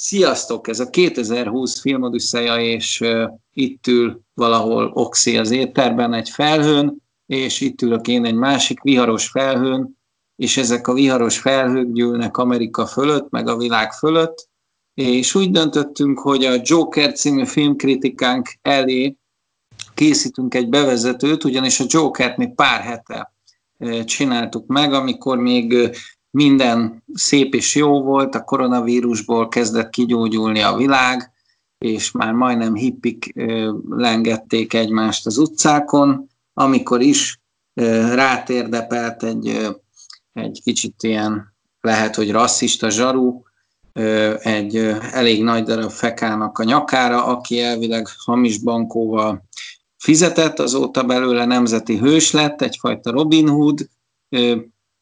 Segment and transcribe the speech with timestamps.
[0.00, 0.68] Sziasztok!
[0.68, 7.60] Ez a 2020 filmodüsszeja, és uh, itt ül valahol Oxi az étterben egy felhőn, és
[7.60, 9.98] itt ülök én egy másik viharos felhőn,
[10.36, 14.48] és ezek a viharos felhők gyűlnek Amerika fölött, meg a világ fölött,
[14.94, 19.16] és úgy döntöttünk, hogy a Joker című filmkritikánk elé
[19.94, 23.32] készítünk egy bevezetőt, ugyanis a Jokert még pár hete
[24.04, 25.90] csináltuk meg, amikor még
[26.30, 31.32] minden szép és jó volt, a koronavírusból kezdett kigyógyulni a világ,
[31.78, 33.34] és már majdnem hippik
[33.88, 37.40] lengették egymást az utcákon, amikor is
[38.14, 39.68] rátérdepelt egy,
[40.32, 43.42] egy kicsit ilyen, lehet, hogy rasszista zsaru,
[44.38, 44.76] egy
[45.12, 49.46] elég nagy darab fekának a nyakára, aki elvileg hamis bankóval
[49.96, 53.88] fizetett, azóta belőle nemzeti hős lett, egyfajta Robin Hood,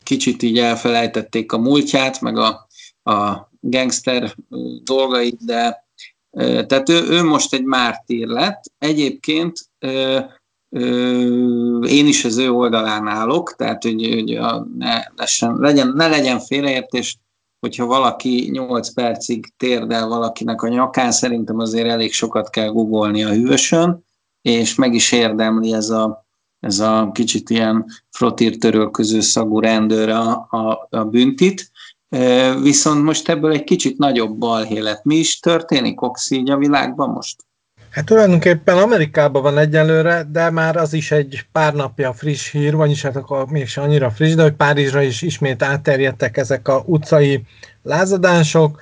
[0.06, 2.66] kicsit így elfelejtették a múltját, meg a,
[3.10, 4.34] a gangster
[4.84, 5.84] dolgait, de
[6.66, 8.62] tehát ő, ő most egy mártír lett.
[8.78, 9.70] Egyébként
[11.88, 16.40] én is az ő oldalán állok, tehát hogy, hogy a, ne, lesen, legyen, ne legyen
[16.40, 17.18] félreértés,
[17.60, 23.32] hogyha valaki 8 percig térdel valakinek a nyakán, szerintem azért elég sokat kell googolni a
[23.32, 24.04] hűvösön,
[24.42, 26.25] és meg is érdemli ez a,
[26.66, 31.70] ez a kicsit ilyen frotírtörölköző szagú rendőr a, a, a büntit.
[32.62, 35.04] Viszont most ebből egy kicsit nagyobb balhé lett.
[35.04, 37.44] Mi is történik, Oxi, így a világban most?
[37.90, 43.02] Hát tulajdonképpen Amerikában van egyelőre, de már az is egy pár napja friss hír, vagyis
[43.02, 47.42] hát akkor mégsem annyira friss, de hogy Párizsra is ismét átterjedtek ezek a utcai
[47.82, 48.80] lázadások.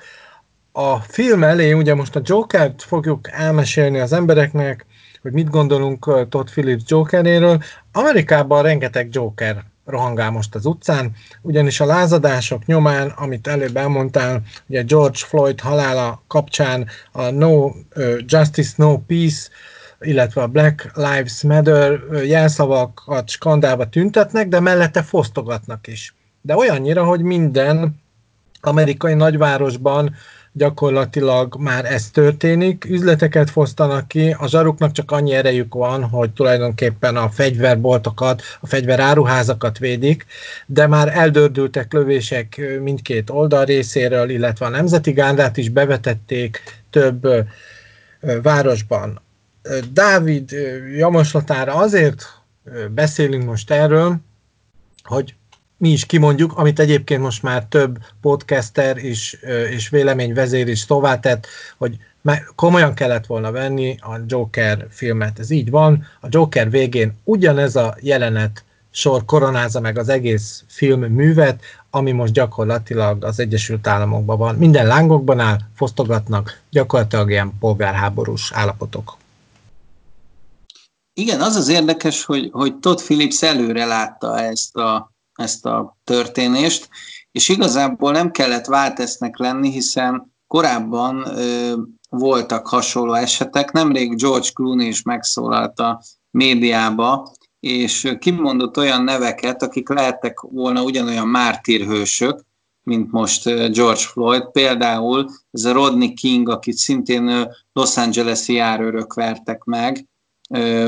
[0.71, 4.85] A film elé ugye most a Jokert fogjuk elmesélni az embereknek,
[5.25, 7.63] hogy mit gondolunk Todd Phillips Jokeréről.
[7.91, 14.81] Amerikában rengeteg Joker rohangál most az utcán, ugyanis a lázadások nyomán, amit előbb elmondtál, ugye
[14.81, 17.71] George Floyd halála kapcsán a No
[18.25, 19.49] Justice, No Peace,
[19.99, 26.15] illetve a Black Lives Matter jelszavakat skandálba tüntetnek, de mellette fosztogatnak is.
[26.41, 28.01] De olyannyira, hogy minden
[28.61, 30.15] amerikai nagyvárosban
[30.57, 37.15] gyakorlatilag már ez történik, üzleteket fosztanak ki, a zsaruknak csak annyi erejük van, hogy tulajdonképpen
[37.15, 40.25] a fegyverboltokat, a fegyveráruházakat védik,
[40.65, 47.27] de már eldördültek lövések mindkét oldal részéről, illetve a Nemzeti Gárdát is bevetették több
[48.41, 49.21] városban.
[49.91, 50.51] Dávid
[50.97, 52.23] javaslatára azért
[52.91, 54.15] beszélünk most erről,
[55.03, 55.35] hogy
[55.77, 59.37] mi is kimondjuk, amit egyébként most már több podcaster és,
[59.69, 61.47] és véleményvezér is szóvá tett,
[61.77, 61.97] hogy
[62.55, 65.39] komolyan kellett volna venni a Joker filmet.
[65.39, 66.05] Ez így van.
[66.21, 72.33] A Joker végén ugyanez a jelenet sor koronázza meg az egész film művet, ami most
[72.33, 74.55] gyakorlatilag az Egyesült Államokban van.
[74.55, 79.17] Minden lángokban áll, fosztogatnak, gyakorlatilag ilyen polgárháborús állapotok.
[81.13, 86.89] Igen, az az érdekes, hogy, hogy Todd Phillips előre látta ezt a ezt a történést,
[87.31, 91.73] és igazából nem kellett váltesznek lenni, hiszen korábban ö,
[92.09, 96.01] voltak hasonló esetek, nemrég George Clooney is megszólalt a
[96.31, 102.41] médiába, és kimondott olyan neveket, akik lehettek volna ugyanolyan mártírhősök,
[102.83, 104.51] mint most George Floyd.
[104.51, 110.05] Például ez a Rodney King, akit szintén Los Angeles-i járőrök vertek meg,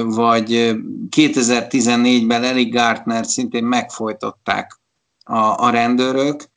[0.06, 0.76] vagy
[1.16, 4.80] 2014-ben Eli Gartner szintén megfojtották
[5.24, 6.50] a, a rendőrök.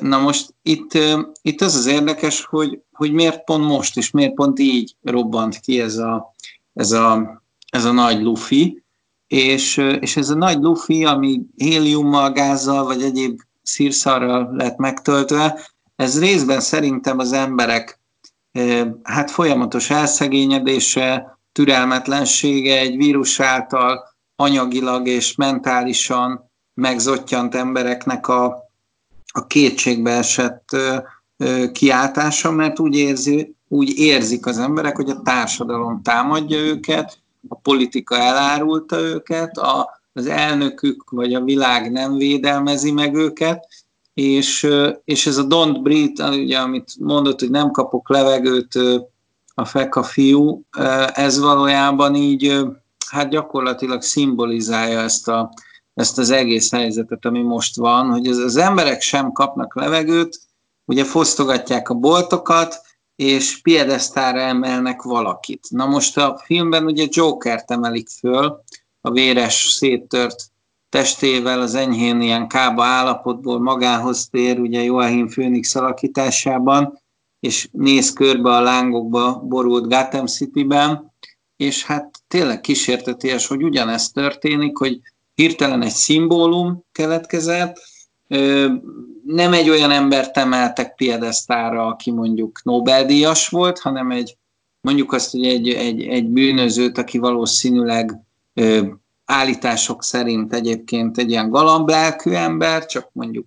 [0.00, 0.98] Na most itt,
[1.42, 5.80] itt az az érdekes, hogy, hogy miért pont most, és miért pont így robbant ki
[5.80, 6.34] ez a,
[6.74, 8.82] ez a, ez a nagy lufi,
[9.26, 15.60] és, és ez a nagy lufi, ami héliummal, gázzal, vagy egyéb szírszarral lett megtöltve,
[15.96, 18.00] ez részben szerintem az emberek
[19.02, 28.44] hát folyamatos elszegényedése, türelmetlensége egy vírus által anyagilag és mentálisan megzottyant embereknek a,
[29.26, 30.96] a kétségbe esett ö,
[31.36, 37.18] ö, kiáltása, mert úgy, érzi, úgy érzik az emberek, hogy a társadalom támadja őket,
[37.48, 43.68] a politika elárulta őket, a, az elnökük vagy a világ nem védelmezi meg őket,
[44.14, 44.68] és,
[45.04, 48.78] és ez a don't breathe, ugye, amit mondott, hogy nem kapok levegőt
[49.58, 50.62] a feka fiú,
[51.12, 52.66] ez valójában így
[53.10, 55.52] hát gyakorlatilag szimbolizálja ezt, a,
[55.94, 60.40] ezt az egész helyzetet, ami most van, hogy az, az emberek sem kapnak levegőt,
[60.84, 62.80] ugye fosztogatják a boltokat,
[63.16, 65.66] és piedesztára emelnek valakit.
[65.70, 68.62] Na most a filmben ugye Joker-t emelik föl,
[69.00, 70.50] a véres, széttört
[70.88, 77.00] testével, az enyhén ilyen kába állapotból magához tér, ugye Joachim Phoenix alakításában,
[77.40, 81.12] és néz körbe a lángokba borult Gotham City-ben,
[81.56, 85.00] és hát tényleg kísérteties, hogy ugyanezt történik, hogy
[85.34, 87.76] hirtelen egy szimbólum keletkezett,
[89.26, 94.36] nem egy olyan embert emeltek piedesztára, aki mondjuk Nobel-díjas volt, hanem egy,
[94.80, 98.20] mondjuk azt, hogy egy, egy, egy bűnözőt, aki valószínűleg
[99.24, 103.46] állítások szerint egyébként egy ilyen galamblelkű ember, csak mondjuk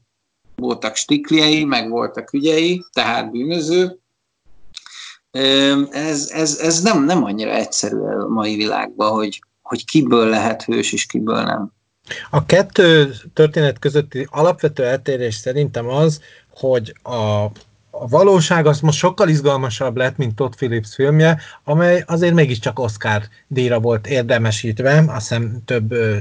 [0.59, 3.99] voltak stikliei, meg voltak ügyei, tehát bűnöző.
[5.91, 10.93] Ez, ez, ez nem, nem annyira egyszerű a mai világban, hogy, hogy kiből lehet hős
[10.93, 11.71] és kiből nem.
[12.29, 17.43] A kettő történet közötti alapvető eltérés szerintem az, hogy a,
[17.91, 23.21] a valóság az most sokkal izgalmasabb lett, mint Todd Phillips filmje, amely azért mégiscsak Oscar
[23.47, 26.17] díjra volt érdemesítve, azt hiszem több ö,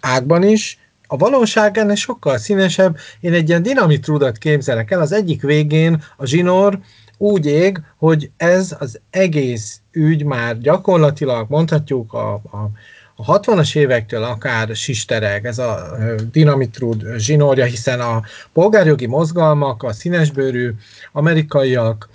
[0.00, 0.78] ágban is.
[1.12, 2.96] A valóság ennek sokkal színesebb.
[3.20, 6.78] Én egy ilyen dinamitrudat képzelek el, az egyik végén a zsinór
[7.18, 12.70] úgy ég, hogy ez az egész ügy már gyakorlatilag mondhatjuk a, a
[13.16, 15.96] a 60-as évektől akár sistereg ez a
[16.30, 18.22] dinamitrud zsinórja, hiszen a
[18.52, 20.74] polgárjogi mozgalmak, a színesbőrű
[21.12, 22.08] amerikaiak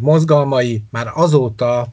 [0.00, 1.88] mozgalmai már azóta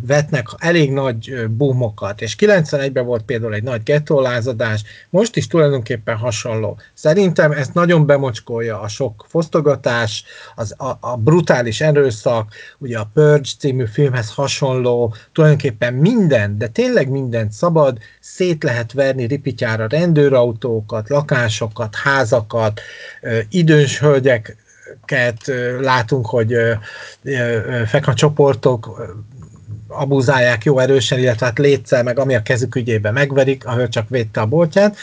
[0.00, 6.78] vetnek elég nagy boomokat, és 91-ben volt például egy nagy gettólázadás, most is tulajdonképpen hasonló.
[6.94, 10.24] Szerintem ezt nagyon bemocskolja a sok fosztogatás,
[10.54, 17.08] az, a, a brutális erőszak, ugye a Purge című filmhez hasonló, tulajdonképpen minden, de tényleg
[17.08, 22.80] mindent szabad, szét lehet verni ripityára rendőrautókat, lakásokat, házakat,
[23.48, 24.56] idős hölgyek
[25.80, 26.54] látunk, hogy
[27.86, 29.00] fekna csoportok
[29.88, 34.08] abuzálják jó erősen, illetve hát létszel meg, ami a kezük ügyében megverik, a hölgy csak
[34.08, 34.96] védte a boltját.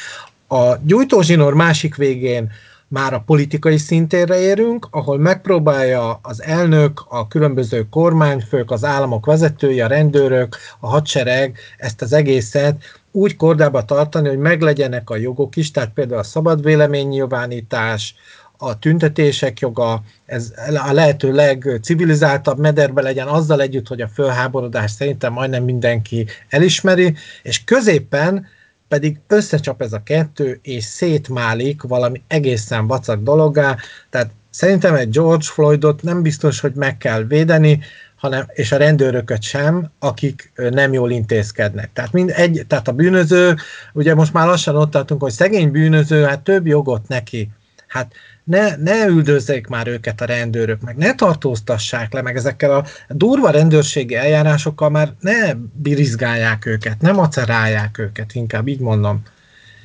[0.47, 2.51] A gyújtózsinór másik végén
[2.87, 9.81] már a politikai szintérre érünk, ahol megpróbálja az elnök, a különböző kormányfők, az államok vezetői,
[9.81, 15.71] a rendőrök, a hadsereg ezt az egészet úgy kordába tartani, hogy meglegyenek a jogok is,
[15.71, 18.15] tehát például a szabad véleménynyilvánítás,
[18.57, 20.53] a tüntetések joga, ez
[20.87, 27.63] a lehető legcivilizáltabb mederbe legyen, azzal együtt, hogy a fölháborodás szerintem majdnem mindenki elismeri, és
[27.63, 28.47] középen
[28.87, 33.77] pedig összecsap ez a kettő, és szétmálik valami egészen vacak dologgá,
[34.09, 37.79] tehát szerintem egy George Floydot nem biztos, hogy meg kell védeni,
[38.15, 41.89] hanem, és a rendőröket sem, akik nem jól intézkednek.
[41.93, 43.55] Tehát, mind egy, tehát a bűnöző,
[43.93, 47.49] ugye most már lassan ott tartunk, hogy szegény bűnöző, hát több jogot neki.
[47.87, 48.13] Hát
[48.45, 53.49] ne, ne üldözzék már őket a rendőrök, meg ne tartóztassák le, meg ezekkel a durva
[53.49, 59.21] rendőrségi eljárásokkal már ne birizgálják őket, ne macerálják őket, inkább így mondom.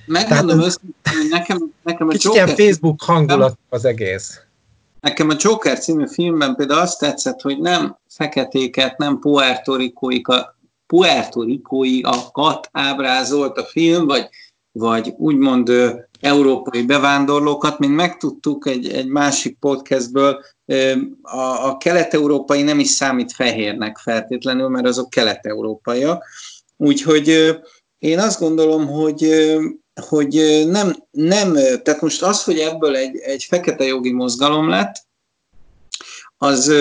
[0.06, 2.48] Megmondom őszintén, nekem, nekem a Joker...
[2.48, 4.40] Facebook hangulat az egész.
[5.00, 9.18] Nekem a Joker című filmben például azt tetszett, hogy nem feketéket, nem
[10.86, 14.28] puertorikóiakat ábrázolt a film, vagy,
[14.72, 15.72] vagy úgymond
[16.20, 20.44] európai bevándorlókat, mint megtudtuk egy, egy másik podcastből,
[21.22, 26.25] a, a kelet-európai nem is számít fehérnek feltétlenül, mert azok kelet-európaiak.
[26.76, 27.58] Úgyhogy
[27.99, 29.46] én azt gondolom, hogy,
[30.08, 35.08] hogy nem, nem, tehát most az, hogy ebből egy, egy fekete jogi mozgalom lett,
[36.43, 36.73] az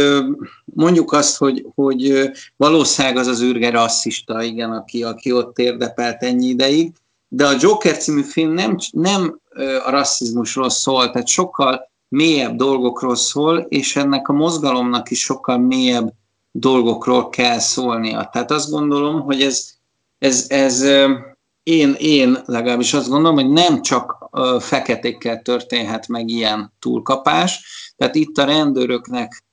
[0.63, 6.47] mondjuk azt, hogy, hogy valószínűleg az az űrge rasszista, igen, aki, aki ott érdepelt ennyi
[6.47, 6.91] ideig,
[7.29, 9.39] de a Joker című film nem, nem
[9.85, 16.13] a rasszizmusról szól, tehát sokkal mélyebb dolgokról szól, és ennek a mozgalomnak is sokkal mélyebb
[16.51, 18.29] dolgokról kell szólnia.
[18.31, 19.69] Tehát azt gondolom, hogy ez,
[20.17, 20.83] ez, ez
[21.63, 27.63] én, én legalábbis azt gondolom, hogy nem csak feketékkel történhet meg ilyen túlkapás,
[27.97, 29.43] tehát itt a rendőröknek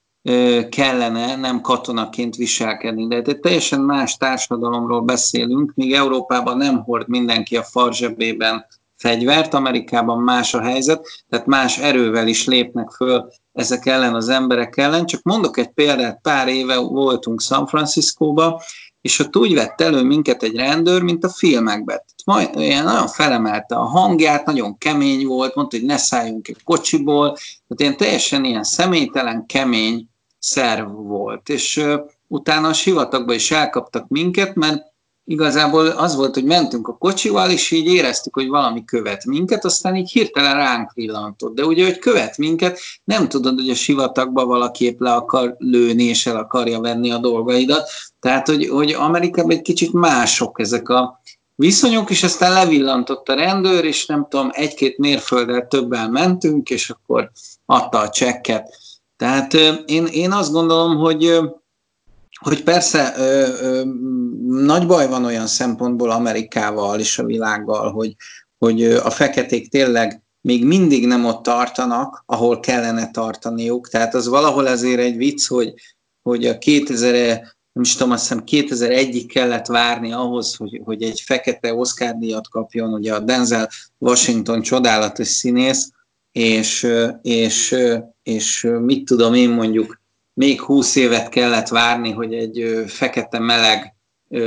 [0.69, 3.07] kellene nem katonaként viselkedni.
[3.07, 8.67] De egy teljesen más társadalomról beszélünk, míg Európában nem hord mindenki a farzsebében
[8.97, 14.77] fegyvert, Amerikában más a helyzet, tehát más erővel is lépnek föl ezek ellen az emberek
[14.77, 15.07] ellen.
[15.07, 18.63] Csak mondok egy példát, pár éve voltunk San Franciscóba,
[19.01, 22.03] és ott úgy vett elő minket egy rendőr, mint a filmekben.
[22.25, 27.33] Majd olyan nagyon felemelte a hangját, nagyon kemény volt, mondta, hogy ne szálljunk egy kocsiból,
[27.33, 30.09] tehát ilyen teljesen ilyen személytelen, kemény
[30.47, 31.49] szerv volt.
[31.49, 31.85] És
[32.27, 34.83] utána a sivatagba is elkaptak minket, mert
[35.25, 39.97] igazából az volt, hogy mentünk a kocsival, és így éreztük, hogy valami követ minket, aztán
[39.97, 41.55] így hirtelen ránk villantott.
[41.55, 46.05] De ugye, hogy követ minket, nem tudod, hogy a sivatagba valaki épp le akar lőni,
[46.05, 47.89] és el akarja venni a dolgaidat.
[48.21, 51.21] Tehát, hogy, hogy Amerikában egy kicsit mások ezek a
[51.55, 57.31] viszonyok, és aztán levillantott a rendőr, és nem tudom, egy-két mérfölddel többen mentünk, és akkor
[57.65, 58.86] adta a csekket
[59.17, 59.55] Tehát
[59.87, 61.41] én, én azt gondolom, hogy
[62.41, 63.85] hogy persze ö, ö,
[64.47, 68.17] nagy baj van olyan szempontból Amerikával és a világgal, hogy,
[68.59, 73.89] hogy a feketék tényleg még mindig nem ott tartanak, ahol kellene tartaniuk.
[73.89, 75.75] Tehát az valahol azért egy vicc, hogy,
[76.23, 77.29] hogy a 2000,
[77.73, 82.49] nem is tudom, azt hiszem 2001-ig kellett várni ahhoz, hogy, hogy egy fekete Oscar díjat
[82.49, 83.69] kapjon, ugye a Denzel
[83.99, 85.91] Washington csodálatos színész,
[86.37, 86.87] és,
[87.23, 87.77] és,
[88.23, 90.01] és mit tudom én mondjuk,
[90.35, 93.95] még húsz évet kellett várni, hogy egy fekete meleg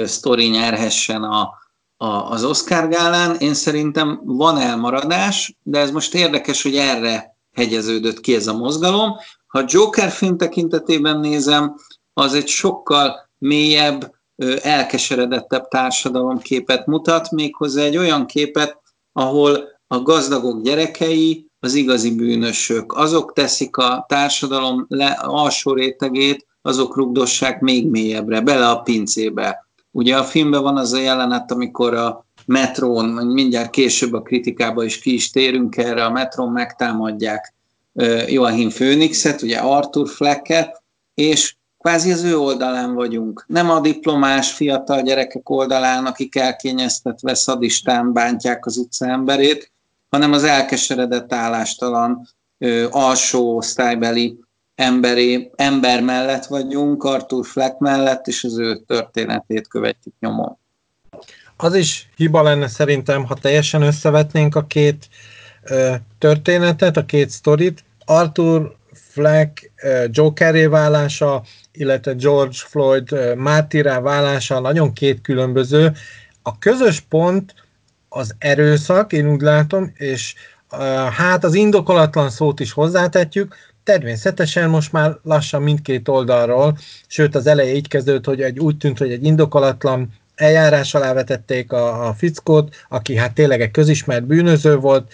[0.03, 1.50] sztori nyerhessen a,
[1.98, 3.36] a, az Oscar gálán.
[3.36, 9.15] Én szerintem van elmaradás, de ez most érdekes, hogy erre hegyeződött ki ez a mozgalom.
[9.48, 11.75] Ha Joker film tekintetében nézem,
[12.13, 14.13] az egy sokkal mélyebb,
[14.62, 18.77] elkeseredettebb társadalomképet mutat, méghozzá egy olyan képet,
[19.13, 26.96] ahol a gazdagok gyerekei, az igazi bűnösök, azok teszik a társadalom le, alsó rétegét, azok
[26.96, 29.68] rugdossák még mélyebbre, bele a pincébe.
[29.92, 35.00] Ugye a filmben van az a jelenet, amikor a metrón, mindjárt később a kritikába is
[35.00, 37.54] ki is térünk erre, a metrón megtámadják
[38.28, 40.82] Joachim Phoenixet, ugye Arthur Flecket,
[41.13, 43.46] és kvázi az ő oldalán vagyunk.
[43.48, 49.72] Nem a diplomás fiatal gyerekek oldalán, akik elkényeztetve szadistán bántják az utca emberét,
[50.10, 54.39] hanem az elkeseredett állástalan ö, alsó osztálybeli
[54.75, 60.58] emberi, ember mellett vagyunk, Arthur Fleck mellett, és az ő történetét követjük nyomon.
[61.58, 65.10] Az is hiba lenne szerintem, ha teljesen összevetnénk a két
[65.63, 67.84] ö, történetet, a két sztorit.
[68.06, 69.72] Arthur Fleck
[70.12, 75.92] Jokeré válása, illetve George Floyd mártirá válása nagyon két különböző.
[76.42, 77.54] A közös pont
[78.10, 80.36] az erőszak, én úgy látom, és
[81.18, 87.75] hát az indokolatlan szót is hozzátetjük, természetesen most már lassan mindkét oldalról, sőt az eleje
[87.75, 92.75] így kezdődött, hogy egy, úgy tűnt, hogy egy indokolatlan eljárás alá vetették a, a fickót,
[92.89, 95.13] aki hát tényleg egy közismert bűnöző volt,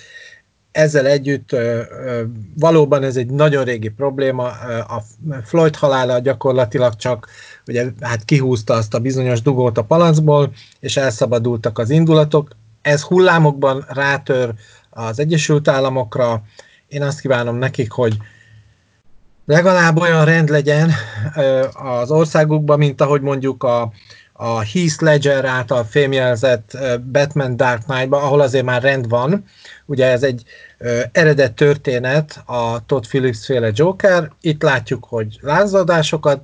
[0.72, 2.24] ezzel együtt ö, ö,
[2.56, 4.44] valóban ez egy nagyon régi probléma,
[4.88, 5.04] a
[5.44, 7.28] Floyd halála gyakorlatilag csak
[7.68, 12.50] ugye, hát kihúzta azt a bizonyos dugót a palancból, és elszabadultak az indulatok,
[12.86, 14.54] ez hullámokban rátör
[14.89, 16.44] az Egyesült Államokra.
[16.88, 18.18] Én azt kívánom nekik, hogy
[19.46, 20.92] legalább olyan rend legyen
[21.74, 23.92] az országukban, mint ahogy mondjuk a,
[24.34, 26.77] a Heath Ledger által fémjelzett
[27.12, 29.46] Batman Dark Knight-ba, ahol azért már rend van.
[29.86, 30.44] Ugye ez egy
[31.12, 34.32] eredet történet, a Todd Phillips féle Joker.
[34.42, 36.42] Itt látjuk, hogy lázadásokat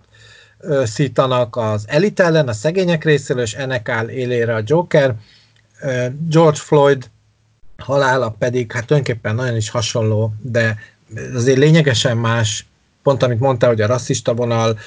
[0.84, 5.16] szítanak az elit ellen, a szegények részéről, és ennek áll élére a Joker.
[6.30, 7.10] George Floyd
[7.78, 10.78] halála pedig hát tulajdonképpen nagyon is hasonló, de
[11.34, 12.66] azért lényegesen más,
[13.04, 14.80] pont amit mondta, hogy a rasszista vonal,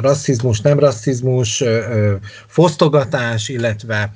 [0.00, 1.64] rasszizmus, nem rasszizmus,
[2.46, 4.12] fosztogatás, illetve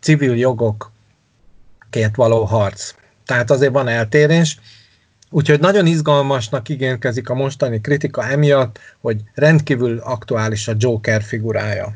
[0.00, 0.92] civil jogok
[1.90, 2.94] két való harc.
[3.24, 4.58] Tehát azért van eltérés,
[5.30, 11.94] úgyhogy nagyon izgalmasnak igénykezik a mostani kritika emiatt, hogy rendkívül aktuális a Joker figurája.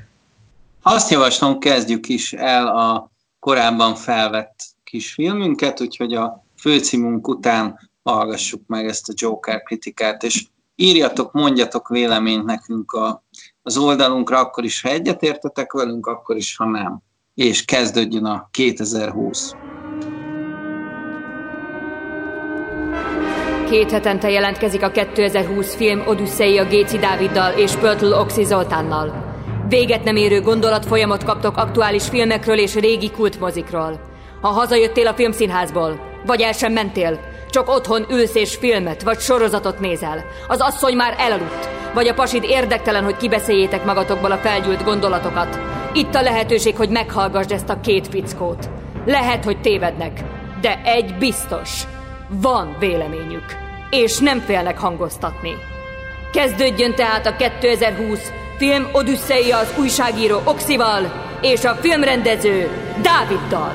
[0.83, 3.12] Azt javaslom, kezdjük is el a
[3.43, 10.47] korábban felvett kis filmünket, úgyhogy a főcímünk után hallgassuk meg ezt a Joker kritikát, és
[10.75, 13.25] írjatok, mondjatok véleményt nekünk a,
[13.63, 17.03] az oldalunkra, akkor is, ha egyetértetek velünk, akkor is, ha nem.
[17.35, 19.53] És kezdődjön a 2020.
[23.71, 29.32] Két hetente jelentkezik a 2020 film Odyssey a Géci Dáviddal és Pörtl Oxi Zoltánnal.
[29.73, 34.01] Véget nem érő gondolatfolyamot kaptok aktuális filmekről és régi kultmozikról.
[34.41, 39.81] Ha hazajöttél a filmszínházból, vagy el sem mentél, csak otthon ülsz és filmet vagy sorozatot
[39.81, 40.25] nézel.
[40.49, 45.59] Az asszony már elaludt, vagy a pasid érdektelen, hogy kibeszéljétek magatokból a felgyűlt gondolatokat.
[45.93, 48.69] Itt a lehetőség, hogy meghallgassd ezt a két fickót.
[49.07, 50.21] Lehet, hogy tévednek,
[50.61, 51.83] de egy biztos.
[52.29, 53.45] Van véleményük,
[53.91, 55.53] és nem félnek hangoztatni.
[56.33, 62.69] Kezdődjön tehát a 2020 film Odüsszeia az újságíró Oxival és a filmrendező
[63.03, 63.73] Dáviddal.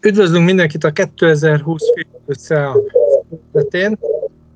[0.00, 1.82] Üdvözlünk mindenkit a 2020
[3.70, 3.98] film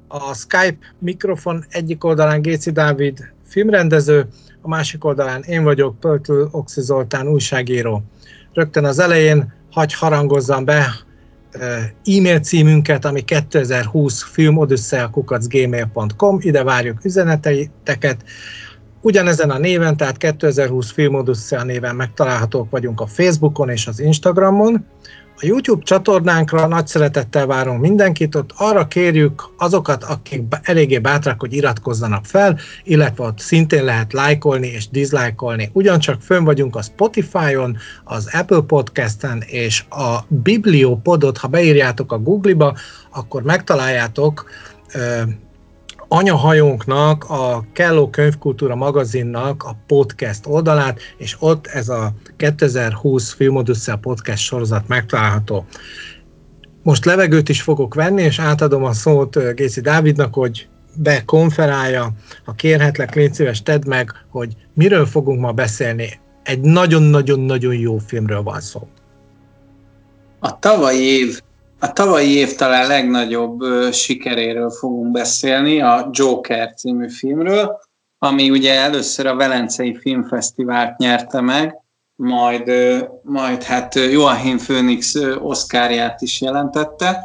[0.08, 4.26] A Skype mikrofon egyik oldalán Géci Dávid filmrendező,
[4.62, 8.02] a másik oldalán én vagyok, Pöltő Oxi Zoltán újságíró.
[8.52, 10.86] Rögtön az elején hagy harangozzam be
[12.04, 18.24] e-mail címünket, ami 2020 filmodüsszeakukacgmail.com, ide várjuk üzeneteiteket.
[19.00, 24.86] Ugyanezen a néven, tehát 2020 Filmodusszea néven megtalálhatók vagyunk a Facebookon és az Instagramon.
[25.42, 31.52] A YouTube csatornánkra nagy szeretettel várunk mindenkit, ott arra kérjük azokat, akik eléggé bátrak, hogy
[31.52, 35.70] iratkozzanak fel, illetve ott szintén lehet lájkolni és diszlájkolni.
[35.72, 42.74] Ugyancsak fönn vagyunk a Spotify-on, az Apple Podcast-en és a Bibliopodot, ha beírjátok a Google-ba,
[43.10, 44.44] akkor megtaláljátok
[46.12, 54.42] anyahajónknak, a Kelló Könyvkultúra magazinnak a podcast oldalát, és ott ez a 2020 Filmodüsszel podcast
[54.42, 55.66] sorozat megtalálható.
[56.82, 62.12] Most levegőt is fogok venni, és átadom a szót Géci Dávidnak, hogy bekonferálja,
[62.44, 66.20] ha kérhetlek, légy szíves, tedd meg, hogy miről fogunk ma beszélni.
[66.42, 68.88] Egy nagyon-nagyon-nagyon jó filmről van szó.
[70.38, 71.40] A tavalyi év
[71.80, 73.60] a tavalyi év talán legnagyobb
[73.92, 77.78] sikeréről fogunk beszélni, a Joker című filmről,
[78.18, 81.74] ami ugye először a Velencei Filmfesztivált nyerte meg,
[82.16, 82.72] majd,
[83.22, 87.18] majd hát Joachim Phoenix oszkárját is jelentette,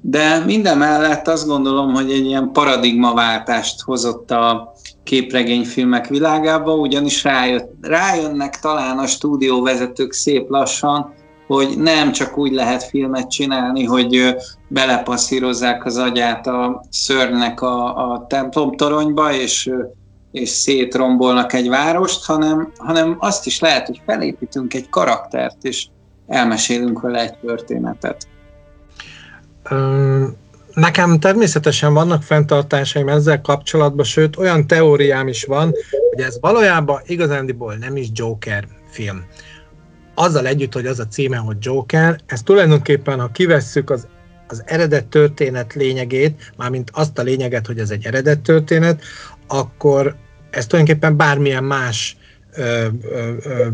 [0.00, 7.70] de minden mellett azt gondolom, hogy egy ilyen paradigmaváltást hozott a képregényfilmek világába, ugyanis rájött,
[7.80, 11.14] rájönnek talán a stúdióvezetők szép lassan,
[11.48, 14.36] hogy nem csak úgy lehet filmet csinálni, hogy
[14.68, 19.70] belepasszírozzák az agyát a szörnynek a, a templomtoronyba, és,
[20.32, 25.86] és szétrombolnak egy várost, hanem, hanem azt is lehet, hogy felépítünk egy karaktert, és
[26.26, 28.28] elmesélünk vele egy történetet.
[30.74, 35.72] Nekem természetesen vannak fenntartásaim ezzel kapcsolatban, sőt olyan teóriám is van,
[36.14, 39.24] hogy ez valójában igazándiból nem is Joker film
[40.18, 44.06] azzal együtt, hogy az a címe, hogy Joker, ez tulajdonképpen, ha kivesszük az,
[44.48, 49.02] az eredet történet lényegét, mármint azt a lényeget, hogy ez egy eredet történet,
[49.46, 50.16] akkor
[50.50, 52.16] ez tulajdonképpen bármilyen más
[52.54, 53.66] ö, ö, ö,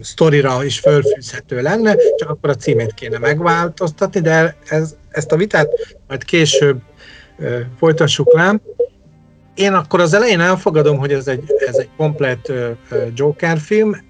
[0.00, 5.68] sztorira is fölfűzhető lenne, csak akkor a címét kéne megváltoztatni, de ez, ezt a vitát
[6.08, 6.80] majd később
[7.38, 8.60] ö, folytassuk le.
[9.54, 12.52] Én akkor az elején elfogadom, hogy ez egy, ez egy komplet
[13.14, 14.08] Joker film,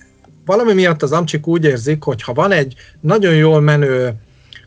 [0.50, 4.14] valami miatt az amcsik úgy érzik, hogy ha van egy nagyon jól menő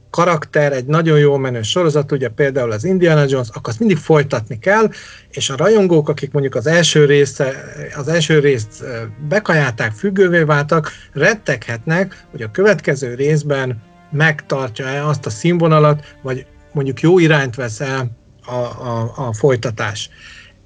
[0.09, 4.59] karakter, egy nagyon jól menő sorozat, ugye például az Indiana Jones, akkor azt mindig folytatni
[4.59, 4.89] kell,
[5.29, 7.63] és a rajongók, akik mondjuk az első, része,
[7.95, 8.83] az első részt
[9.27, 17.19] bekajálták, függővé váltak, retteghetnek, hogy a következő részben megtartja-e azt a színvonalat, vagy mondjuk jó
[17.19, 18.11] irányt vesz el
[18.45, 18.55] a,
[18.89, 20.09] a, a folytatás.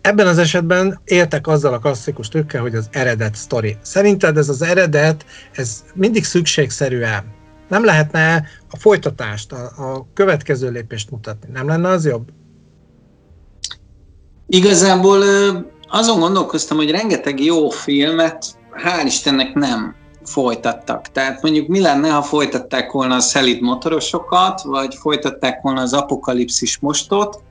[0.07, 3.77] Ebben az esetben értek azzal a klasszikus trükkel, hogy az eredet sztori.
[3.81, 7.23] Szerinted ez az eredet, ez mindig szükségszerű-e?
[7.69, 11.49] Nem lehetne a folytatást, a, a következő lépést mutatni?
[11.53, 12.27] Nem lenne az jobb?
[14.47, 15.23] Igazából
[15.87, 18.45] azon gondolkoztam, hogy rengeteg jó filmet
[18.83, 21.11] hál' Istennek nem folytattak.
[21.11, 26.79] Tehát mondjuk mi lenne, ha folytatták volna a szelid motorosokat, vagy folytatták volna az apokalipszis
[26.79, 27.45] mostot,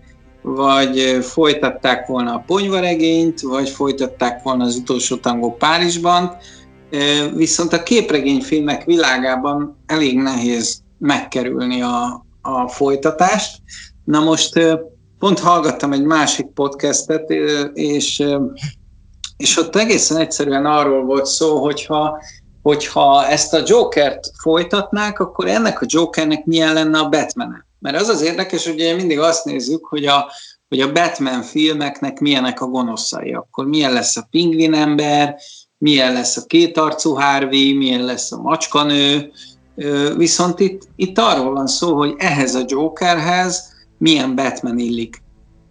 [0.48, 6.36] vagy folytatták volna a ponyvaregényt, vagy folytatták volna az utolsó tangó Párizsban,
[7.34, 13.56] viszont a képregényfilmek világában elég nehéz megkerülni a, a folytatást.
[14.04, 14.60] Na most
[15.18, 17.30] pont hallgattam egy másik podcastet,
[17.72, 18.24] és,
[19.36, 22.18] és ott egészen egyszerűen arról volt szó, hogyha,
[22.62, 27.65] hogyha ezt a Jokert folytatnák, akkor ennek a Jokernek milyen lenne a batman -e.
[27.78, 30.30] Mert az az érdekes, hogy ugye mindig azt nézzük, hogy a,
[30.68, 33.32] hogy a Batman filmeknek milyenek a gonoszai.
[33.32, 35.36] Akkor milyen lesz a pingvin ember,
[35.78, 39.32] milyen lesz a kétarcú Harvey, milyen lesz a macskanő.
[40.16, 45.22] Viszont itt, itt arról van szó, hogy ehhez a Jokerhez milyen Batman illik.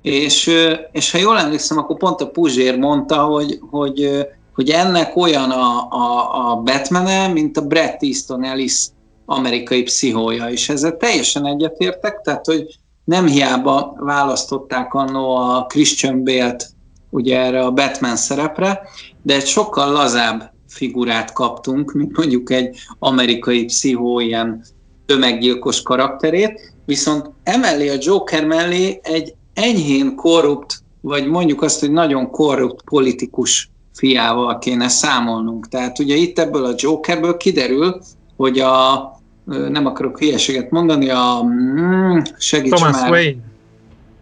[0.01, 0.51] És,
[0.91, 5.87] és ha jól emlékszem, akkor pont a Puzsér mondta, hogy, hogy, hogy ennek olyan a,
[5.89, 8.87] a, a batman mint a Brad Easton Ellis
[9.25, 16.69] amerikai pszichója, és ezzel teljesen egyetértek, tehát hogy nem hiába választották annó a Christian Bale-t
[17.09, 18.81] ugye erre a Batman szerepre,
[19.21, 24.65] de egy sokkal lazább figurát kaptunk, mint mondjuk egy amerikai pszichó ilyen
[25.05, 32.29] tömeggyilkos karakterét, viszont emellé a Joker mellé egy enyhén korrupt, vagy mondjuk azt, hogy nagyon
[32.29, 35.67] korrupt politikus fiával kéne számolnunk.
[35.67, 38.01] Tehát ugye itt ebből a Jokerből kiderül,
[38.37, 39.11] hogy a
[39.45, 43.11] nem akarok hülyeséget mondani, a mm, segíts Thomas már.
[43.11, 43.41] Wayne.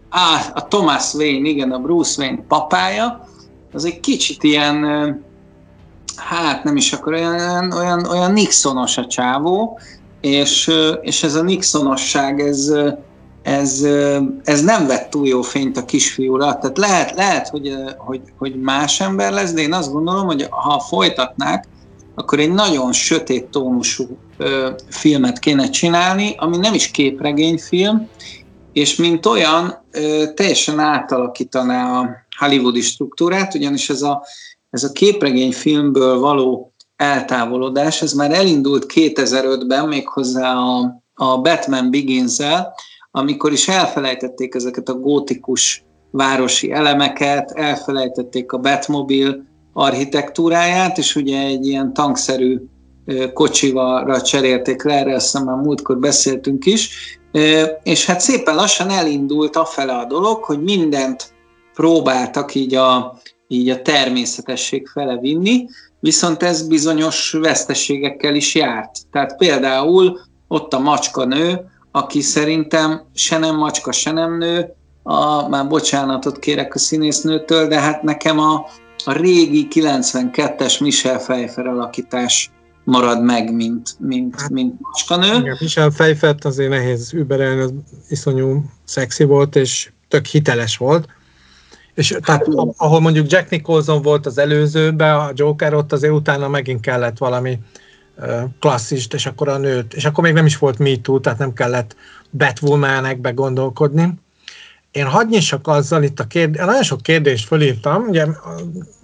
[0.10, 3.28] Á, a Thomas Wayne, igen, a Bruce Wayne papája,
[3.74, 4.86] az egy kicsit ilyen,
[6.16, 9.80] hát nem is akkor olyan, olyan, olyan Nixonos a csávó,
[10.22, 12.74] és, és ez a Nixonosság, ez,
[13.42, 13.88] ez,
[14.44, 16.58] ez nem vett túl jó fényt a kisfiúra.
[16.58, 20.80] Tehát lehet, lehet hogy, hogy, hogy más ember lesz, de én azt gondolom, hogy ha
[20.80, 21.68] folytatnák,
[22.16, 24.18] akkor egy nagyon sötét tónusú
[24.90, 28.10] filmet kéne csinálni, ami nem is képregényfilm,
[28.74, 34.26] és mint olyan ö, teljesen átalakítaná a hollywoodi struktúrát, ugyanis ez a,
[34.70, 42.74] ez a képregényfilmből való eltávolodás, ez már elindult 2005-ben méghozzá a, a Batman Begins-el,
[43.12, 49.36] amikor is elfelejtették ezeket a gótikus városi elemeket, elfelejtették a Batmobile
[49.74, 52.60] architektúráját, és ugye egy ilyen tankszerű
[53.34, 56.90] kocsival cserélték le, erre azt már múltkor beszéltünk is,
[57.84, 61.34] és hát szépen lassan elindult afele a dolog, hogy mindent
[61.74, 65.66] próbáltak így a, így a természetesség fele vinni,
[66.00, 68.92] viszont ez bizonyos veszteségekkel is járt.
[69.12, 75.48] Tehát például ott a macska nő, aki szerintem se nem macska, se nem nő, a,
[75.48, 78.66] már bocsánatot kérek a színésznőtől, de hát nekem a,
[79.06, 82.52] a régi 92-es Michel Pfeiffer alakítás
[82.84, 85.40] marad meg, mint, mint, hát, mint macskanő.
[85.40, 87.74] Igen, Michel Pfeiffert azért nehéz überelni, az
[88.10, 91.08] iszonyú szexi volt, és tök hiteles volt.
[91.94, 96.48] És hát, tehát, ahol mondjuk Jack Nicholson volt az előzőben, a Joker, ott azért utána
[96.48, 97.60] megint kellett valami
[98.60, 101.54] klasszist, és akkor a nőt, és akkor még nem is volt Me Too, tehát nem
[101.54, 101.96] kellett
[102.38, 104.14] Batwoman-ekbe gondolkodni.
[104.92, 108.26] Én hadd nyissak azzal, itt a kérdés, nagyon sok kérdést fölírtam, ugye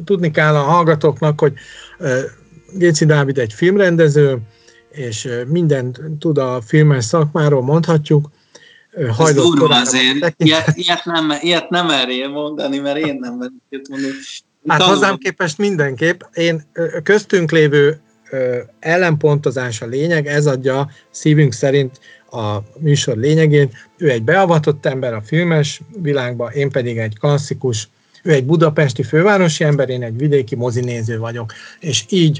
[0.06, 1.54] tudni kell a hallgatóknak, hogy
[2.74, 4.38] Géci Dávid egy filmrendező,
[4.92, 8.30] és mindent tud a filmes szakmáról, mondhatjuk.
[9.20, 14.14] Ez durva azért, ilyet, ilyet, nem, ilyet nem merjél mondani, mert én nem merjél mondani.
[14.68, 16.22] Hát hozzám képest mindenképp.
[16.34, 16.64] Én
[17.04, 18.00] köztünk lévő
[18.80, 22.00] ellenpontozás a lényeg, ez adja szívünk szerint
[22.32, 23.74] a műsor lényegét.
[23.98, 27.90] Ő egy beavatott ember a filmes világba, én pedig egy klasszikus,
[28.24, 32.40] ő egy budapesti fővárosi ember, én egy vidéki mozinéző vagyok, és így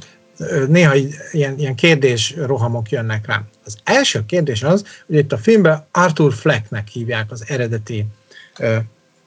[0.68, 0.96] néha
[1.32, 3.48] ilyen, ilyen kérdés rohamok jönnek rám.
[3.66, 8.06] Az első kérdés az, hogy itt a filmben Arthur Flecknek hívják az eredeti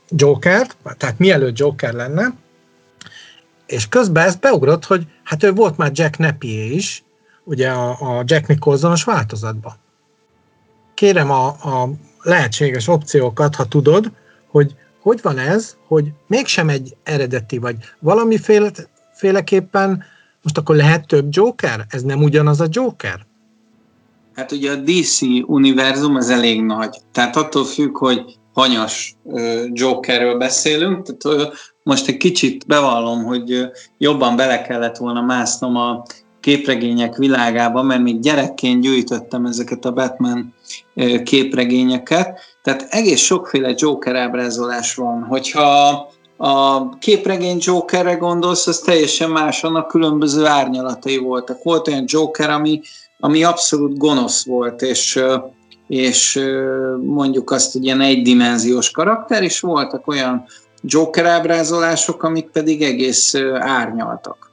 [0.08, 2.34] Jokert, tehát mielőtt Joker lenne,
[3.66, 7.04] és közben ez beugrott, hogy hát ő volt már Jack Napier is,
[7.44, 9.74] ugye a, a Jack Nicholsonos változatban.
[10.94, 11.90] Kérem a, a
[12.22, 14.12] lehetséges opciókat, ha tudod,
[14.46, 20.04] hogy hogy van ez, hogy mégsem egy eredeti, vagy valamiféleképpen
[20.42, 21.84] most akkor lehet több Joker?
[21.88, 23.26] Ez nem ugyanaz a Joker?
[24.34, 26.96] Hát ugye a DC univerzum az elég nagy.
[27.12, 29.16] Tehát attól függ, hogy hanyas
[29.72, 31.16] Jokerről beszélünk.
[31.16, 31.52] Tehát
[31.82, 36.02] most egy kicsit bevallom, hogy jobban bele kellett volna másznom a
[36.40, 40.54] képregények világába, mert még gyerekként gyűjtöttem ezeket a Batman
[41.24, 45.22] képregényeket, tehát egész sokféle Joker ábrázolás van.
[45.22, 46.10] Hogyha
[46.44, 51.62] a képregény Jokerre gondolsz, az teljesen más, annak különböző árnyalatai voltak.
[51.62, 52.80] Volt olyan Joker, ami,
[53.18, 55.22] ami abszolút gonosz volt, és,
[55.88, 56.44] és
[57.00, 60.44] mondjuk azt egy ilyen egydimenziós karakter, és voltak olyan
[60.80, 64.50] Joker ábrázolások, amik pedig egész árnyaltak.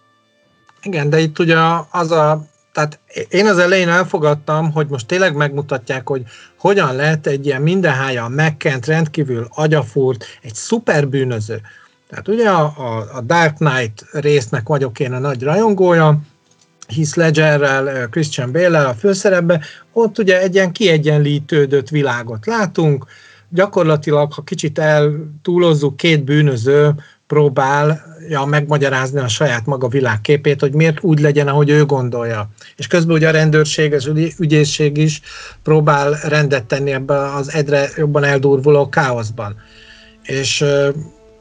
[0.83, 1.57] Igen, de itt ugye
[1.91, 2.41] az a
[2.73, 2.99] tehát
[3.29, 6.23] én az elején elfogadtam, hogy most tényleg megmutatják, hogy
[6.57, 11.61] hogyan lehet egy ilyen mindenhája megkent, rendkívül agyafúrt, egy szuper bűnöző.
[12.09, 16.19] Tehát ugye a, a, a Dark Knight résznek vagyok én a nagy rajongója,
[16.95, 19.61] Heath Ledgerrel, Christian Bale-rel a főszerepben,
[19.93, 23.05] ott ugye egy ilyen kiegyenlítődött világot látunk,
[23.49, 26.93] gyakorlatilag, ha kicsit eltúlozzuk, két bűnöző
[27.27, 32.49] próbálja megmagyarázni a saját maga világképét, hogy miért úgy legyen, ahogy ő gondolja.
[32.75, 35.21] És közben ugye a rendőrség, az ügyészség is
[35.63, 39.55] próbál rendet tenni ebbe az egyre jobban eldurvuló káoszban.
[40.23, 40.65] És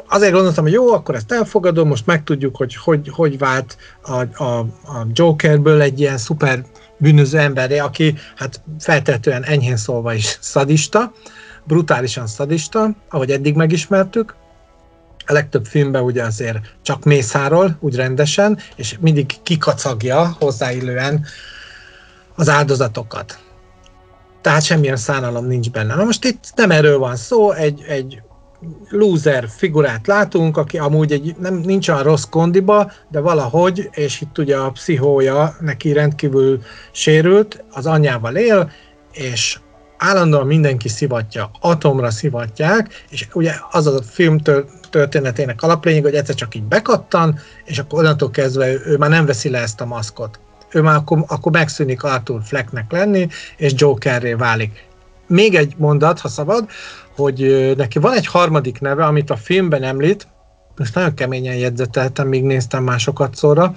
[0.09, 4.59] azért gondoltam, hogy jó, akkor ezt elfogadom, most megtudjuk, hogy hogy, hogy vált a, a,
[4.85, 6.65] a Jokerből egy ilyen szuper
[6.99, 11.13] bűnöző emberre, aki hát feltetően enyhén szólva is szadista,
[11.65, 14.35] brutálisan szadista, ahogy eddig megismertük.
[15.27, 21.27] A legtöbb filmben ugye azért csak mészárol, úgy rendesen, és mindig kikacagja hozzáillően
[22.35, 23.39] az áldozatokat.
[24.41, 25.95] Tehát semmilyen szánalom nincs benne.
[25.95, 28.23] Na most itt nem erről van szó, egy, egy
[28.89, 34.39] loser figurát látunk, aki amúgy egy, nem, nincs olyan rossz kondiba, de valahogy, és itt
[34.39, 36.61] ugye a pszichója neki rendkívül
[36.93, 38.71] sérült, az anyjával él,
[39.13, 39.59] és
[39.99, 44.39] állandóan mindenki szivatja, atomra szivatják, és ugye az a film
[44.91, 49.27] történetének alaplényeg, hogy egyszer csak így bekattan, és akkor onnantól kezdve ő, ő már nem
[49.27, 50.41] veszi le ezt a maszkot.
[50.71, 54.87] Ő már akkor, akkor megszűnik Arthur Flecknek lenni, és Jokerré válik.
[55.27, 56.69] még egy mondat, ha szabad,
[57.19, 60.27] hogy neki van egy harmadik neve, amit a filmben említ,
[60.77, 63.73] most nagyon keményen jegyzeteltem, még néztem másokat szóra,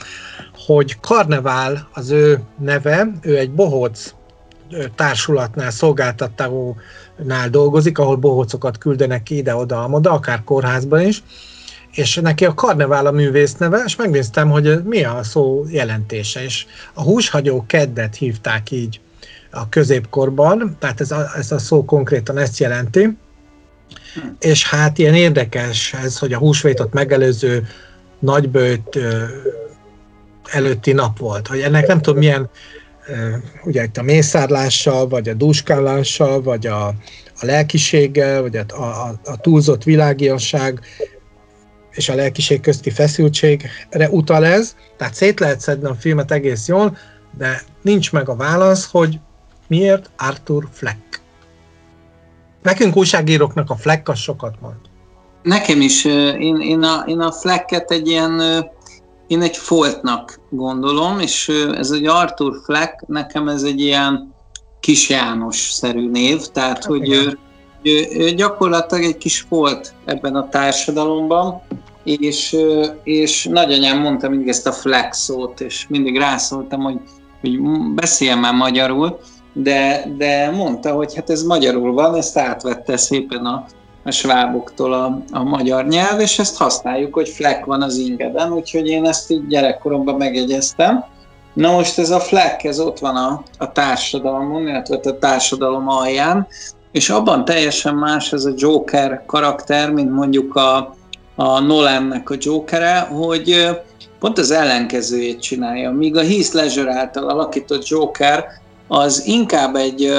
[0.65, 4.13] hogy Karnevál az ő neve, ő egy bohóc
[4.95, 11.23] társulatnál, szolgáltatónál dolgozik, ahol bohócokat küldenek ki ide-oda, amoda, akár kórházban is,
[11.91, 16.65] és neki a Karnevál a művész neve, és megnéztem, hogy mi a szó jelentése, és
[16.93, 18.99] a húshagyó keddet hívták így
[19.51, 23.17] a középkorban, tehát ez a, ez a szó konkrétan ezt jelenti,
[24.39, 27.67] és hát ilyen érdekes ez, hogy a húsvétot megelőző
[28.19, 28.99] nagybőt
[30.51, 32.49] előtti nap volt, hogy ennek nem tudom milyen,
[33.63, 36.87] ugye itt a mészárlással, vagy a dúskálással, vagy a,
[37.39, 40.79] a lelkiséggel, vagy a, a, a túlzott világiasság
[41.91, 46.97] és a lelkiség közti feszültségre utal ez, tehát szét lehet szedni a filmet egész jól,
[47.37, 49.19] de nincs meg a válasz, hogy
[49.67, 51.10] miért Arthur Fleck.
[52.61, 54.75] Nekünk újságíróknak a Fleck az sokat mond.
[55.43, 58.41] Nekem is, én, én, a, én a Flecket egy ilyen,
[59.27, 64.33] én egy foltnak gondolom, és ez egy Arthur Fleck, nekem ez egy ilyen
[64.79, 67.37] kis János-szerű név, tehát hát hogy ő,
[67.83, 71.61] ő, ő gyakorlatilag egy kis folt ebben a társadalomban,
[72.03, 72.57] és,
[73.03, 76.99] és nagyanyám mondta mindig ezt a flex szót, és mindig rászóltam, hogy,
[77.41, 77.59] hogy
[77.95, 79.19] beszéljen már magyarul,
[79.53, 83.65] de, de mondta, hogy hát ez magyarul van, ezt átvette szépen a,
[84.03, 88.87] a sváboktól a, a magyar nyelv, és ezt használjuk, hogy fleck van az ingeden, úgyhogy
[88.87, 91.03] én ezt így gyerekkoromban megjegyeztem.
[91.53, 96.47] Na most ez a fleck, ez ott van a, a társadalomon, illetve a társadalom alján,
[96.91, 100.95] és abban teljesen más ez a Joker karakter, mint mondjuk a,
[101.35, 103.69] a Nolannek a Jokere, hogy
[104.19, 105.91] pont az ellenkezőjét csinálja.
[105.91, 108.45] Míg a Heath Ledger által alakított Joker
[108.93, 110.13] az inkább egy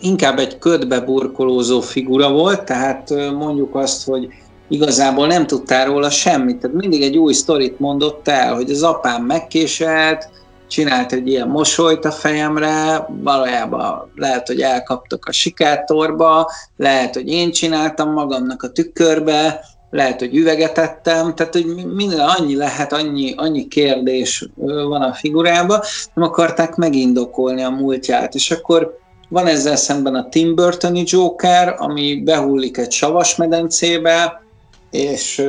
[0.00, 4.28] inkább egy ködbe burkolózó figura volt, tehát mondjuk azt, hogy
[4.68, 9.24] igazából nem tudtál róla semmit, tehát mindig egy új sztorit mondott el, hogy az apám
[9.24, 10.28] megkéselt,
[10.68, 17.50] csinált egy ilyen mosolyt a fejemre, valójában lehet, hogy elkaptak a sikátorba, lehet, hogy én
[17.50, 23.68] csináltam magamnak a tükörbe, lehet, hogy üveget ettem, tehát hogy minden annyi lehet, annyi, annyi
[23.68, 24.48] kérdés
[24.88, 25.80] van a figurában,
[26.14, 28.98] nem akarták megindokolni a múltját, és akkor
[29.28, 34.42] van ezzel szemben a Tim Burtoni Joker, ami behullik egy savas medencébe,
[34.90, 35.42] és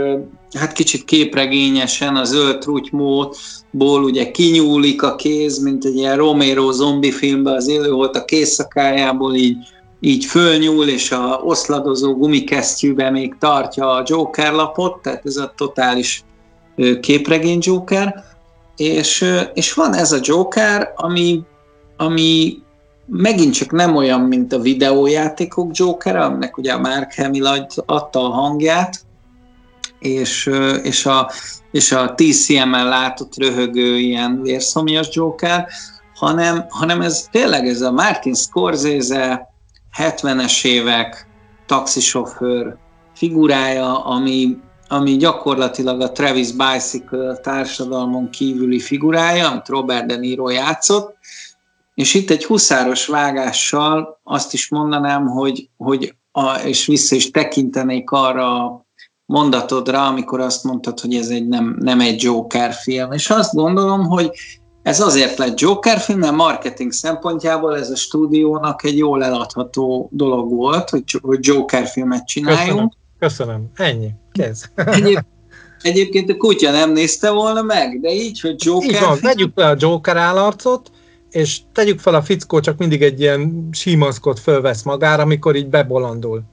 [0.53, 7.11] hát kicsit képregényesen a zöld trutymóból ugye kinyúlik a kéz, mint egy ilyen Romero zombi
[7.11, 9.57] filmben az élő volt a készszakájából, így
[10.03, 16.23] így fölnyúl, és a oszladozó gumikesztyűbe még tartja a Joker lapot, tehát ez a totális
[17.01, 18.23] képregény Joker,
[18.75, 21.41] és, és van ez a Joker, ami,
[21.97, 22.57] ami
[23.05, 28.29] megint csak nem olyan, mint a videójátékok Joker, aminek ugye a Mark Hamill adta a
[28.29, 29.05] hangját,
[29.99, 30.49] és,
[30.83, 31.31] és a,
[31.71, 35.67] és a TCM-en látott röhögő ilyen vérszomjas Joker,
[36.15, 39.50] hanem, hanem ez tényleg ez a Martin Scorsese
[39.97, 41.27] 70-es évek
[41.65, 42.77] taxisofőr
[43.15, 51.15] figurája, ami, ami gyakorlatilag a Travis Bicycle társadalmon kívüli figurája, amit Robert De Niro játszott,
[51.93, 58.11] és itt egy huszáros vágással azt is mondanám, hogy, hogy a, és vissza is tekintenék
[58.11, 58.85] arra a
[59.25, 63.11] mondatodra, amikor azt mondtad, hogy ez egy nem, nem egy Joker film.
[63.11, 64.31] És azt gondolom, hogy
[64.83, 70.49] ez azért lett Joker film, mert marketing szempontjából ez a stúdiónak egy jól eladható dolog
[70.49, 72.67] volt, hogy, hogy Joker filmet csináljunk.
[72.67, 72.91] Köszönöm.
[73.19, 73.71] Köszönöm.
[73.75, 74.09] Ennyi.
[74.31, 74.71] Kész.
[74.75, 75.19] Egyéb,
[75.81, 78.89] egyébként a kutya nem nézte volna meg, de így, hogy Joker...
[78.89, 80.91] Így van, vegyük fel a Joker állarcot,
[81.29, 86.43] és tegyük fel a fickó csak mindig egy ilyen símaszkot fölvesz magára, amikor így bebolondul.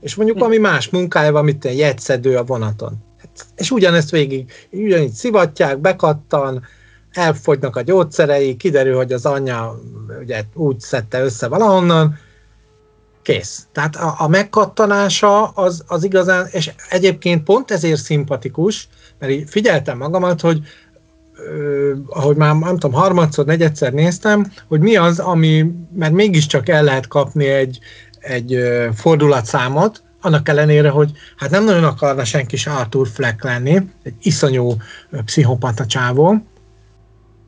[0.00, 2.92] És mondjuk valami más munkája van, mint egy jegyszedő a vonaton.
[3.56, 6.62] És ugyanezt végig, ugyanígy szivatják, bekattan,
[7.12, 9.80] elfogynak a gyógyszerei, kiderül, hogy az anyja
[10.20, 12.18] ugye úgy szedte össze valahonnan,
[13.22, 13.66] kész.
[13.72, 19.98] Tehát a, a megkattanása az, az igazán, és egyébként pont ezért szimpatikus, mert így figyeltem
[19.98, 20.60] magamat, hogy
[21.34, 26.82] ö, ahogy már nem tudom, harmadszor, negyedszer néztem, hogy mi az, ami, mert mégiscsak el
[26.82, 27.78] lehet kapni egy,
[28.20, 33.80] egy ö, fordulatszámot, annak ellenére, hogy hát nem nagyon akarna senki se Arthur Fleck lenni,
[34.02, 34.76] egy iszonyú
[35.24, 36.46] pszichopata csávó,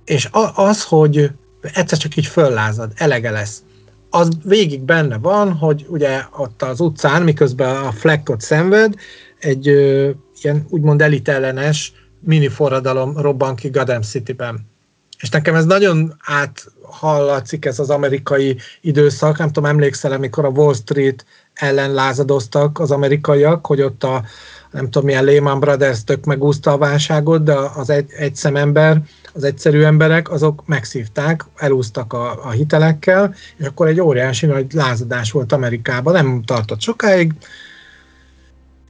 [0.04, 1.30] és az, hogy
[1.74, 3.62] egyszer csak így föllázad, elege lesz.
[4.10, 8.94] Az végig benne van, hogy ugye ott az utcán, miközben a Fleckot szenved,
[9.38, 10.10] egy ö,
[10.42, 14.72] ilyen úgymond elitellenes mini forradalom robban ki Gotham City-ben.
[15.20, 20.74] És nekem ez nagyon áthallatszik ez az amerikai időszak, nem tudom, emlékszel, amikor a Wall
[20.74, 24.24] Street ellen lázadoztak az amerikaiak, hogy ott a
[24.70, 29.02] nem tudom milyen Lehman Brothers tök megúszta a válságot, de az egy, egy szemember,
[29.34, 35.32] az egyszerű emberek, azok megszívták, elúztak a, a hitelekkel, és akkor egy óriási nagy lázadás
[35.32, 37.32] volt Amerikában, nem tartott sokáig,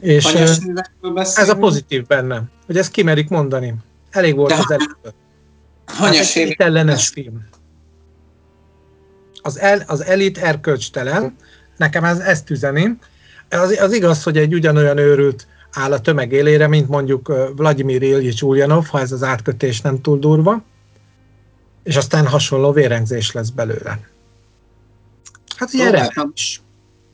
[0.01, 0.25] és
[1.15, 3.75] ez a pozitív benne, hogy ezt kimerik mondani.
[4.11, 5.15] Elég volt de az előtt.
[5.87, 7.47] Hanyas hát ellenes film.
[9.43, 11.37] Az, el, az elit erkölcstelen,
[11.77, 12.99] nekem ez, ezt üzeni.
[13.51, 18.45] Az, az igaz, hogy egy ugyanolyan őrült áll a tömeg élére, mint mondjuk Vladimir Ilyich
[18.45, 20.63] Ulyanov, ha ez az átkötés nem túl durva,
[21.83, 23.99] és aztán hasonló vérengzés lesz belőle.
[25.57, 26.63] Hát ugye is.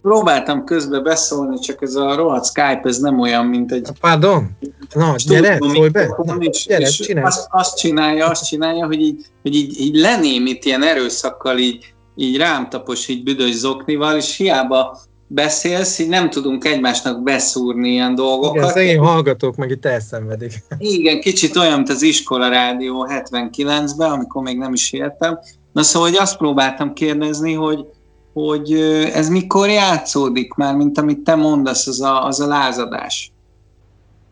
[0.02, 3.88] Próbáltam közbe beszólni, csak ez a rohadt Skype, ez nem olyan, mint egy...
[4.00, 4.56] Pardon?
[4.94, 6.16] Na, gyere, szólj be.
[6.24, 7.26] Na, és, gyere, és csinálj.
[7.26, 12.36] Azt, azt, csinálja, azt csinálja, hogy így, hogy így, így lenémít ilyen erőszakkal, így, így
[12.36, 14.98] rám tapos, így büdös zoknival, és hiába
[15.32, 18.56] beszélsz, így nem tudunk egymásnak beszúrni ilyen dolgokat.
[18.56, 20.52] Igen, szegény hallgatók meg itt elszenvedik.
[20.78, 25.38] Igen, kicsit olyan, mint az iskola rádió 79-ben, amikor még nem is értem.
[25.72, 27.86] Na szóval, hogy azt próbáltam kérdezni, hogy,
[28.32, 28.72] hogy
[29.12, 33.32] ez mikor játszódik már, mint amit te mondasz, az a, az a lázadás.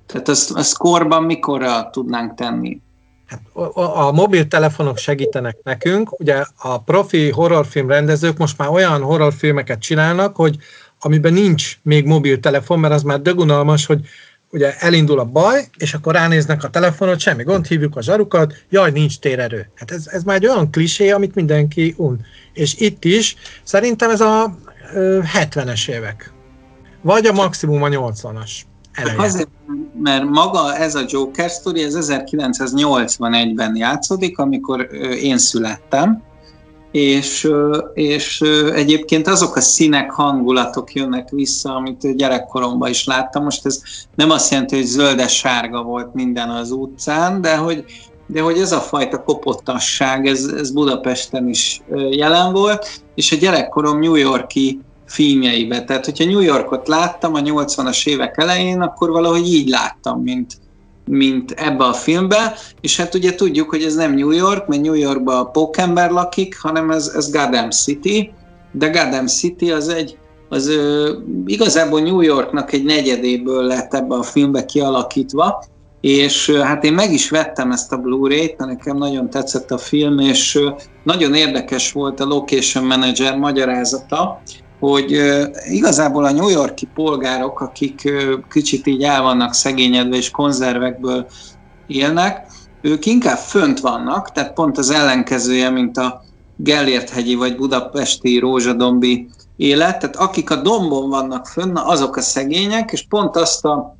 [0.07, 2.81] Tehát azt, azt korban mikorra tudnánk tenni?
[3.27, 3.41] Hát
[3.75, 6.21] a, mobiltelefonok segítenek nekünk.
[6.21, 10.57] Ugye a profi horrorfilm rendezők most már olyan horrorfilmeket csinálnak, hogy
[11.01, 14.01] amiben nincs még mobiltelefon, mert az már dögunalmas, hogy
[14.51, 18.91] ugye elindul a baj, és akkor ránéznek a telefonot, semmi gond, hívjuk a zsarukat, jaj,
[18.91, 19.71] nincs térerő.
[19.75, 22.21] Hát ez, ez már egy olyan klisé, amit mindenki un.
[22.53, 24.55] És itt is szerintem ez a
[24.95, 26.33] ö, 70-es évek.
[27.03, 28.51] Vagy a maximum a 80-as
[28.93, 29.23] eleje.
[29.23, 29.49] Azért,
[30.03, 34.89] mert maga ez a Joker story, ez 1981-ben játszódik, amikor
[35.23, 36.23] én születtem,
[36.91, 37.51] és,
[37.95, 38.41] és
[38.75, 43.45] egyébként azok a színek, hangulatok jönnek vissza, amit gyerekkoromban is láttam.
[43.45, 43.81] Most ez
[44.15, 47.85] nem azt jelenti, hogy zöldes-sárga volt minden az utcán, de hogy,
[48.27, 53.99] de hogy ez a fajta kopottasság, ez, ez Budapesten is jelen volt, és a gyerekkorom
[53.99, 55.85] New Yorki filmjeibe.
[55.85, 60.59] Tehát, hogyha New Yorkot láttam a 80-as évek elején, akkor valahogy így láttam, mint,
[61.09, 64.95] mint ebbe a filmbe, és hát ugye tudjuk, hogy ez nem New York, mert New
[64.95, 68.33] Yorkban a pókember lakik, hanem ez, ez Gotham City,
[68.73, 70.19] de Gotham City az egy,
[70.49, 71.13] az ö,
[71.47, 75.65] igazából New Yorknak egy negyedéből lett ebbe a filmbe kialakítva,
[76.01, 80.19] és hát én meg is vettem ezt a Blu-ray-t, mert nekem nagyon tetszett a film,
[80.19, 80.59] és
[81.05, 84.43] nagyon érdekes volt a location manager magyarázata,
[84.79, 85.21] hogy
[85.65, 88.13] igazából a New Yorki polgárok, akik
[88.49, 91.29] kicsit így el vannak szegényedve és konzervekből
[91.87, 92.47] élnek,
[92.81, 96.23] ők inkább fönt vannak, tehát pont az ellenkezője, mint a
[96.57, 103.07] Gellért-hegyi vagy budapesti rózsadombi élet, tehát akik a dombon vannak fönn, azok a szegények, és
[103.07, 103.97] pont azt a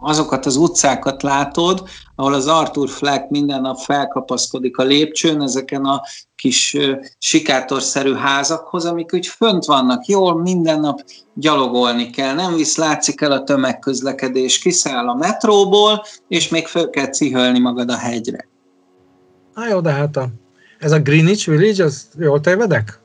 [0.00, 6.02] azokat az utcákat látod, ahol az Arthur Fleck minden nap felkapaszkodik a lépcsőn, ezeken a
[6.44, 6.76] kis
[7.18, 11.04] sikátorszerű házakhoz, amik úgy fönt vannak, jól minden nap
[11.34, 17.08] gyalogolni kell, nem visz, látszik el a tömegközlekedés, kiszáll a metróból, és még föl kell
[17.08, 18.48] cihölni magad a hegyre.
[19.54, 20.28] Na jó, de hát a,
[20.78, 23.00] ez a Greenwich Village, az jól tévedek?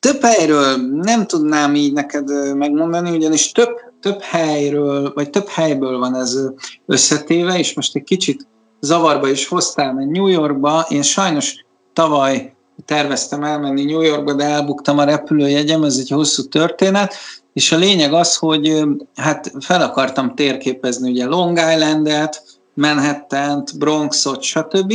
[0.00, 6.14] Több helyről nem tudnám így neked megmondani, ugyanis több több helyről, vagy több helyből van
[6.14, 6.38] ez
[6.86, 8.46] összetéve, és most egy kicsit
[8.82, 14.98] zavarba is hoztál, mert New Yorkba, én sajnos tavaly terveztem elmenni New Yorkba, de elbuktam
[14.98, 17.14] a repülőjegyem, ez egy hosszú történet,
[17.52, 22.42] és a lényeg az, hogy hát fel akartam térképezni ugye Long Islandet,
[22.74, 24.94] Manhattan-t, Bronxot, stb.,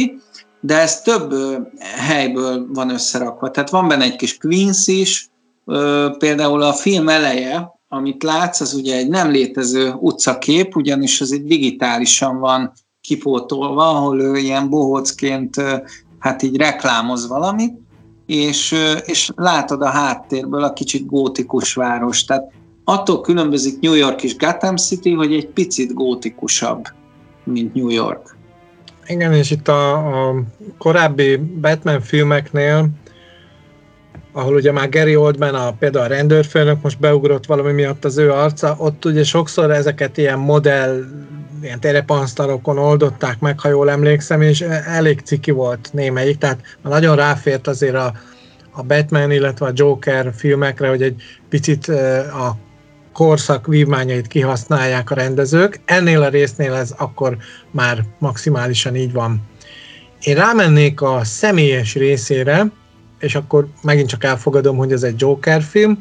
[0.61, 1.33] de ez több
[1.79, 3.51] helyből van összerakva.
[3.51, 5.29] Tehát van benne egy kis Queens is,
[6.17, 11.43] például a film eleje, amit látsz, az ugye egy nem létező utcakép, ugyanis az egy
[11.43, 12.73] digitálisan van
[13.07, 15.55] kipótolva, ahol ő ilyen bohócként
[16.19, 17.73] hát így reklámoz valamit,
[18.25, 22.25] és, és látod a háttérből a kicsit gótikus város.
[22.25, 22.51] Tehát
[22.83, 26.83] attól különbözik New York és Gotham City, hogy egy picit gótikusabb,
[27.43, 28.35] mint New York.
[29.05, 29.93] Igen, és itt a,
[30.27, 30.35] a
[30.77, 32.89] korábbi Batman filmeknél
[34.31, 38.31] ahol ugye már Gary Oldman, a, például a rendőrfőnök most beugrott valami miatt az ő
[38.31, 41.03] arca, ott ugye sokszor ezeket ilyen modell,
[41.61, 47.67] ilyen terepansztalokon oldották meg, ha jól emlékszem, és elég ciki volt némelyik, tehát nagyon ráfért
[47.67, 48.13] azért a,
[48.71, 51.87] a Batman, illetve a Joker filmekre, hogy egy picit
[52.33, 52.57] a
[53.13, 55.79] korszak vívmányait kihasználják a rendezők.
[55.85, 57.37] Ennél a résznél ez akkor
[57.71, 59.41] már maximálisan így van.
[60.21, 62.65] Én rámennék a személyes részére,
[63.19, 65.99] és akkor megint csak elfogadom, hogy ez egy Joker film.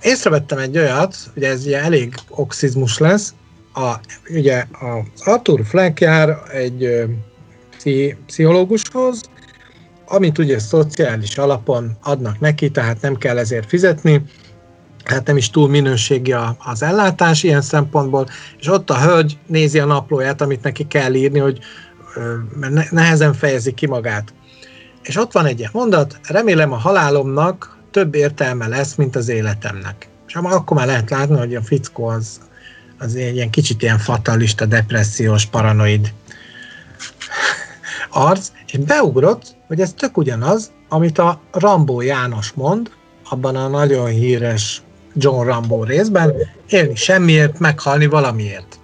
[0.00, 3.34] Észrevettem egy olyat, hogy ez ugye elég oxizmus lesz,
[3.74, 3.94] a,
[4.28, 7.04] ugye az Arthur Fleck jár egy ö,
[8.26, 9.20] pszichológushoz,
[10.06, 14.22] amit ugye szociális alapon adnak neki, tehát nem kell ezért fizetni,
[15.04, 18.26] hát nem is túl minőségi az ellátás ilyen szempontból,
[18.58, 21.58] és ott a hölgy nézi a naplóját, amit neki kell írni, hogy
[22.90, 24.34] nehezen fejezi ki magát.
[25.02, 30.08] És ott van egy ilyen mondat, remélem a halálomnak több értelme lesz, mint az életemnek.
[30.26, 32.40] És akkor már lehet látni, hogy a fickó az,
[33.00, 36.12] az ilyen kicsit ilyen fatalista, depressziós, paranoid
[38.10, 42.90] arc, és beugrott, hogy ez tök ugyanaz, amit a Rambó János mond,
[43.28, 44.82] abban a nagyon híres
[45.14, 46.32] John Rambo részben,
[46.68, 48.78] élni semmiért, meghalni valamiért.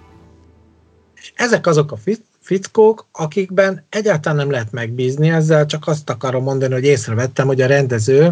[1.15, 1.97] És ezek azok a
[2.41, 7.67] fickók, akikben egyáltalán nem lehet megbízni ezzel, csak azt akarom mondani, hogy észrevettem, hogy a
[7.67, 8.31] rendező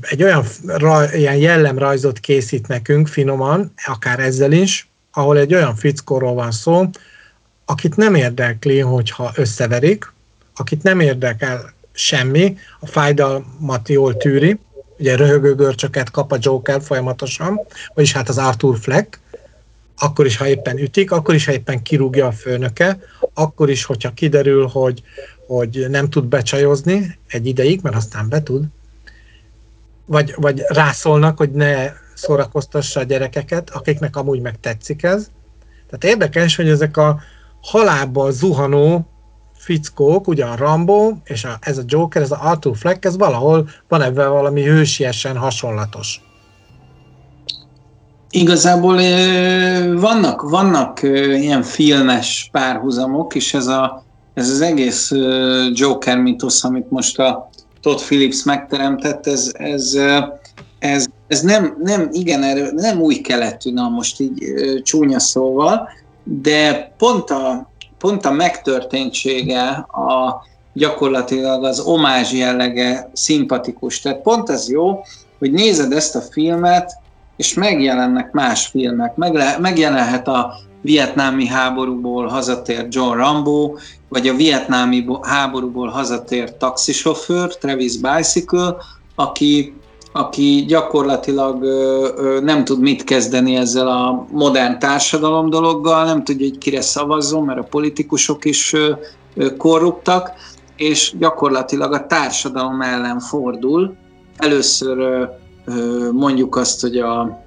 [0.00, 6.34] egy olyan raj, ilyen jellemrajzot készít nekünk finoman, akár ezzel is, ahol egy olyan fickóról
[6.34, 6.84] van szó,
[7.64, 10.12] akit nem érdekli, hogyha összeverik,
[10.56, 14.58] akit nem érdekel semmi, a fájdalmat jól tűri,
[14.98, 17.60] ugye röhögő görcsöket kap a Joker folyamatosan,
[17.94, 19.18] vagyis hát az Arthur Fleck,
[19.98, 22.98] akkor is, ha éppen ütik, akkor is, ha éppen kirúgja a főnöke,
[23.34, 25.02] akkor is, hogyha kiderül, hogy,
[25.46, 28.64] hogy nem tud becsajozni egy ideig, mert aztán be tud,
[30.06, 35.26] vagy, vagy rászólnak, hogy ne szórakoztassa a gyerekeket, akiknek amúgy meg tetszik ez.
[35.90, 37.20] Tehát érdekes, hogy ezek a
[37.60, 39.06] halálba zuhanó
[39.54, 44.02] fickók, ugyan Rambo, és a, ez a Joker, ez a Arthur Fleck, ez valahol van
[44.02, 46.20] ebben valami hősiesen hasonlatos.
[48.30, 48.96] Igazából
[49.96, 55.12] vannak, vannak ilyen filmes párhuzamok, és ez, a, ez az egész
[55.72, 57.50] Joker mitosz, amit most a
[57.84, 59.98] Todd Phillips megteremtett, ez, ez,
[60.78, 64.44] ez, ez nem, nem, igen, erő, nem új keletű, na most így
[64.82, 65.88] csúnya szóval,
[66.22, 74.00] de pont a, pont a megtörténtsége, a gyakorlatilag az omázs jellege szimpatikus.
[74.00, 75.04] Tehát pont ez jó,
[75.38, 76.92] hogy nézed ezt a filmet,
[77.36, 79.16] és megjelennek más filmek.
[79.16, 80.54] Megle- megjelenhet a
[80.84, 83.74] vietnámi háborúból hazatért John Rambo,
[84.08, 88.76] vagy a vietnámi háborúból hazatért taxisofőr, Travis Bicycle,
[89.14, 89.74] aki,
[90.12, 91.64] aki gyakorlatilag
[92.42, 97.58] nem tud mit kezdeni ezzel a modern társadalom dologgal, nem tudja, hogy kire szavazzon, mert
[97.58, 98.74] a politikusok is
[99.58, 100.30] korruptak,
[100.76, 103.94] és gyakorlatilag a társadalom ellen fordul.
[104.36, 105.28] Először
[106.12, 107.43] mondjuk azt, hogy a,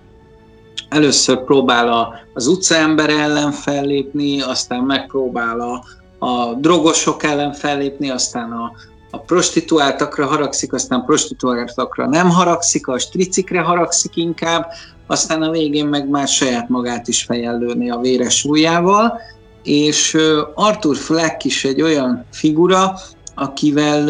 [0.89, 5.83] először próbál a, az utcaember ellen fellépni, aztán megpróbál a,
[6.25, 8.71] a drogosok ellen fellépni, aztán a,
[9.11, 14.71] a prostituáltakra haragszik, aztán prostituáltakra nem haragszik, a stricikre haragszik inkább,
[15.07, 19.19] aztán a végén meg már saját magát is fejellőni a véres ujjával,
[19.63, 20.17] és
[20.53, 22.93] Arthur Fleck is egy olyan figura,
[23.35, 24.09] akivel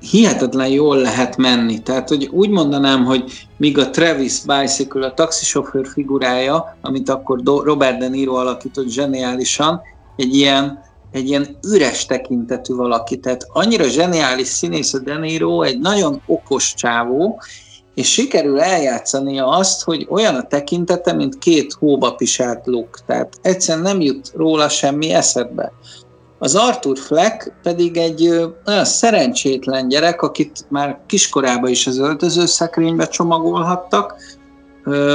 [0.00, 1.82] hihetetlen jól lehet menni.
[1.82, 7.98] Tehát, hogy úgy mondanám, hogy míg a Travis Bicycle, a taxisofőr figurája, amit akkor Robert
[7.98, 9.80] De Niro alakított zseniálisan,
[10.16, 10.78] egy ilyen,
[11.12, 13.18] egy ilyen üres tekintetű valaki.
[13.18, 17.40] Tehát annyira zseniális színész a De Niro, egy nagyon okos csávó,
[17.94, 22.98] és sikerül eljátszania azt, hogy olyan a tekintete, mint két hóba pisált luk.
[23.06, 25.72] Tehát egyszerűen nem jut róla semmi eszedbe.
[26.38, 28.28] Az Arthur Fleck pedig egy
[28.66, 34.14] olyan szerencsétlen gyerek, akit már kiskorában is az öltözőszekrénybe csomagolhattak,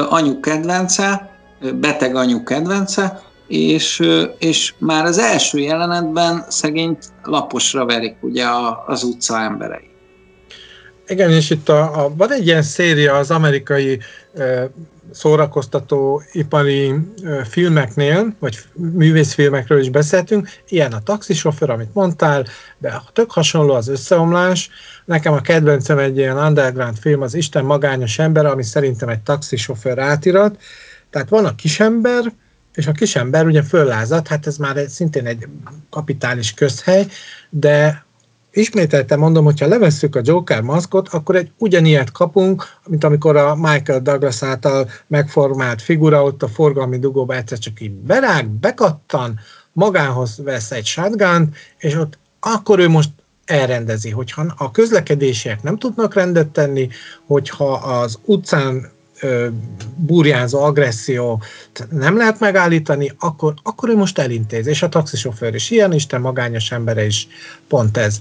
[0.09, 1.37] anyu kedvence,
[1.79, 4.01] beteg anyu kedvence, és,
[4.39, 8.45] és már az első jelenetben szegényt laposra verik ugye
[8.85, 9.91] az utca emberei.
[11.07, 13.99] Igen, és itt a, a, van egy ilyen széria az amerikai
[15.13, 16.93] szórakoztató ipari
[17.49, 22.45] filmeknél, vagy művészfilmekről is beszéltünk, ilyen a taxisofőr, amit mondtál,
[22.77, 24.69] de tök hasonló az összeomlás.
[25.05, 29.99] Nekem a kedvencem egy ilyen underground film, az Isten magányos ember, ami szerintem egy taxisofőr
[29.99, 30.57] átirat.
[31.09, 32.33] Tehát van a kisember,
[32.73, 35.47] és a kisember ugye föllázad, hát ez már szintén egy
[35.89, 37.07] kapitális közhely,
[37.49, 38.02] de
[38.53, 44.01] ismételten mondom, hogyha levesszük a Joker maszkot, akkor egy ugyanilyet kapunk, mint amikor a Michael
[44.01, 49.39] Douglas által megformált figura ott a forgalmi dugóba egyszer csak így berág, bekattan,
[49.73, 53.09] magához vesz egy shotgun és ott akkor ő most
[53.45, 56.89] elrendezi, hogyha a közlekedésiek nem tudnak rendet tenni,
[57.25, 58.91] hogyha az utcán
[59.95, 61.41] burjánzó agresszió
[61.89, 64.67] nem lehet megállítani, akkor, akkor ő most elintéz.
[64.67, 67.27] És a taxisofőr is ilyen, Isten magányos embere is
[67.67, 68.19] pont ez.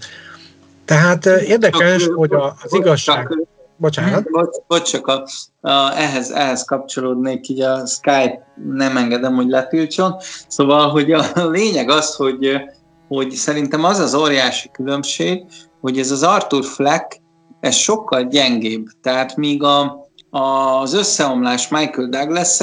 [0.85, 2.33] Tehát érdekes, hogy
[2.63, 3.47] az igazság...
[3.77, 4.31] Bocsánat.
[4.31, 5.25] Bocs, bocs csak a,
[5.61, 10.15] a, ehhez, ehhez kapcsolódnék, így a Skype nem engedem, hogy letiltson.
[10.49, 12.61] Szóval, hogy a lényeg az, hogy,
[13.09, 15.45] hogy szerintem az az óriási különbség,
[15.81, 17.21] hogy ez az Arthur Fleck,
[17.61, 18.87] ez sokkal gyengébb.
[19.03, 20.02] Tehát míg a,
[20.35, 22.59] az összeomlás Michael douglas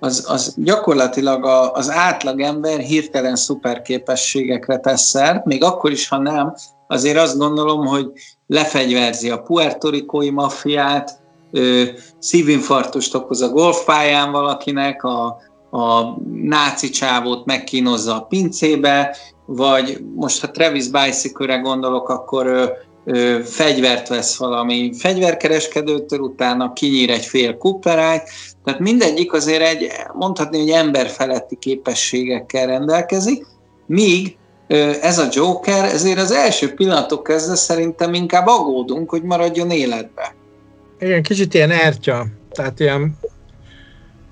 [0.00, 6.18] az, az gyakorlatilag a, az átlag ember hirtelen szuperképességekre tesz szert, még akkor is, ha
[6.18, 6.54] nem,
[6.86, 8.12] azért azt gondolom, hogy
[8.46, 11.20] lefegyverzi a puertorikói maffiát,
[12.18, 15.26] szívinfarktust okoz a golfpályán valakinek, a,
[15.70, 19.16] a náci csávót megkínozza a pincébe,
[19.46, 22.70] vagy most ha Travis bicycle gondolok, akkor ő,
[23.08, 28.22] ő fegyvert vesz valami fegyverkereskedőtől, utána kinyír egy fél kuperányt,
[28.64, 33.46] tehát mindegyik azért egy, mondhatni, hogy emberfeletti képességekkel rendelkezik,
[33.86, 34.36] míg
[35.00, 40.34] ez a Joker, ezért az első pillanatok kezdve szerintem inkább aggódunk, hogy maradjon életbe.
[40.98, 43.18] Igen, kicsit ilyen ertya, tehát ilyen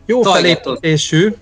[0.07, 1.35] jó felépítésű,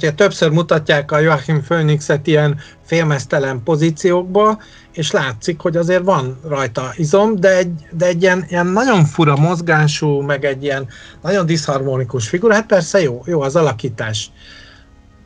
[0.00, 4.58] tehát többször mutatják a Joachim Phoenixet ilyen félmeztelen pozíciókba,
[4.92, 9.36] és látszik, hogy azért van rajta izom, de egy, de egy ilyen, ilyen nagyon fura
[9.36, 10.88] mozgású, meg egy ilyen
[11.22, 14.30] nagyon diszharmonikus figura, hát persze jó, jó az alakítás.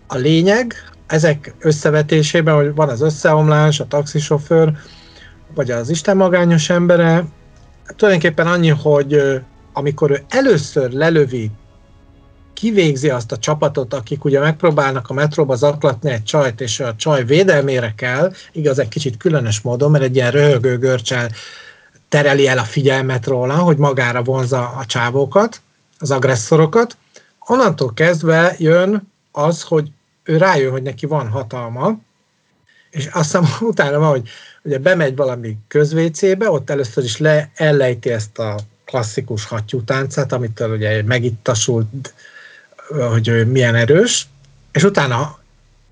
[0.07, 0.75] A lényeg,
[1.07, 4.73] ezek összevetésében, hogy van az összeomlás, a taxisofőr,
[5.55, 7.25] vagy az Isten magányos embere,
[7.97, 9.23] tulajdonképpen annyi, hogy
[9.73, 11.51] amikor ő először lelövi,
[12.57, 17.25] kivégzi azt a csapatot, akik ugye megpróbálnak a metróba zaklatni egy csajt, és a csaj
[17.25, 21.31] védelmére kell, igaz, egy kicsit különös módon, mert egy ilyen röhögő görcsel
[22.09, 25.61] tereli el a figyelmet róla, hogy magára vonza a csávókat,
[25.99, 26.97] az agresszorokat.
[27.47, 29.91] Onnantól kezdve jön az, hogy
[30.23, 31.99] ő rájön, hogy neki van hatalma,
[32.91, 34.29] és azt hiszem utána van, hogy
[34.63, 41.03] ugye bemegy valami közvécébe, ott először is le, ellejti ezt a klasszikus hattyútáncát, amitől ugye
[41.03, 42.15] megittasult,
[43.11, 44.27] hogy milyen erős,
[44.73, 45.39] és utána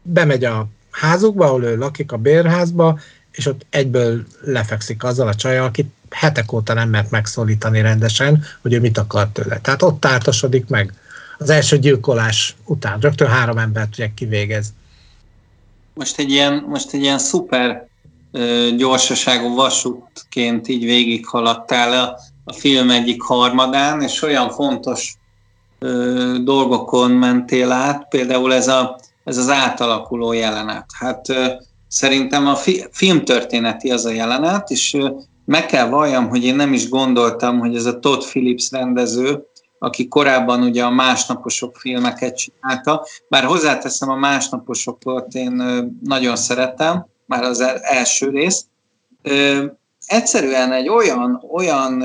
[0.02, 2.98] bemegy a házukba, ahol ő lakik a bérházba,
[3.30, 8.72] és ott egyből lefekszik azzal a csajjal, akit hetek óta nem mert megszólítani rendesen, hogy
[8.72, 9.58] ő mit akar tőle.
[9.58, 10.92] Tehát ott tártosodik meg
[11.38, 13.00] az első gyilkolás után.
[13.00, 14.72] Rögtön három embert ugye kivégez.
[15.94, 17.88] Most egy ilyen, most egy ilyen szuper
[18.32, 25.14] ö, gyorsaságú vasútként így végighaladtál a, a film egyik harmadán, és olyan fontos
[25.84, 30.86] ö, dolgokon mentél át, például ez, a, ez az átalakuló jelenet.
[30.98, 31.26] Hát
[31.88, 34.96] szerintem a fi, filmtörténeti az a jelenet, és
[35.44, 39.46] meg kell valljam, hogy én nem is gondoltam, hogy ez a Todd Phillips rendező,
[39.78, 45.62] aki korábban ugye a másnaposok filmeket csinálta, bár hozzáteszem a másnaposokat én
[46.02, 48.66] nagyon szeretem, már az első rész.
[50.06, 52.04] Egyszerűen egy olyan, olyan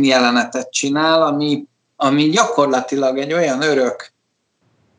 [0.00, 1.64] jelenetet csinál, ami,
[2.00, 4.12] ami gyakorlatilag egy olyan örök,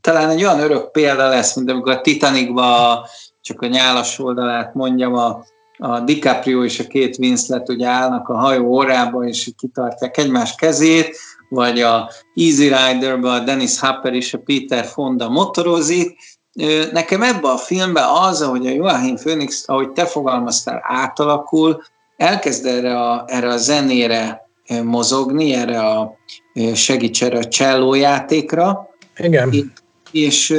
[0.02, 3.08] talán egy olyan örök példa lesz, mint amikor a Titanicba
[3.42, 5.44] csak a nyálas oldalát mondjam, a,
[5.78, 11.18] a DiCaprio és a két Winslet ugye állnak a hajó órába, és kitartják egymás kezét,
[11.50, 16.18] vagy a Easy Rider-ben a Dennis Hopper és a Peter Fonda motorozik.
[16.92, 21.82] Nekem ebben a filmben az, ahogy a Joachim Phoenix, ahogy te fogalmaztál, átalakul,
[22.18, 24.49] elkezd erre a, erre a zenére
[24.84, 26.18] mozogni, erre a
[26.74, 28.90] segíts erre a csellójátékra.
[29.18, 29.50] Igen.
[29.52, 29.64] És,
[30.12, 30.56] és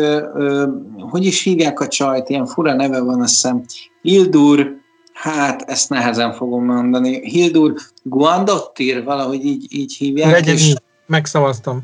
[0.99, 3.65] hogy is hívják a csajt, ilyen fura neve van, azt hiszem,
[4.03, 4.77] Hildur,
[5.13, 10.31] hát ezt nehezen fogom mondani, Hildur Guandottir, valahogy így, így hívják.
[10.31, 10.75] Legyen és,
[11.07, 11.81] megszavaztam.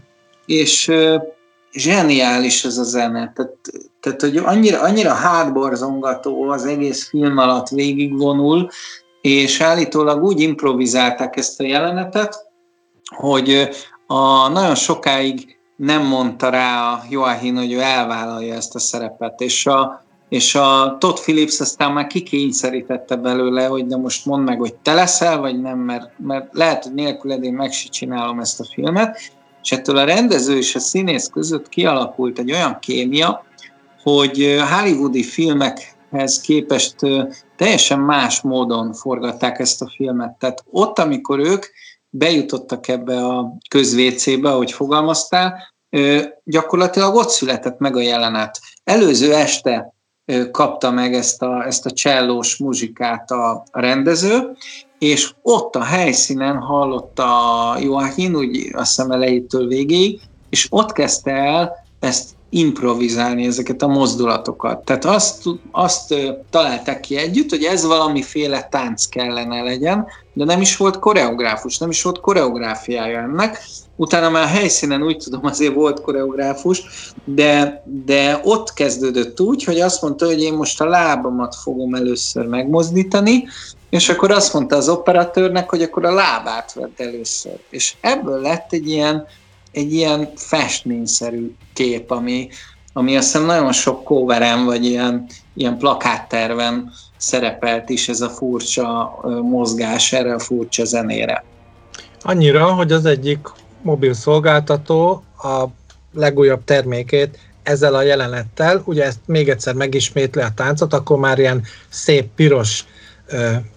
[0.46, 0.92] És
[1.72, 3.56] zseniális ez a zene, tehát,
[4.00, 8.68] tehát hogy annyira, annyira hátborzongató az egész film alatt végigvonul,
[9.26, 12.46] és állítólag úgy improvizálták ezt a jelenetet,
[13.16, 13.68] hogy
[14.06, 19.66] a, nagyon sokáig nem mondta rá a Joachim, hogy ő elvállalja ezt a szerepet, és
[19.66, 24.74] a, és a Todd Phillips aztán már kikényszerítette belőle, hogy de most mondd meg, hogy
[24.74, 28.66] te leszel, vagy nem, mert, mert lehet, hogy nélküled én meg se csinálom ezt a
[28.74, 29.18] filmet,
[29.62, 33.44] és ettől a rendező és a színész között kialakult egy olyan kémia,
[34.02, 35.22] hogy hollywoodi
[36.10, 36.96] filmekhez képest
[37.56, 40.38] teljesen más módon forgatták ezt a filmet.
[40.38, 41.66] Tehát ott, amikor ők
[42.08, 45.74] bejutottak ebbe a közvécébe, ahogy fogalmaztál,
[46.44, 48.60] gyakorlatilag ott született meg a jelenet.
[48.84, 49.94] Előző este
[50.50, 54.56] kapta meg ezt a, ezt a csellós muzsikát a rendező,
[54.98, 57.26] és ott a helyszínen hallotta
[57.80, 64.84] Joachim, úgy azt hiszem elejétől végéig, és ott kezdte el ezt improvizálni ezeket a mozdulatokat.
[64.84, 66.14] Tehát azt, azt
[66.50, 71.90] találták ki együtt, hogy ez valamiféle tánc kellene legyen, de nem is volt koreográfus, nem
[71.90, 73.62] is volt koreográfiája ennek.
[73.96, 76.82] Utána már helyszínen úgy tudom, azért volt koreográfus,
[77.24, 82.46] de, de ott kezdődött úgy, hogy azt mondta, hogy én most a lábamat fogom először
[82.46, 83.44] megmozdítani,
[83.90, 87.58] és akkor azt mondta az operatőrnek, hogy akkor a lábát vedd először.
[87.70, 89.26] És ebből lett egy ilyen
[89.76, 92.48] egy ilyen festményszerű kép, ami,
[92.92, 99.18] ami azt hiszem nagyon sok kóverem, vagy ilyen, ilyen plakátterven szerepelt is ez a furcsa
[99.42, 101.44] mozgás erre a furcsa zenére.
[102.22, 103.38] Annyira, hogy az egyik
[103.82, 105.64] mobil szolgáltató a
[106.14, 111.62] legújabb termékét ezzel a jelenettel, ugye ezt még egyszer megismétli a táncot, akkor már ilyen
[111.88, 112.84] szép piros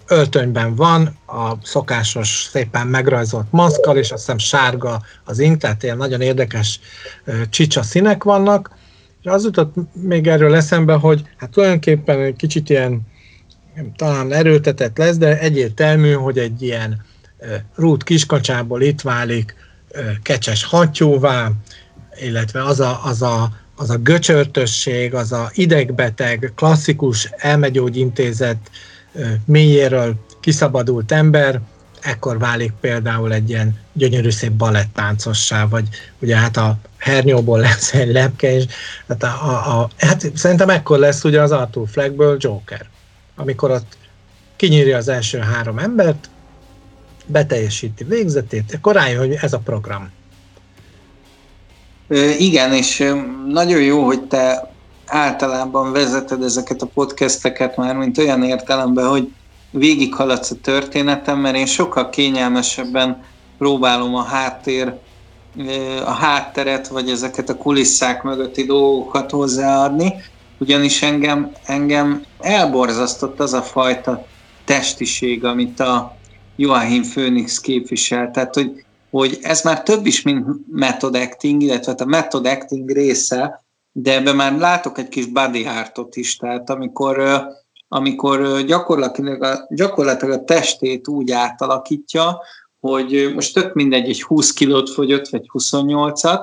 [0.06, 5.96] öltönyben van, a szokásos szépen megrajzolt maszkal, és azt hiszem sárga az ink, tehát ilyen
[5.96, 6.80] nagyon érdekes
[7.50, 8.70] csicsa színek vannak,
[9.22, 13.00] és az jutott még erről eszembe, hogy hát tulajdonképpen egy kicsit ilyen
[13.96, 17.04] talán erőltetett lesz, de egyértelmű, hogy egy ilyen
[17.74, 19.54] rút kiskacsából itt válik
[20.22, 21.50] kecses hattyúvá,
[22.20, 28.70] illetve az a, az a, az a göcsörtösség, az a idegbeteg, klasszikus elmegyógyintézet
[29.44, 31.60] mélyéről kiszabadult ember,
[32.00, 35.88] ekkor válik például egy ilyen gyönyörű szép balettáncossá, vagy
[36.18, 38.64] ugye hát a hernyóból lesz egy lepke, és
[39.08, 42.86] hát, a, a, a, hát szerintem ekkor lesz ugye az Arthur Fleckből Joker,
[43.36, 43.96] amikor ott
[44.56, 46.30] kinyírja az első három embert,
[47.26, 50.10] beteljesíti végzetét, akkor rájön, hogy ez a program.
[52.38, 53.14] Igen, és
[53.48, 54.69] nagyon jó, hogy te
[55.10, 59.32] általában vezeted ezeket a podcasteket már, mint olyan értelemben, hogy
[59.70, 63.24] végighaladsz a történetem, mert én sokkal kényelmesebben
[63.58, 64.94] próbálom a háttér,
[66.04, 70.14] a hátteret, vagy ezeket a kulisszák mögötti dolgokat hozzáadni,
[70.58, 74.26] ugyanis engem, engem elborzasztott az a fajta
[74.64, 76.16] testiség, amit a
[76.56, 78.30] Joachim Phoenix képvisel.
[78.30, 83.64] Tehát, hogy, hogy ez már több is, mint method acting, illetve a method acting része,
[83.92, 87.44] de ebben már látok egy kis body artot is, tehát amikor,
[87.88, 92.40] amikor gyakorlatilag, a, gyakorlatilag a testét úgy átalakítja,
[92.80, 96.40] hogy most tök mindegy, egy 20 kilót fogyott, vagy 28-at,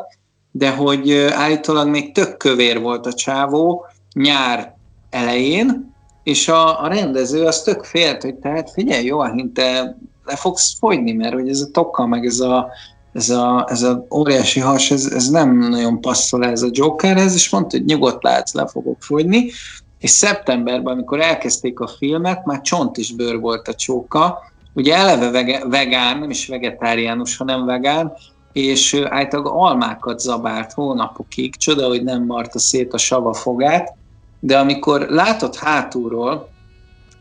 [0.51, 4.75] de hogy állítólag még tök kövér volt a csávó nyár
[5.09, 9.23] elején, és a, a rendező az tök félt, hogy tehát figyelj, jó,
[9.53, 12.69] te le fogsz fogyni, mert hogy ez a tokka, meg ez a,
[13.17, 17.49] ez a, ez a óriási has, ez, ez nem nagyon passzol ez a Jokerhez, és
[17.49, 19.51] mondta, hogy nyugodt látsz, le fogok fogyni,
[19.99, 24.39] és szeptemberben, amikor elkezdték a filmet, már csont is bőr volt a csóka,
[24.73, 28.13] ugye eleve vege, vegán, nem is vegetáriánus, hanem vegán,
[28.53, 33.93] és általában almákat zabált hónapokig, csoda, hogy nem marta szét a sava fogát,
[34.39, 36.49] de amikor látott hátulról,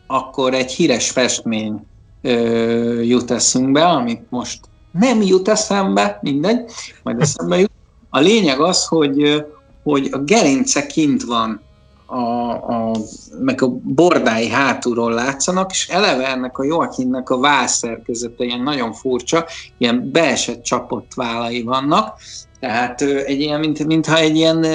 [0.07, 1.85] akkor egy híres festmény
[2.21, 4.59] ö, jut eszünkbe, amit most
[4.99, 6.71] nem jut eszembe, mindegy,
[7.03, 7.71] majd eszembe jut.
[8.09, 9.45] A lényeg az, hogy,
[9.83, 11.61] hogy a gerince kint van,
[12.05, 12.95] a, a,
[13.39, 19.45] meg a bordái hátulról látszanak, és eleve ennek a Joachimnek a válszerkezete ilyen nagyon furcsa,
[19.77, 22.19] ilyen beesett csapott vállai vannak,
[22.59, 24.65] tehát egy ilyen, mint, mintha egy ilyen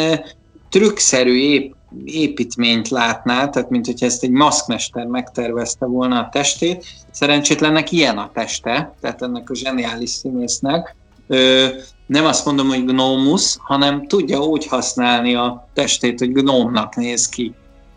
[0.70, 6.84] trükkszerű ép, építményt látná, tehát mint hogyha ezt egy maszkmester megtervezte volna a testét.
[7.10, 10.96] Szerencsétlennek ilyen a teste, tehát ennek a zseniális színésznek.
[11.26, 11.66] Ö,
[12.06, 17.54] nem azt mondom, hogy gnómusz, hanem tudja úgy használni a testét, hogy gnómnak néz ki.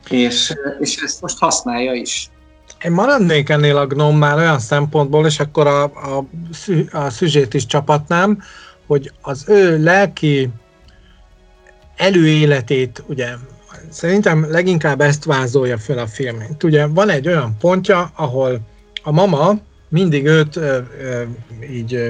[0.10, 2.30] És, és ezt most használja is.
[2.84, 6.26] Én maradnék ennél a már olyan szempontból, és akkor a, a,
[6.92, 8.42] a szüzsét is csapatnám,
[8.88, 10.50] hogy az ő lelki
[11.96, 13.28] előéletét ugye
[13.90, 16.44] Szerintem leginkább ezt vázolja fel a film.
[16.64, 18.62] Ugye van egy olyan pontja, ahol
[19.04, 19.60] a mama
[19.90, 21.24] mindig őt ö, ö,
[21.72, 22.10] így ö,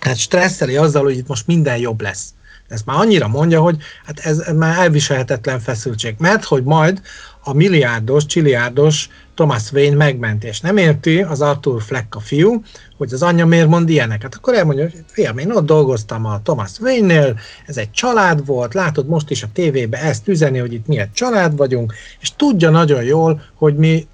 [0.00, 2.34] hát stresszeli azzal, hogy itt most minden jobb lesz.
[2.68, 6.14] Ezt már annyira mondja, hogy hát ez már elviselhetetlen feszültség.
[6.18, 7.02] Mert hogy majd
[7.44, 12.62] a milliárdos, csiliárdos Thomas Wayne megment, és nem érti az Arthur Fleck a fiú,
[12.96, 14.34] hogy az anyja miért mond ilyeneket.
[14.34, 19.06] Akkor elmondja, hogy fiam, én ott dolgoztam a Thomas Wayne-nél, ez egy család volt, látod
[19.08, 23.02] most is a tévébe ezt üzeni, hogy itt mi egy család vagyunk, és tudja nagyon
[23.02, 24.06] jól, hogy mi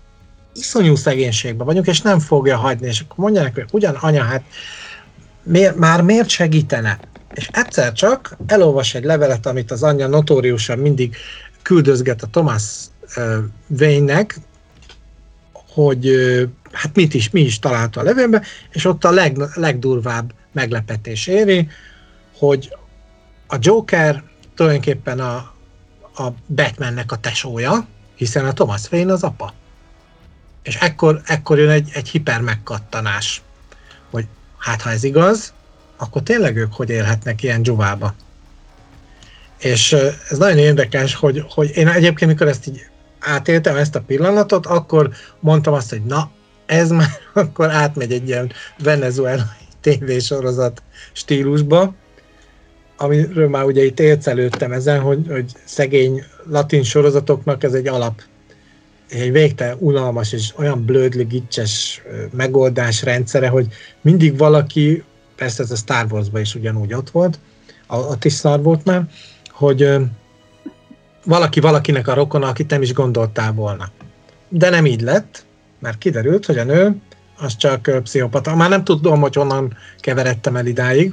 [0.54, 4.42] iszonyú szegénységben vagyunk, és nem fogja hagyni, és akkor mondják, hogy ugyan anya, hát
[5.42, 6.98] miért, már miért segítene?
[7.34, 11.16] És egyszer csak elolvas egy levelet, amit az anyja notóriusan mindig
[11.62, 12.62] küldözget a Thomas
[13.68, 14.38] Wayne-nek,
[15.52, 16.10] hogy
[16.72, 21.68] hát mit is, mi is találta a levélbe, és ott a leg, legdurvább meglepetés éri,
[22.38, 22.76] hogy
[23.46, 24.22] a Joker
[24.54, 25.34] tulajdonképpen a,
[26.14, 29.52] a Batmannek a tesója, hiszen a Thomas Wayne az apa.
[30.62, 33.42] És ekkor, ekkor jön egy, egy hiper megkattanás,
[34.10, 34.26] hogy
[34.58, 35.52] hát ha ez igaz,
[35.96, 38.14] akkor tényleg ők hogy élhetnek ilyen dzsuvába.
[39.58, 39.92] És
[40.30, 42.87] ez nagyon érdekes, hogy, hogy én egyébként, mikor ezt így
[43.18, 45.10] átéltem ezt a pillanatot, akkor
[45.40, 46.30] mondtam azt, hogy na,
[46.66, 49.44] ez már akkor átmegy egy ilyen venezuelai
[49.80, 51.94] tévésorozat stílusba,
[52.96, 58.22] amiről már ugye itt élcelődtem ezen, hogy, hogy szegény latin sorozatoknak ez egy alap,
[59.08, 62.02] egy végtelen unalmas és olyan blödli, gicses
[62.32, 63.66] megoldás rendszere, hogy
[64.00, 65.02] mindig valaki,
[65.36, 67.38] persze ez a Star Wars-ban is ugyanúgy ott volt,
[67.88, 69.08] ott is szar volt már,
[69.50, 69.90] hogy
[71.28, 73.88] valaki valakinek a rokona, akit nem is gondoltál volna.
[74.48, 75.44] De nem így lett,
[75.78, 76.96] mert kiderült, hogy a nő
[77.40, 78.56] az csak pszichopata.
[78.56, 81.12] Már nem tudom, hogy honnan keveredtem el idáig,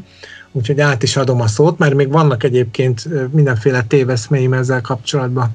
[0.51, 5.49] úgyhogy át is adom a szót, mert még vannak egyébként mindenféle téveszméim ezzel kapcsolatban.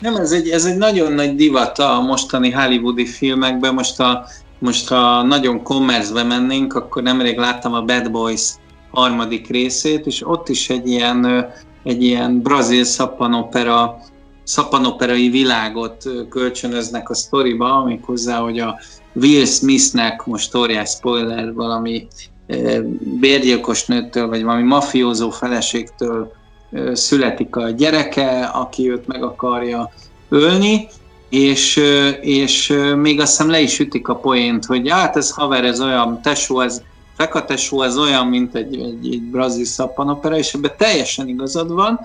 [0.00, 3.74] Nem, ez egy, ez egy nagyon nagy divat a mostani hollywoodi filmekben.
[3.74, 4.26] Most, a,
[4.58, 8.50] most ha nagyon kommerzbe mennénk, akkor nemrég láttam a Bad Boys
[8.90, 11.46] harmadik részét, és ott is egy ilyen,
[11.84, 13.98] egy ilyen brazil szappanopera
[14.42, 18.78] szappanoperai világot kölcsönöznek a sztoriba, hozzá, hogy a
[19.12, 22.06] Will Smithnek, most óriás spoiler, valami
[23.20, 26.32] bérgyilkos nőtől, vagy valami mafiózó feleségtől
[26.92, 29.92] születik a gyereke, aki őt meg akarja
[30.28, 30.88] ölni,
[31.28, 31.80] és,
[32.20, 36.22] és még azt hiszem le is ütik a poént, hogy hát ez haver, ez olyan,
[36.22, 36.82] tesó, ez
[37.16, 42.00] fekatesó, ez olyan, mint egy, egy, egy brazil szappanopera, és ebben teljesen igazad van,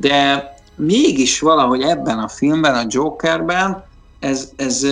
[0.00, 3.84] de mégis valahogy ebben a filmben, a Jokerben
[4.18, 4.84] ez, ez,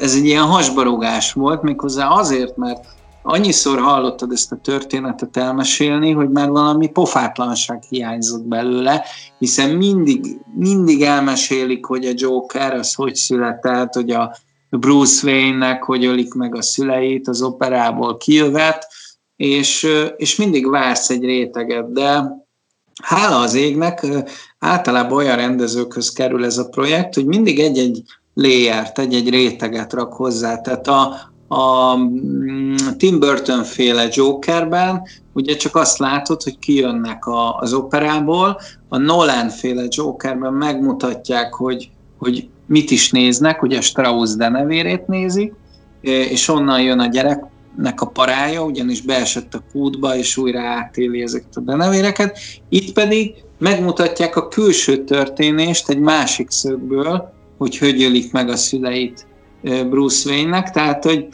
[0.00, 2.84] ez egy ilyen hasbarogás volt, méghozzá azért, mert
[3.22, 9.04] annyiszor hallottad ezt a történetet elmesélni, hogy már valami pofátlanság hiányzott belőle,
[9.38, 14.36] hiszen mindig, mindig elmesélik, hogy a Joker az hogy született, hogy a
[14.70, 18.86] Bruce Wayne-nek hogy ölik meg a szüleit, az operából kijövet,
[19.36, 22.36] és, és mindig vársz egy réteget, de
[23.02, 24.06] hála az égnek,
[24.58, 28.02] általában olyan rendezőkhöz kerül ez a projekt, hogy mindig egy-egy
[28.34, 30.60] layert, egy-egy réteget rak hozzá.
[30.60, 31.14] Tehát a,
[31.48, 35.02] a mm, Tim Burton féle Jokerben
[35.32, 41.90] ugye csak azt látod, hogy kijönnek a, az operából, a Nolan féle Jokerben megmutatják, hogy,
[42.18, 45.52] hogy mit is néznek, ugye Strauss denevérét nézik,
[46.00, 51.56] és onnan jön a gyereknek a parája, ugyanis beesett a kútba, és újra átéli ezeket
[51.56, 52.38] a denevéreket.
[52.68, 59.26] Itt pedig megmutatják a külső történést egy másik szögből, hogy hogy ölik meg a szüleit
[59.62, 61.28] Bruce Wayne-nek, tehát hogy,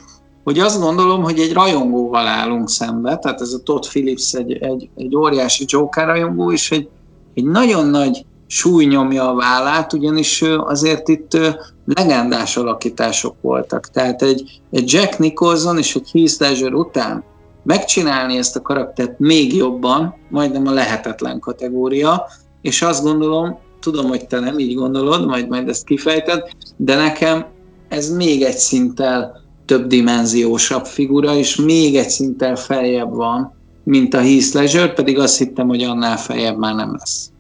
[0.45, 4.89] hogy azt gondolom, hogy egy rajongóval állunk szembe, tehát ez a Todd Phillips egy, egy,
[4.97, 6.89] egy óriási Joker rajongó, és egy,
[7.35, 8.25] egy nagyon nagy
[8.55, 11.39] súly nyomja a vállát, ugyanis azért itt
[11.85, 13.91] legendás alakítások voltak.
[13.91, 17.25] Tehát egy, egy Jack Nicholson és egy Heath Ledger után
[17.63, 22.27] megcsinálni ezt a karaktert még jobban, majdnem a lehetetlen kategória,
[22.63, 26.43] és azt gondolom, tudom, hogy te nem így gondolod, majd majd ezt kifejted,
[26.77, 27.47] de nekem
[27.89, 34.21] ez még egy szinttel több dimenziósabb figura, és még egy szinttel feljebb van, mint a
[34.21, 37.33] Heath Ledger, pedig azt hittem, hogy annál feljebb már nem lesz.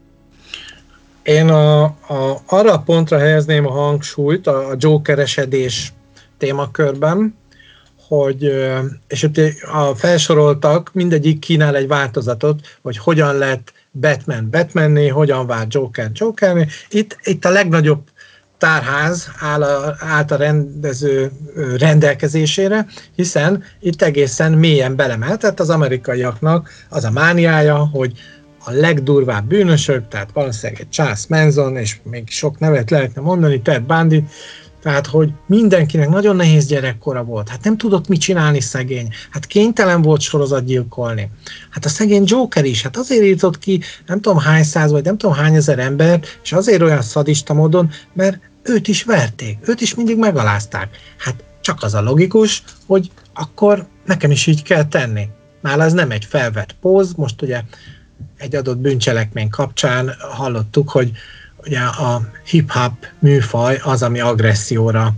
[1.25, 5.93] Én a, a, arra a pontra helyezném a hangsúlyt a, a Joker-esedés
[6.39, 7.37] témakörben,
[8.09, 8.53] hogy,
[9.09, 9.41] és itt
[9.72, 16.66] a felsoroltak, mindegyik kínál egy változatot, hogy hogyan lett Batman Batmanné, hogyan vált Joker Jokerné.
[16.91, 18.03] Itt, itt a legnagyobb
[18.59, 21.31] tárház áll a, állt a rendező
[21.79, 28.12] rendelkezésére, hiszen itt egészen mélyen belemeltett az amerikaiaknak az a mániája, hogy
[28.65, 33.83] a legdurvább bűnösök, tehát valószínűleg egy Charles Manson, és még sok nevet lehetne mondani, Ted
[33.83, 34.25] Bundy,
[34.85, 37.49] tehát, hogy mindenkinek nagyon nehéz gyerekkora volt.
[37.49, 39.09] Hát nem tudott mit csinálni szegény.
[39.31, 41.31] Hát kénytelen volt sorozat gyilkolni.
[41.71, 45.19] Hát a szegény Joker is, hát azért írtott ki nem tudom hány száz, vagy nem
[45.19, 49.95] tudom hány ezer ember, és azért olyan szadista módon, mert őt is verték, őt is
[49.95, 50.97] mindig megalázták.
[51.19, 55.29] Hát csak az a logikus, hogy akkor nekem is így kell tenni.
[55.62, 57.62] Már ez nem egy felvett póz, most ugye
[58.39, 61.11] egy adott bűncselekmény kapcsán hallottuk, hogy
[61.66, 65.14] ugye a hip-hop műfaj az, ami agresszióra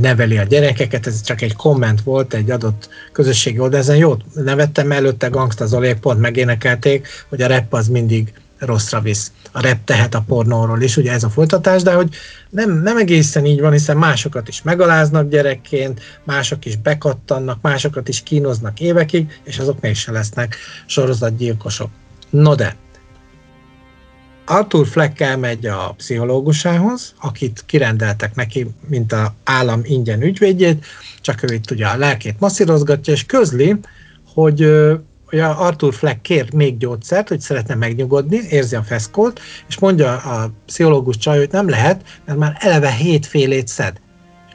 [0.00, 4.92] neveli a gyerekeket, ez csak egy komment volt egy adott közösségi oldal, ezen jót nevettem,
[4.92, 9.32] előtte Gangsta Zolék pont megénekelték, hogy a rap az mindig rosszra visz.
[9.52, 12.14] a rep tehet a pornóról is, ugye ez a folytatás, de hogy
[12.50, 18.22] nem, nem egészen így van, hiszen másokat is megaláznak gyerekként, mások is bekattannak, másokat is
[18.22, 20.56] kínoznak évekig, és azok mégse lesznek
[20.86, 21.90] sorozatgyilkosok.
[22.34, 22.76] No de,
[24.46, 30.86] Arthur Fleck elmegy a pszichológusához, akit kirendeltek neki, mint a állam ingyen ügyvédjét,
[31.20, 33.76] csak ő itt ugye a lelkét masszírozgatja, és közli,
[34.34, 34.60] hogy
[35.32, 40.50] ugye Arthur Fleck kér még gyógyszert, hogy szeretne megnyugodni, érzi a feszkót, és mondja a
[40.66, 44.00] pszichológus csaj, hogy nem lehet, mert már eleve hétfélét szed.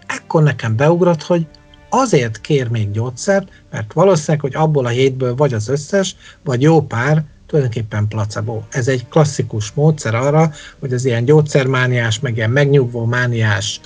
[0.08, 1.48] Ekkor nekem beugrott, hogy
[1.90, 6.82] azért kér még gyógyszert, mert valószínűleg, hogy abból a hétből vagy az összes, vagy jó
[6.82, 8.62] pár tulajdonképpen placebo.
[8.70, 13.80] Ez egy klasszikus módszer arra, hogy az ilyen gyógyszermániás, meg ilyen megnyugvó mániás,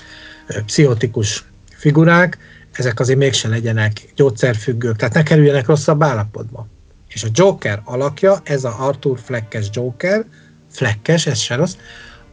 [0.66, 2.38] pszichotikus figurák,
[2.72, 6.68] ezek azért mégsem legyenek gyógyszerfüggők, tehát ne kerüljenek rosszabb állapotba.
[7.08, 10.26] És a Joker alakja, ez a Arthur Fleckes Joker,
[10.70, 11.76] Fleckes, ez se rossz,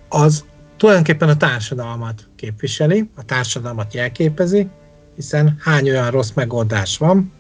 [0.09, 0.45] az
[0.76, 4.68] tulajdonképpen a társadalmat képviseli, a társadalmat jelképezi,
[5.16, 7.33] hiszen hány olyan rossz megoldás van,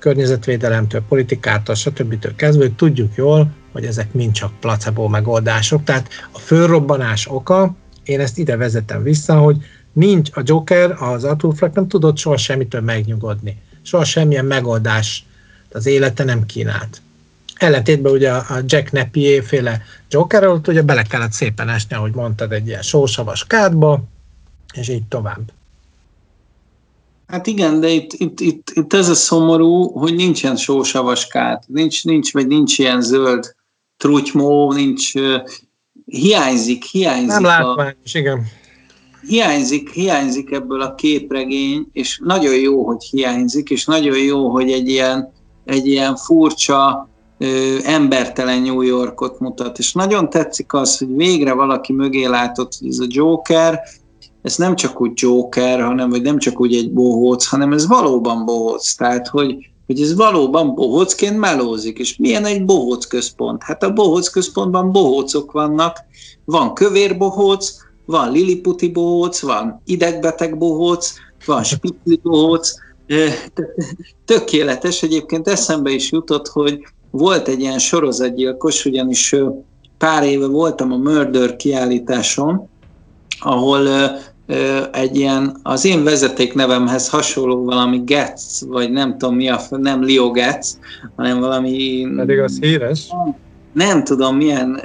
[0.00, 2.34] környezetvédelemtől, politikától, stb.
[2.36, 5.84] kezdve, hogy tudjuk jól, hogy ezek mind csak placebo megoldások.
[5.84, 7.74] Tehát a fölrobbanás oka,
[8.04, 9.56] én ezt ide vezetem vissza, hogy
[9.92, 13.60] nincs a Joker, az Arthur Fleck nem tudott soha semmitől megnyugodni.
[13.82, 15.24] Soha semmilyen megoldás
[15.72, 17.02] az élete nem kínált.
[17.54, 22.52] Ellentétben ugye a Jack Napier féle Joker ott ugye bele kellett szépen esni, ahogy mondtad,
[22.52, 24.02] egy ilyen sósavas kádba,
[24.72, 25.52] és így tovább.
[27.30, 32.04] Hát igen, de itt, itt, itt, itt ez a szomorú, hogy nincsen sósavas kát, nincs,
[32.04, 33.54] nincs, vagy nincs ilyen zöld
[33.96, 35.12] trutymó, nincs,
[36.04, 37.28] hiányzik, hiányzik.
[37.28, 38.58] Nem látványos, igen
[39.26, 44.88] hiányzik, hiányzik ebből a képregény, és nagyon jó, hogy hiányzik, és nagyon jó, hogy egy
[44.88, 45.32] ilyen,
[45.64, 47.08] egy ilyen furcsa,
[47.38, 49.78] ö, embertelen New Yorkot mutat.
[49.78, 53.80] És nagyon tetszik az, hogy végre valaki mögé látott, hogy ez a Joker,
[54.42, 58.44] ez nem csak úgy Joker, hanem vagy nem csak úgy egy bohóc, hanem ez valóban
[58.44, 58.94] bohóc.
[58.94, 61.98] Tehát, hogy, hogy ez valóban bohócként melózik.
[61.98, 63.62] És milyen egy bohóc központ?
[63.62, 65.96] Hát a bohóc központban bohócok vannak,
[66.44, 67.72] van kövér bohóc,
[68.04, 71.12] van liliputi bohóc, van idegbeteg bohóc,
[71.46, 72.72] van spitli bohóc,
[74.24, 75.02] tökéletes.
[75.02, 76.78] Egyébként eszembe is jutott, hogy
[77.10, 79.34] volt egy ilyen sorozatgyilkos, ugyanis
[79.98, 82.68] pár éve voltam a Murder kiállításon,
[83.40, 83.88] ahol
[84.92, 90.06] egy ilyen, az én vezeték nevemhez hasonló valami Getz, vagy nem tudom mi a, nem
[90.06, 90.78] Leo Getz,
[91.16, 92.06] hanem valami...
[92.16, 93.08] Pedig az híres.
[93.72, 94.80] Nem tudom milyen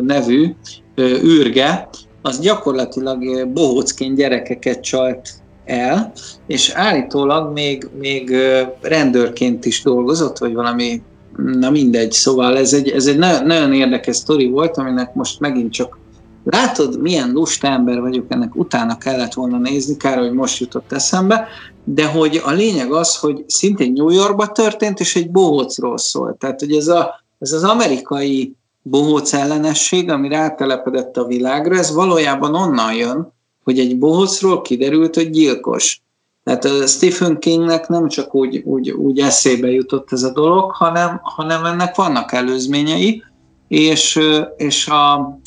[0.00, 0.54] nevű,
[1.00, 1.88] űrge,
[2.22, 5.30] az gyakorlatilag bohócként gyerekeket csalt
[5.64, 6.12] el,
[6.46, 8.36] és állítólag még, még
[8.80, 11.02] rendőrként is dolgozott, vagy valami,
[11.36, 15.72] na mindegy, szóval ez egy, ez egy nagyon, nagyon érdekes sztori volt, aminek most megint
[15.72, 15.98] csak
[16.44, 21.48] látod, milyen lusta ember vagyok, ennek utána kellett volna nézni, kár, hogy most jutott eszembe,
[21.84, 26.38] de hogy a lényeg az, hogy szintén New Yorkban történt, és egy bohócról szólt.
[26.38, 32.54] Tehát, hogy ez, a, ez az amerikai bohóc ellenesség, ami rátelepedett a világra, ez valójában
[32.54, 33.32] onnan jön,
[33.64, 36.02] hogy egy bohócról kiderült, hogy gyilkos.
[36.44, 41.20] Tehát a Stephen Kingnek nem csak úgy, úgy, úgy eszébe jutott ez a dolog, hanem,
[41.22, 43.22] hanem ennek vannak előzményei,
[43.68, 44.20] és,
[44.56, 45.38] és a,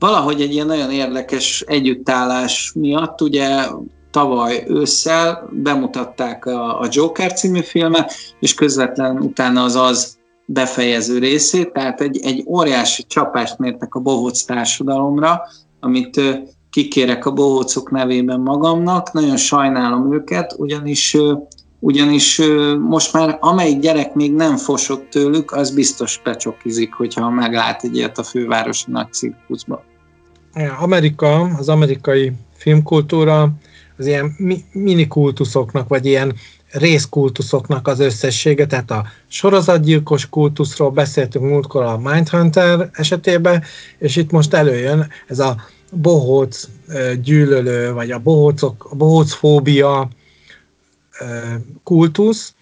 [0.00, 3.66] valahogy egy ilyen nagyon érdekes együttállás miatt, ugye
[4.10, 11.72] tavaly ősszel bemutatták a, a Joker című filmet, és közvetlen utána az az befejező részét,
[11.72, 15.42] tehát egy, egy óriási csapást mértek a bohóc társadalomra,
[15.80, 16.20] amit
[16.70, 21.16] kikérek a bohócok nevében magamnak, nagyon sajnálom őket, ugyanis
[21.82, 22.42] ugyanis
[22.78, 28.18] most már amelyik gyerek még nem fosott tőlük, az biztos pecsokizik, hogyha meglát egy ilyet
[28.18, 29.82] a fővárosi nagy cirkuszba.
[30.78, 33.52] Amerika, az amerikai filmkultúra
[33.96, 34.36] az ilyen
[34.72, 36.34] minikultuszoknak, vagy ilyen
[36.70, 43.62] részkultuszoknak az összessége, tehát a sorozatgyilkos kultuszról beszéltünk múltkor a Mindhunter esetében,
[43.98, 45.56] és itt most előjön ez a
[45.92, 46.68] bohóc
[47.22, 50.08] gyűlölő, vagy a bohócok, a bohócfóbia
[51.82, 52.54] kultusz,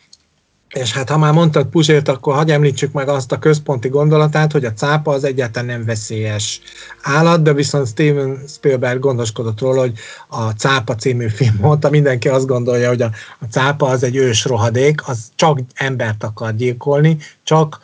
[0.75, 4.65] és hát ha már mondtad Puzsért, akkor hagyj említsük meg azt a központi gondolatát, hogy
[4.65, 6.61] a cápa az egyáltalán nem veszélyes
[7.03, 9.99] állat, de viszont Steven Spielberg gondoskodott róla, hogy
[10.29, 14.45] a cápa című film óta mindenki azt gondolja, hogy a, a cápa az egy ős
[14.45, 17.81] rohadék, az csak embert akar gyilkolni, csak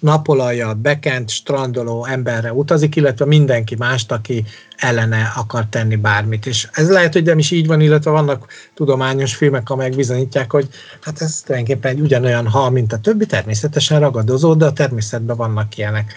[0.00, 4.44] napolajjal bekent, strandoló emberre utazik, illetve mindenki mást, aki
[4.76, 6.46] ellene akar tenni bármit.
[6.46, 10.68] És ez lehet, hogy nem is így van, illetve vannak tudományos filmek, amelyek bizonyítják, hogy
[11.00, 16.14] hát ez tulajdonképpen ugyanolyan hal, mint a többi, természetesen ragadozó, de a természetben vannak ilyenek.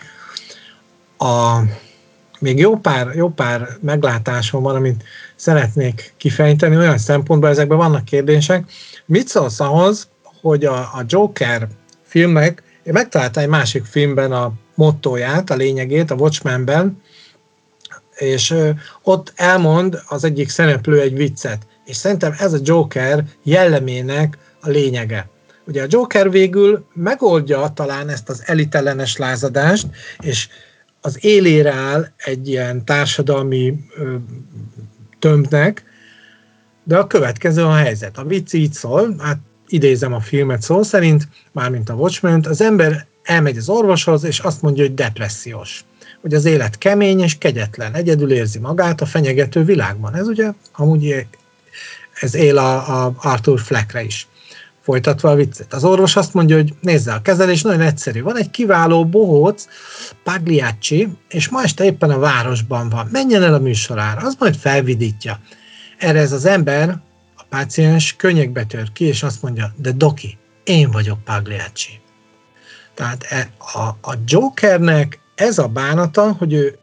[1.18, 1.60] a,
[2.40, 5.04] még jó pár, jó pár meglátásom van, amit
[5.36, 8.72] szeretnék kifejteni, olyan szempontból ezekben vannak kérdések.
[9.06, 10.08] Mit szólsz ahhoz,
[10.42, 11.68] hogy a, a Joker
[12.04, 17.02] filmek, én megtaláltam egy másik filmben a mottóját, a lényegét, a Watchmenben,
[18.16, 18.56] és
[19.02, 25.30] ott elmond az egyik szereplő egy viccet, és szerintem ez a Joker jellemének a lényege.
[25.68, 29.88] Ugye a Joker végül megoldja talán ezt az elitellenes lázadást,
[30.20, 30.48] és
[31.02, 34.16] az élére áll egy ilyen társadalmi ö,
[35.20, 35.84] tömbnek,
[36.84, 38.18] de a következő a helyzet.
[38.18, 39.38] A vicc így szól, hát
[39.68, 44.62] idézem a filmet szó szerint, mármint a watchmen az ember elmegy az orvoshoz, és azt
[44.62, 45.84] mondja, hogy depressziós.
[46.22, 50.16] Hogy az élet kemény és kegyetlen, egyedül érzi magát a fenyegető világban.
[50.16, 51.26] Ez ugye amúgy
[52.20, 54.28] ez él a, a Arthur Fleckre is.
[54.82, 55.74] Folytatva a viccet.
[55.74, 58.22] Az orvos azt mondja, hogy nézze, a kezelés nagyon egyszerű.
[58.22, 59.68] Van egy kiváló bohóc,
[60.24, 63.08] Pagliacci, és ma este éppen a városban van.
[63.12, 65.40] Menjen el a műsorára, az majd felvidítja.
[65.98, 66.98] Erre ez az ember,
[67.56, 72.02] páciens könnyekbe tör ki, és azt mondja, de doki, én vagyok Pagliacci.
[72.94, 76.78] Tehát e, a, a Jokernek ez a bánata, hogy ő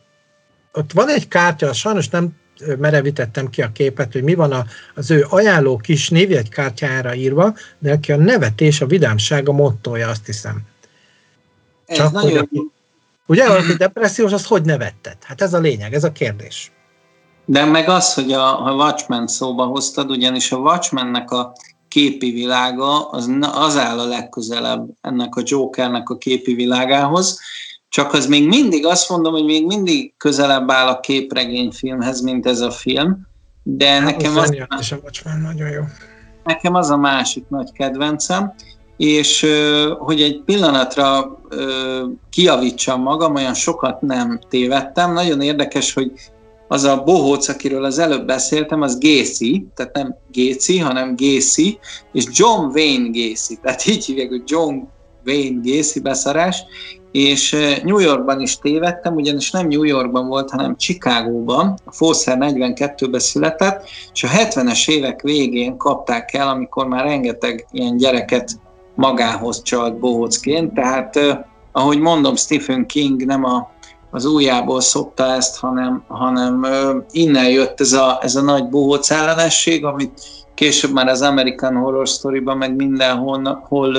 [0.73, 2.37] ott van egy kártya, sajnos nem
[2.79, 4.64] merevítettem ki a képet, hogy mi van a,
[4.95, 10.27] az ő ajánló kis névjegykártyára írva, de neki a nevetés, a vidámság a mottoja, azt
[10.27, 10.61] hiszem.
[11.87, 12.49] Ez Csak nagyon...
[12.51, 12.61] hogy,
[13.27, 15.16] ugye, valaki depressziós, az hogy nevetted?
[15.23, 16.73] Hát ez a lényeg, ez a kérdés.
[17.45, 21.53] De meg az, hogy a, a Watchmen szóba hoztad, ugyanis a Watchmennek a
[21.88, 27.40] képi világa az, az áll a legközelebb ennek a Jokernek a képi világához,
[27.88, 32.61] csak az még mindig, azt mondom, hogy még mindig közelebb áll a képregényfilmhez, mint ez
[32.61, 33.26] a film,
[33.62, 35.82] de hát, nekem az, és a Watchmen nagyon jó.
[36.45, 38.55] Nekem az a másik nagy kedvencem,
[38.97, 39.47] és
[39.99, 41.38] hogy egy pillanatra
[42.30, 45.12] kiavítsam magam, olyan sokat nem tévedtem.
[45.12, 46.12] Nagyon érdekes, hogy
[46.73, 51.79] az a bohóc, akiről az előbb beszéltem, az Gacy, tehát nem Gacy, hanem Gacy,
[52.12, 54.77] és John Wayne Gacy, tehát így hívják, hogy John
[55.27, 56.64] Wayne Gacy beszarás,
[57.11, 63.20] és New Yorkban is tévedtem, ugyanis nem New Yorkban volt, hanem Chicagóban, a Fószer 42-ben
[63.20, 68.51] született, és a 70-es évek végén kapták el, amikor már rengeteg ilyen gyereket
[68.95, 71.18] magához csalt bohócként, tehát
[71.73, 73.70] ahogy mondom, Stephen King nem a,
[74.15, 76.67] az újjából szokta ezt, hanem, hanem
[77.11, 80.21] innen jött ez a, ez a nagy bohóc ellenesség, amit
[80.55, 83.97] később már az American Horror Story-ban, meg mindenhol hol,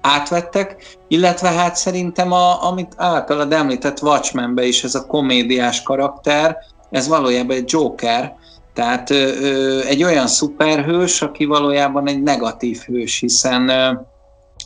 [0.00, 6.56] átvettek, illetve hát szerintem, a, amit általad említett Watchmenbe is ez a komédiás karakter,
[6.90, 8.34] ez valójában egy Joker,
[8.74, 13.92] tehát ö, egy olyan szuperhős, aki valójában egy negatív hős, hiszen ö,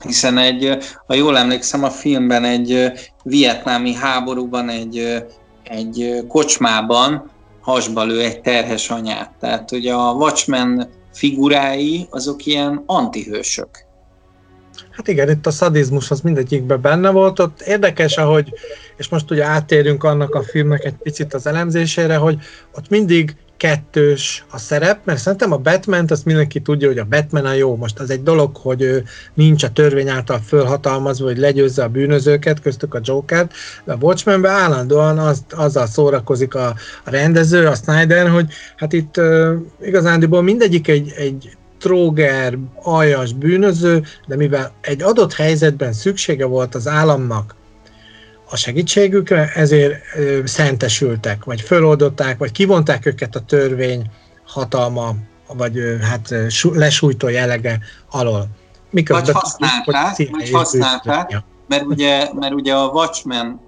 [0.07, 2.92] hiszen egy, ha jól emlékszem, a filmben egy
[3.22, 5.24] vietnámi háborúban egy,
[5.62, 7.30] egy kocsmában
[7.61, 9.30] hasba lő egy terhes anyát.
[9.40, 13.68] Tehát ugye a Watchmen figurái azok ilyen antihősök.
[14.90, 17.38] Hát igen, itt a szadizmus az mindegyikben benne volt.
[17.38, 18.53] Ott érdekes, ahogy,
[18.96, 22.38] és most ugye áttérünk annak a filmnek egy picit az elemzésére, hogy
[22.74, 27.44] ott mindig kettős a szerep, mert szerintem a batman azt mindenki tudja, hogy a Batman
[27.44, 27.76] a jó.
[27.76, 29.04] Most az egy dolog, hogy ő
[29.34, 33.48] nincs a törvény által fölhatalmazva, hogy legyőzze a bűnözőket, köztük a joker
[33.84, 36.66] de a Watchmenben állandóan az, azzal szórakozik a,
[37.04, 44.02] a rendező, a Snyder, hogy hát itt uh, igazándiból mindegyik egy, egy tróger, aljas bűnöző,
[44.26, 47.54] de mivel egy adott helyzetben szüksége volt az államnak
[48.51, 49.94] a segítségükre, ezért
[50.44, 54.11] szentesültek, vagy föloldották, vagy kivonták őket a törvény
[54.46, 55.14] hatalma,
[55.57, 56.34] vagy hát
[56.72, 57.78] lesújtó jellege
[58.11, 58.46] alól.
[58.90, 63.61] Miközben vagy használták, vagy használták mert ugye, mert ugye a Watchmen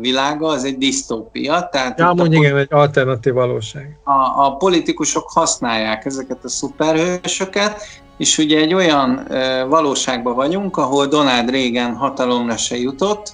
[0.00, 1.98] világa az egy disztópia, tehát...
[1.98, 3.98] Ja, mondj, igen, egy alternatív valóság.
[4.04, 7.80] A, a politikusok használják ezeket a szuperhősöket,
[8.16, 9.26] és ugye egy olyan
[9.68, 13.32] valóságban vagyunk, ahol Donald Reagan hatalomra se jutott,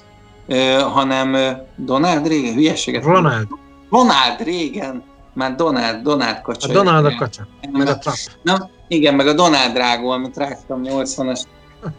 [0.92, 1.36] hanem
[1.76, 3.46] Donald Reagan, hülyeséget Ronald.
[3.90, 5.02] Ronald Reagan,
[5.34, 6.68] már Donald, Donald kacsa.
[6.68, 8.16] A Donald a kacsa, meg a Trump.
[8.42, 11.42] Na, igen, meg a Donald Drágó, amit rágtam 80-as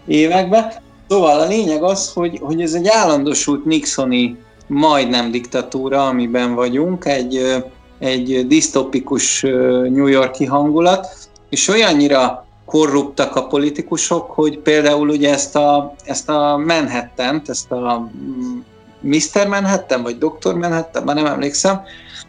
[0.08, 0.72] években.
[1.08, 4.38] Szóval a lényeg az, hogy, hogy ez egy állandósult Nixoni
[4.68, 7.64] majdnem diktatúra, amiben vagyunk, egy,
[8.00, 9.42] egy disztopikus
[9.90, 11.08] New Yorki hangulat,
[11.50, 18.10] és olyannyira korruptak a politikusok, hogy például ugye ezt a, ezt a manhattan ezt a
[19.02, 19.48] Mr.
[19.48, 20.54] Manhattan, vagy Dr.
[20.54, 21.82] Manhattan, már nem emlékszem,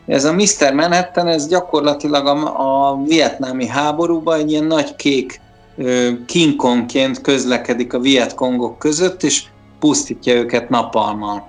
[0.06, 0.72] ez a Mr.
[0.74, 5.40] Manhattan, ez gyakorlatilag a, a vietnámi háborúban egy ilyen nagy kék
[6.26, 8.00] King Kongként közlekedik a
[8.34, 9.44] Kongok között, és
[9.78, 11.48] pusztítja őket napalmal.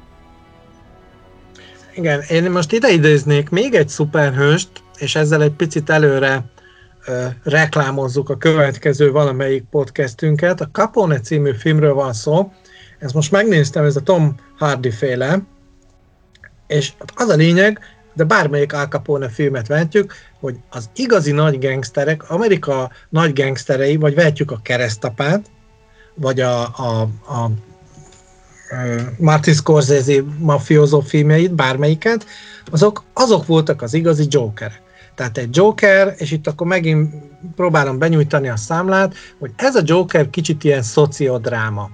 [1.96, 6.44] Igen, én most ide idéznék még egy szuperhőst, és ezzel egy picit előre
[7.44, 10.62] reklámozzuk a következő valamelyik podcastünket.
[10.62, 12.52] A Capone című filmről van szó,
[13.00, 15.42] ezt most megnéztem, ez a Tom Hardy féle,
[16.68, 17.80] és az a lényeg,
[18.14, 24.16] de bármelyik Al Capone filmet vehetjük, hogy az igazi nagy gangsterek, Amerika nagy gangsterei, vagy
[24.16, 25.46] vehetjük a keresztapát,
[26.16, 27.52] vagy a, a, a
[29.18, 32.26] Martin Scorsese mafiózó filmjeit, bármelyiket,
[32.72, 34.82] azok, azok voltak az igazi Jokerek.
[35.22, 37.14] Tehát egy Joker, és itt akkor megint
[37.56, 41.90] próbálom benyújtani a számlát, hogy ez a Joker kicsit ilyen szociodráma.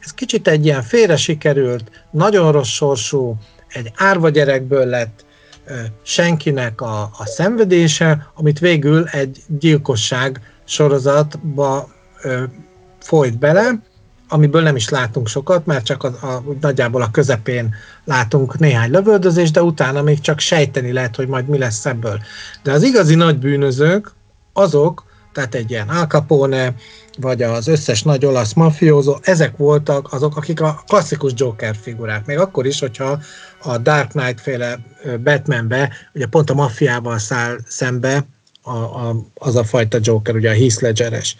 [0.00, 3.36] Ez kicsit egy ilyen félre sikerült, nagyon rossz sorsú,
[3.68, 5.24] egy árva gyerekből lett
[6.02, 11.88] senkinek a, a szenvedése, amit végül egy gyilkosság sorozatba
[12.22, 12.42] ö,
[13.00, 13.70] folyt bele,
[14.28, 17.74] amiből nem is látunk sokat, mert csak a, a, nagyjából a közepén
[18.04, 22.20] látunk néhány lövöldözést, de utána még csak sejteni lehet, hogy majd mi lesz ebből.
[22.62, 24.12] De az igazi nagy bűnözők,
[24.52, 26.74] azok, tehát egy ilyen Al Capone,
[27.18, 32.26] vagy az összes nagy olasz mafiózó, ezek voltak azok, akik a klasszikus Joker figurák.
[32.26, 33.20] Még akkor is, hogyha
[33.62, 34.78] a Dark Knight féle
[35.22, 38.26] Batmanbe, ugye pont a maffiával száll szembe
[38.62, 41.36] a, a, az a fajta Joker, ugye a Heath Ledger-es.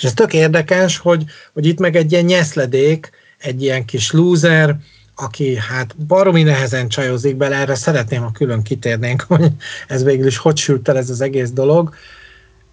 [0.00, 4.76] És ez tök érdekes, hogy, hogy itt meg egy ilyen nyeszledék, egy ilyen kis loser,
[5.14, 9.52] aki hát baromi nehezen csajozik bele, erre szeretném, ha külön kitérnénk, hogy
[9.88, 11.94] ez végül is hogy sült el ez az egész dolog.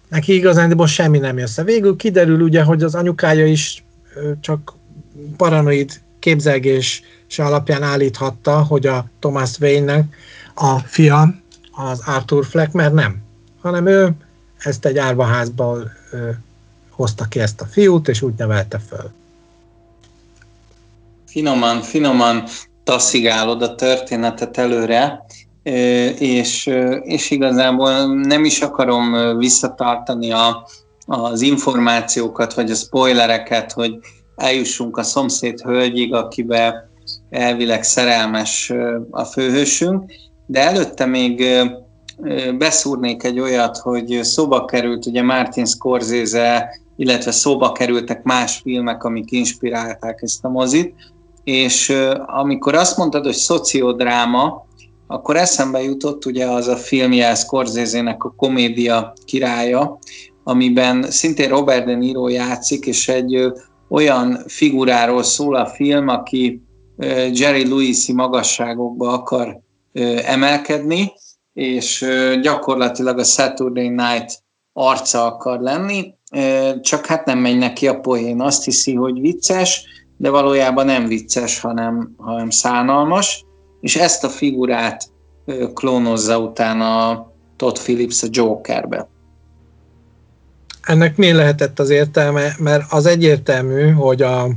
[0.08, 1.64] Neki igazán semmi nem össze.
[1.64, 3.84] Végül kiderül ugye, hogy az anyukája is
[4.40, 4.74] csak
[5.36, 7.02] paranoid képzelgés
[7.36, 10.16] alapján állíthatta, hogy a Thomas Wayne-nek
[10.54, 11.34] a fia
[11.70, 13.22] az Arthur Fleck, mert nem,
[13.60, 14.10] hanem ő
[14.58, 15.92] ezt egy árvaházból
[16.98, 19.10] hozta ki ezt a fiút, és úgy nevelte föl.
[21.26, 22.44] Finoman, finoman
[22.84, 25.24] taszigálod a történetet előre,
[26.18, 26.66] és,
[27.02, 30.66] és igazából nem is akarom visszatartani a,
[31.06, 33.98] az információkat, vagy a spoilereket, hogy
[34.36, 36.88] eljussunk a szomszéd hölgyig, akibe
[37.30, 38.72] elvileg szerelmes
[39.10, 40.12] a főhősünk,
[40.46, 41.44] de előtte még
[42.58, 46.68] beszúrnék egy olyat, hogy szóba került ugye Martin Scorsese
[46.98, 50.94] illetve szóba kerültek más filmek, amik inspirálták ezt a mozit,
[51.44, 51.92] és
[52.26, 54.66] amikor azt mondtad, hogy szociodráma,
[55.06, 59.98] akkor eszembe jutott ugye az a filmje Scorsese-nek a komédia királya,
[60.44, 63.52] amiben szintén Robert De Niro játszik, és egy
[63.88, 66.62] olyan figuráról szól a film, aki
[67.32, 69.60] Jerry Lewis-i magasságokba akar
[70.24, 71.12] emelkedni,
[71.52, 72.06] és
[72.42, 74.42] gyakorlatilag a Saturday Night
[74.72, 76.14] arca akar lenni,
[76.80, 78.40] csak hát nem megy neki a poén.
[78.40, 79.84] Azt hiszi, hogy vicces,
[80.16, 83.44] de valójában nem vicces, hanem, hanem szánalmas,
[83.80, 85.10] és ezt a figurát
[85.74, 87.26] klónozza utána
[87.56, 89.08] Todd Phillips a Jokerbe.
[90.82, 92.54] Ennek mi lehetett az értelme?
[92.58, 94.48] Mert az egyértelmű, hogy a,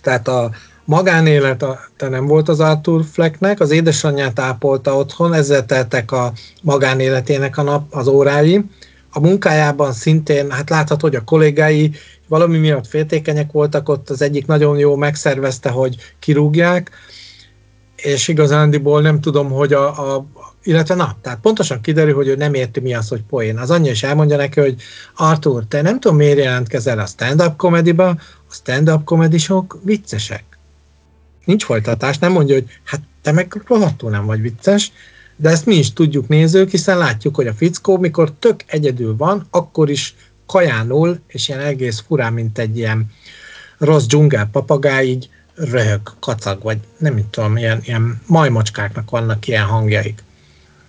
[0.00, 0.50] tehát a
[0.84, 1.64] magánélet
[1.96, 7.62] te nem volt az Arthur Flecknek, az édesanyját ápolta otthon, ezzel teltek a magánéletének a
[7.62, 8.64] nap, az órái,
[9.16, 11.92] a munkájában szintén, hát látható, hogy a kollégái
[12.28, 16.90] valami miatt féltékenyek voltak, ott az egyik nagyon jó megszervezte, hogy kirúgják,
[17.96, 20.26] és igazándiból nem tudom, hogy a, a
[20.62, 23.58] illetve na, tehát pontosan kiderül, hogy ő nem érti mi az, hogy poén.
[23.58, 24.82] Az anyja is elmondja neki, hogy
[25.14, 28.18] Artur, te nem tudom miért jelentkezel a stand-up komediba, a
[28.50, 30.44] stand-up komedisok viccesek.
[31.44, 34.92] Nincs folytatás, nem mondja, hogy hát te meg rohadtul nem vagy vicces,
[35.36, 39.46] de ezt mi is tudjuk nézők, hiszen látjuk, hogy a fickó, mikor tök egyedül van,
[39.50, 40.14] akkor is
[40.46, 43.06] kajánul, és ilyen egész furán, mint egy ilyen
[43.78, 50.24] rossz dzsungel papagáj, így röhög, kacag, vagy nem tudom, ilyen, ilyen majmocskáknak vannak ilyen hangjaik.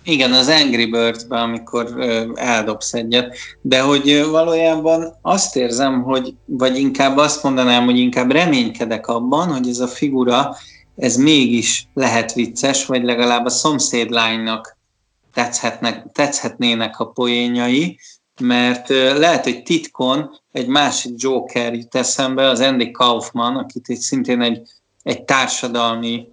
[0.02, 1.94] Igen, az Angry birds amikor
[2.34, 9.06] eldobsz egyet, de hogy valójában azt érzem, hogy, vagy inkább azt mondanám, hogy inkább reménykedek
[9.06, 10.56] abban, hogy ez a figura
[10.98, 14.76] ez mégis lehet vicces, vagy legalább a szomszédlánynak
[15.32, 17.98] tetszhetnek, tetszhetnének a poénjai,
[18.40, 24.40] mert lehet, hogy titkon egy másik Joker jut eszembe, az Andy Kaufman, akit itt szintén
[24.40, 24.60] egy,
[25.02, 26.28] egy társadalmi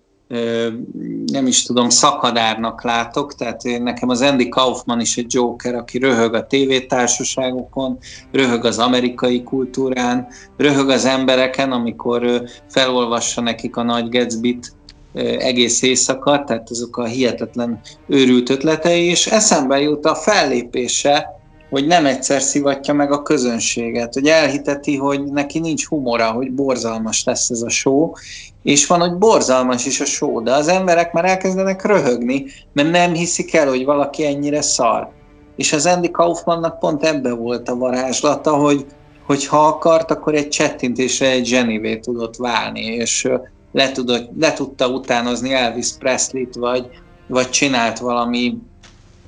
[1.26, 6.34] nem is tudom, szakadárnak látok, tehát nekem az Andy Kaufman is egy Joker, aki röhög
[6.34, 7.98] a tévétársaságokon,
[8.32, 10.28] röhög az amerikai kultúrán,
[10.58, 14.74] röhög az embereken, amikor felolvassa nekik a nagy Gatsby-t
[15.38, 21.35] egész éjszaka, tehát azok a hihetetlen őrült ötletei, és eszembe jut a fellépése
[21.70, 27.24] hogy nem egyszer szivatja meg a közönséget, hogy elhiteti, hogy neki nincs humora, hogy borzalmas
[27.24, 28.12] lesz ez a show,
[28.64, 33.14] és van, hogy borzalmas is a show, de az emberek már elkezdenek röhögni, mert nem
[33.14, 35.10] hiszik el, hogy valaki ennyire szar.
[35.56, 38.86] És az Andy Kaufmannak pont ebbe volt a varázslata, hogy,
[39.26, 43.28] hogy ha akart, akkor egy csettintésre egy zsenivé tudott válni, és
[43.72, 46.90] le, tudott, le tudta utánozni Elvis Presley-t, vagy,
[47.28, 48.58] vagy csinált valami,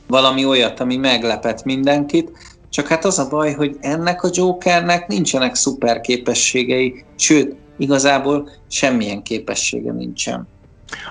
[0.08, 2.32] valami olyat, ami meglepett mindenkit.
[2.70, 9.24] Csak hát az a baj, hogy ennek a Jokernek nincsenek szuper képességei, sőt, igazából semmilyen
[9.24, 10.48] képessége nincsen.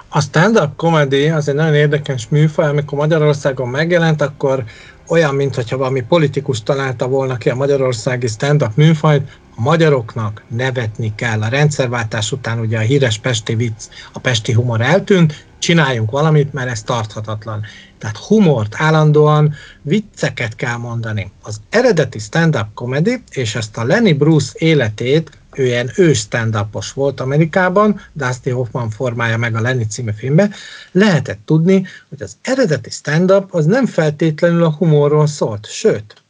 [0.09, 4.65] A stand-up comedy az egy nagyon érdekes műfaj, amikor Magyarországon megjelent, akkor
[5.09, 11.43] olyan, mintha valami politikus találta volna ki a magyarországi stand-up műfajt, a magyaroknak nevetni kell.
[11.43, 16.71] A rendszerváltás után ugye a híres pesti vicc, a pesti humor eltűnt, csináljunk valamit, mert
[16.71, 17.65] ez tarthatatlan.
[17.99, 21.33] Tehát humort állandóan, vicceket kell mondani.
[21.43, 26.59] Az eredeti stand-up comedy, és ezt a Lenny Bruce életét ő ilyen ős stand
[26.95, 30.51] volt Amerikában, Dusty Hoffman formája meg a Lenny című filmbe,
[30.93, 36.25] lehetett tudni, hogy az eredeti stand-up az nem feltétlenül a humorról szólt, sőt,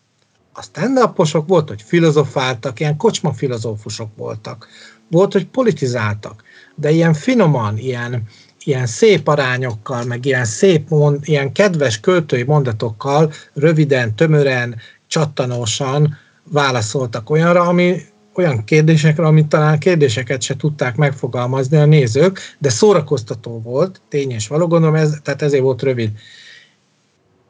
[0.53, 0.99] a stand
[1.47, 4.69] volt, hogy filozofáltak, ilyen kocsma filozófusok voltak,
[5.11, 6.43] volt, hogy politizáltak,
[6.75, 8.23] de ilyen finoman, ilyen,
[8.67, 14.77] ilyen szép arányokkal, meg ilyen szép, mond, ilyen kedves költői mondatokkal, röviden, tömören,
[15.07, 16.17] csattanósan
[16.51, 17.97] válaszoltak olyanra, ami
[18.35, 24.67] olyan kérdésekre, amit talán kérdéseket se tudták megfogalmazni a nézők, de szórakoztató volt, tényes való,
[24.67, 26.11] gondolom, ez, tehát ezért volt rövid.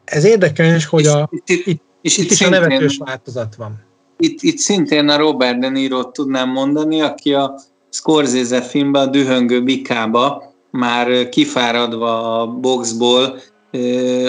[0.05, 3.85] Ez érdekes, hogy a, itt, itt, itt, itt, itt is a nevetős változat van.
[4.19, 7.59] Itt, itt szintén a Robert De Niro tudnám mondani, aki a
[7.91, 13.41] Scorsese filmben, a Dühöngő Bikába már kifáradva a boxból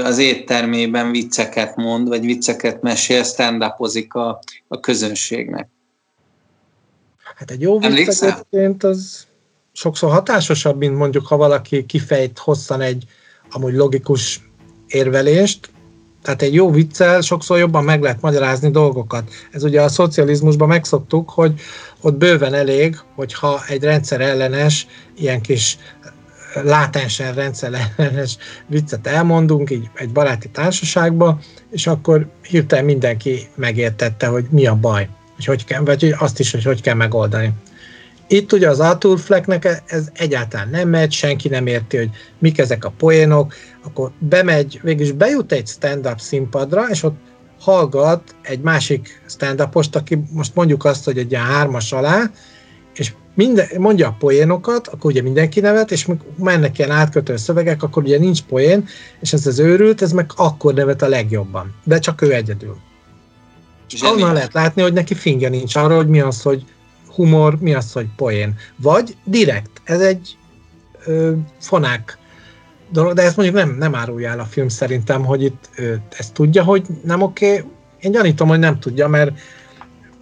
[0.04, 5.70] az éttermében vicceket mond, vagy vicceket mesél, stand a, a közönségnek.
[7.36, 9.28] Hát egy jó vicc egyébként az
[9.72, 13.04] sokszor hatásosabb, mint mondjuk, ha valaki kifejt hosszan egy
[13.52, 14.50] amúgy logikus
[14.88, 15.70] érvelést,
[16.28, 19.30] tehát egy jó viccel sokszor jobban meg lehet magyarázni dolgokat.
[19.52, 21.54] Ez ugye a szocializmusban megszoktuk, hogy
[22.02, 24.88] ott bőven elég, hogyha egy rendszer ellenes,
[25.18, 25.78] ilyen kis
[26.64, 31.40] látensen rendszer ellenes viccet elmondunk, így egy baráti társaságba,
[31.72, 36.52] és akkor hirtelen mindenki megértette, hogy mi a baj hogy hogy kell, vagy azt is,
[36.52, 37.54] hogy hogy kell megoldani.
[38.28, 42.10] Itt ugye az Arthur Flecknek ez egyáltalán nem megy, senki nem érti, hogy
[42.40, 43.54] mik ezek a poénok,
[43.84, 47.18] akkor bemegy, végülis bejut egy stand-up színpadra, és ott
[47.60, 52.32] hallgat egy másik stand aki most mondjuk azt, hogy egy ilyen hármas alá,
[52.94, 56.08] és minden, mondja a poénokat, akkor ugye mindenki nevet, és
[56.38, 58.88] mennek ilyen átkötő szövegek, akkor ugye nincs poén,
[59.20, 61.76] és ez az őrült, ez meg akkor nevet a legjobban.
[61.84, 62.78] De csak ő egyedül.
[63.90, 66.64] És onnan lehet látni, hogy neki fingja nincs arra, hogy mi az, hogy
[67.16, 68.56] humor, mi az, hogy poén.
[68.76, 69.82] Vagy direkt.
[69.84, 70.38] Ez egy
[71.06, 72.18] ö, fonák
[72.92, 76.34] dolog, de ezt mondjuk nem, nem árulja el a film szerintem, hogy itt ö, ezt
[76.34, 77.52] tudja, hogy nem oké.
[77.52, 77.72] Okay.
[78.00, 79.32] Én gyanítom, hogy nem tudja, mert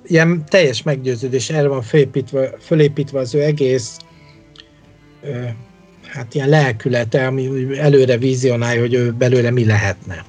[0.08, 3.98] ilyen teljes meggyőződés, erre van fölépítve, fölépítve az ő egész
[5.22, 5.44] ö,
[6.08, 10.26] hát ilyen lelkülete, ami előre vizionálja, hogy ő belőle mi lehetne.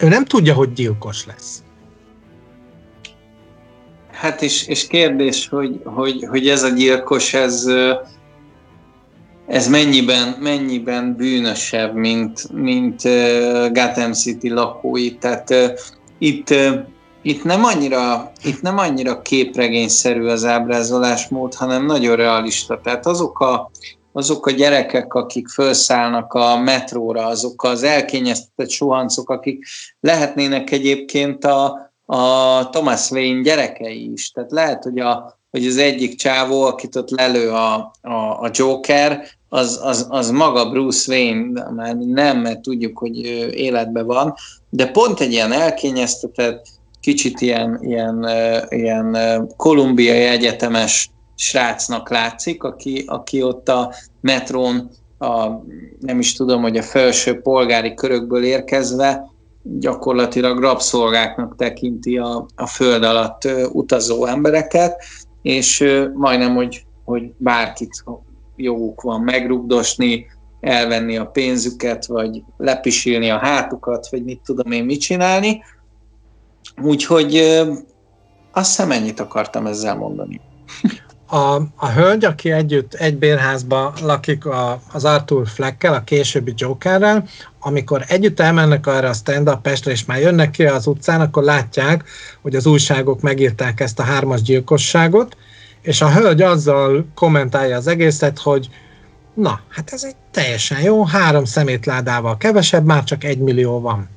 [0.00, 1.62] Ő nem tudja, hogy gyilkos lesz.
[4.10, 7.66] Hát és, és kérdés, hogy, hogy, hogy ez a gyilkos, ez,
[9.46, 13.02] ez mennyiben, mennyiben bűnösebb, mint, mint
[13.72, 15.14] Gotham City lakói.
[15.14, 15.54] Tehát
[16.18, 16.54] itt,
[17.26, 22.80] itt, nem annyira, itt nem annyira képregényszerű az ábrázolásmód, hanem nagyon realista.
[22.80, 23.70] Tehát azok a,
[24.12, 29.66] azok a gyerekek, akik felszállnak a metróra, azok az elkényeztetett sohancok, akik
[30.00, 34.30] lehetnének egyébként a, a Thomas Wayne gyerekei is.
[34.30, 39.24] Tehát lehet, hogy, a, hogy az egyik csávó, akit ott lelő a, a, a Joker,
[39.48, 43.16] az, az, az maga Bruce Wayne, már nem, mert tudjuk, hogy
[43.54, 44.34] életben van,
[44.70, 46.66] de pont egy ilyen elkényeztetett,
[47.06, 48.28] kicsit ilyen, ilyen,
[48.68, 49.16] ilyen
[49.56, 55.46] kolumbiai egyetemes srácnak látszik, aki, aki ott a metrón, a,
[56.00, 59.30] nem is tudom, hogy a felső polgári körökből érkezve
[59.62, 65.02] gyakorlatilag rabszolgáknak tekinti a, a föld alatt utazó embereket,
[65.42, 65.84] és
[66.14, 68.04] majdnem, hogy, hogy bárkit
[68.56, 70.26] joguk van megrugdosni,
[70.60, 75.62] elvenni a pénzüket, vagy lepisilni a hátukat, vagy mit tudom én mit csinálni.
[76.82, 77.36] Úgyhogy
[78.52, 80.40] azt hiszem ennyit akartam ezzel mondani.
[81.26, 87.28] a, a hölgy, aki együtt egy bérházban lakik a, az Arthur Fleckkel, a későbbi Jokerrel,
[87.60, 92.04] amikor együtt elmennek arra a stand-up és már jönnek ki az utcán, akkor látják,
[92.42, 95.36] hogy az újságok megírták ezt a hármas gyilkosságot,
[95.82, 98.68] és a hölgy azzal kommentálja az egészet, hogy
[99.34, 104.08] na, hát ez egy teljesen jó, három szemétládával kevesebb, már csak egy millió van.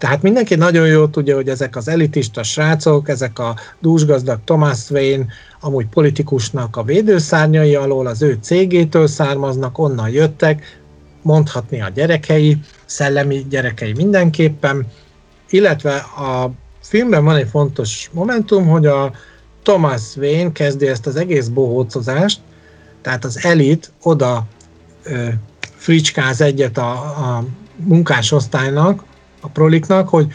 [0.00, 5.26] Tehát mindenki nagyon jól tudja, hogy ezek az elitista srácok, ezek a dúsgazdag Thomas Wayne,
[5.60, 10.80] amúgy politikusnak a védőszárnyai alól, az ő cégétől származnak, onnan jöttek,
[11.22, 14.86] mondhatni a gyerekei, szellemi gyerekei mindenképpen,
[15.50, 16.50] illetve a
[16.82, 19.12] filmben van egy fontos momentum, hogy a
[19.62, 22.40] Thomas Wayne kezdi ezt az egész bohócozást,
[23.02, 24.46] tehát az elit oda
[25.02, 25.28] ö,
[25.76, 27.44] fricskáz egyet a, a
[27.76, 29.08] munkásosztálynak,
[29.40, 30.32] a proliknak, hogy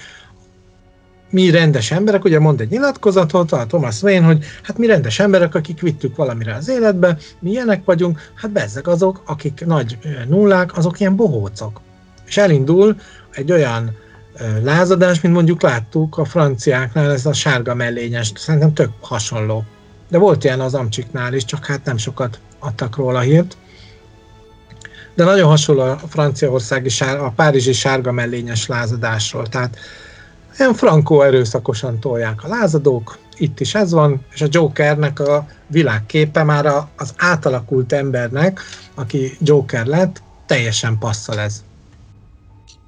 [1.29, 5.55] mi rendes emberek, ugye mond egy nyilatkozatot a Thomas Wayne, hogy hát mi rendes emberek,
[5.55, 10.99] akik vittük valamire az életbe, mi ilyenek vagyunk, hát bezzeg azok, akik nagy nullák, azok
[10.99, 11.81] ilyen bohócok.
[12.25, 12.95] És elindul
[13.31, 13.91] egy olyan
[14.63, 19.63] lázadás, mint mondjuk láttuk a franciáknál, ez a sárga mellényes, szerintem tök hasonló.
[20.09, 23.57] De volt ilyen az Amcsiknál is, csak hát nem sokat adtak róla hírt.
[25.15, 29.47] De nagyon hasonló a franciaországi, sár, a párizsi sárga mellényes lázadásról.
[29.47, 29.77] Tehát
[30.57, 36.43] ilyen frankó erőszakosan tolják a lázadók, itt is ez van, és a Jokernek a világképe
[36.43, 36.65] már
[36.95, 38.59] az átalakult embernek,
[38.95, 41.63] aki Joker lett, teljesen passzol ez.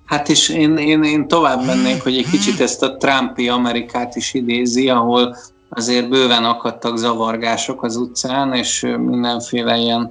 [0.06, 4.34] Hát és én, én, én tovább mennék, hogy egy kicsit ezt a Trumpi Amerikát is
[4.34, 5.38] idézi, ahol
[5.70, 10.10] azért bőven akadtak zavargások az utcán, és mindenféle ilyen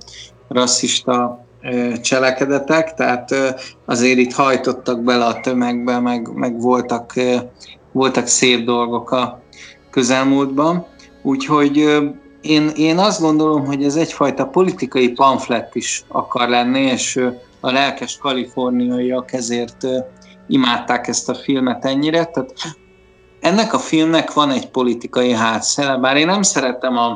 [0.49, 1.46] rasszista
[2.03, 3.35] cselekedetek, tehát
[3.85, 7.13] azért itt hajtottak bele a tömegbe, meg, meg voltak,
[7.93, 9.43] voltak szép dolgok a
[9.91, 10.87] közelmúltban.
[11.23, 11.77] Úgyhogy
[12.41, 17.21] én, én azt gondolom, hogy ez egyfajta politikai pamflett is akar lenni, és
[17.61, 19.87] a lelkes kaliforniaiak ezért
[20.49, 22.25] imádták ezt a filmet ennyire.
[22.25, 22.53] Tehát
[23.41, 27.11] ennek a filmnek van egy politikai hátszele, bár én nem szeretem a,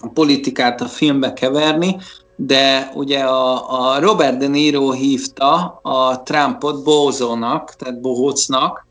[0.00, 1.96] a politikát a filmbe keverni,
[2.36, 8.86] de ugye a, a Robert De Niro hívta a Trumpot bózónak, tehát bohócnak,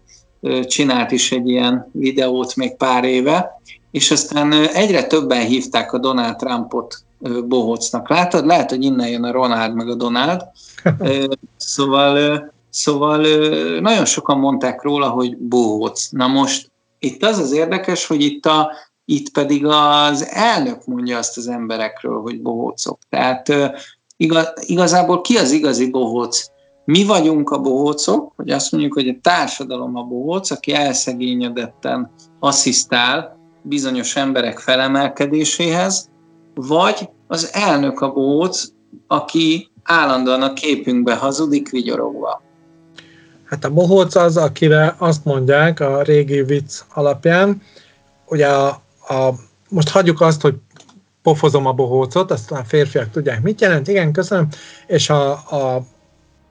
[0.62, 3.62] csinált is egy ilyen videót még pár éve,
[3.92, 6.98] és aztán egyre többen hívták a Donald Trumpot
[7.46, 8.10] bohócnak.
[8.10, 8.46] Látod?
[8.46, 10.42] Lehet, hogy innen jön a Ronald meg a Donald.
[11.58, 13.28] Szóval, szóval
[13.80, 16.10] nagyon sokan mondták róla, hogy bohóc.
[16.10, 18.72] Na most itt az az érdekes, hogy itt a
[19.06, 23.00] itt pedig az elnök mondja azt az emberekről, hogy bohócok.
[23.10, 23.54] Tehát
[24.18, 26.46] igaz, igazából ki az igazi bohóc?
[26.86, 33.38] Mi vagyunk a bohócok, hogy azt mondjuk, hogy a társadalom a bohóc, aki elszegényedetten asszisztál
[33.62, 36.10] bizonyos emberek felemelkedéséhez,
[36.56, 38.64] vagy az elnök a bohóc,
[39.08, 42.42] aki állandóan a képünkbe hazudik vigyorogva.
[43.46, 47.62] Hát a bohóc az, akire azt mondják a régi vicc alapján,
[48.26, 49.30] ugye a, a,
[49.70, 50.56] most hagyjuk azt, hogy
[51.24, 54.48] pofozom a bohócot, azt a férfiak tudják, mit jelent, igen, köszönöm,
[54.88, 55.86] és a, a,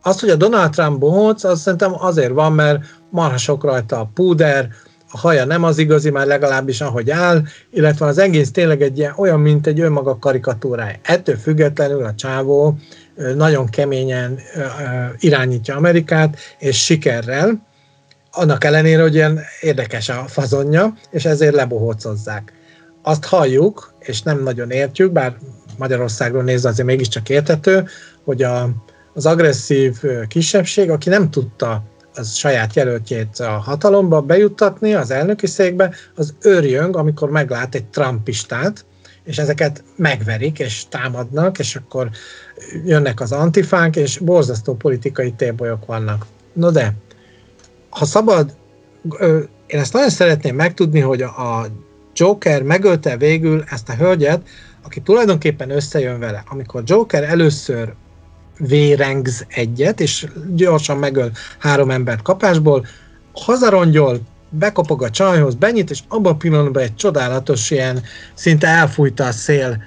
[0.02, 4.10] az, hogy a Donald Trump bohóc, az szerintem azért van, mert marha sok rajta a
[4.14, 4.68] púder,
[5.10, 9.14] a haja nem az igazi, már legalábbis ahogy áll, illetve az egész tényleg egy ilyen,
[9.16, 10.96] olyan, mint egy önmaga karikatúrája.
[11.02, 12.78] Ettől függetlenül a csávó
[13.34, 14.38] nagyon keményen
[15.18, 17.62] irányítja Amerikát, és sikerrel,
[18.34, 22.52] annak ellenére, hogy ilyen érdekes a fazonja, és ezért lebohócozzák.
[23.02, 25.36] Azt halljuk, és nem nagyon értjük, bár
[25.78, 27.84] Magyarországról nézve azért mégiscsak értető,
[28.24, 28.68] hogy a,
[29.14, 31.82] az agresszív kisebbség, aki nem tudta
[32.14, 38.84] az saját jelöltjét a hatalomba bejuttatni az elnöki székbe, az őrjöng, amikor meglát egy trumpistát,
[39.24, 42.10] és ezeket megverik, és támadnak, és akkor
[42.84, 46.26] jönnek az antifánk, és borzasztó politikai tébolyok vannak.
[46.52, 46.92] No de,
[47.94, 48.56] ha szabad,
[49.66, 51.66] én ezt nagyon szeretném megtudni, hogy a
[52.14, 54.42] Joker megölte végül ezt a hölgyet,
[54.84, 56.44] aki tulajdonképpen összejön vele.
[56.48, 57.94] Amikor Joker először
[58.58, 62.86] vérengz egyet, és gyorsan megöl három embert kapásból,
[63.32, 68.02] hazarongyol, bekopog a csajhoz, benyit, és abban a pillanatban egy csodálatos ilyen,
[68.34, 69.82] szinte elfújta a szél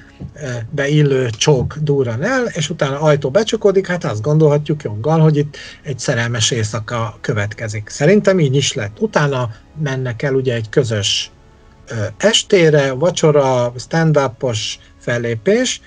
[0.69, 5.99] beillő csók durran el, és utána ajtó becsukódik, hát azt gondolhatjuk joggal, hogy itt egy
[5.99, 7.89] szerelmes éjszaka következik.
[7.89, 8.99] Szerintem így is lett.
[8.99, 9.49] Utána
[9.83, 11.31] mennek el ugye egy közös
[12.17, 15.81] estére, vacsora, stand-upos fellépés,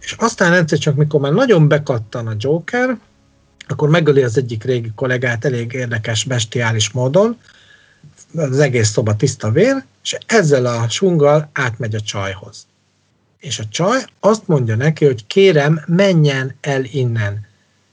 [0.00, 2.98] és aztán egyszer csak, mikor már nagyon bekattan a Joker,
[3.68, 7.38] akkor megöli az egyik régi kollégát elég érdekes, bestiális módon,
[8.34, 12.66] az egész szoba tiszta vér, és ezzel a sunggal átmegy a csajhoz
[13.44, 17.46] és a csaj azt mondja neki, hogy kérem, menjen el innen.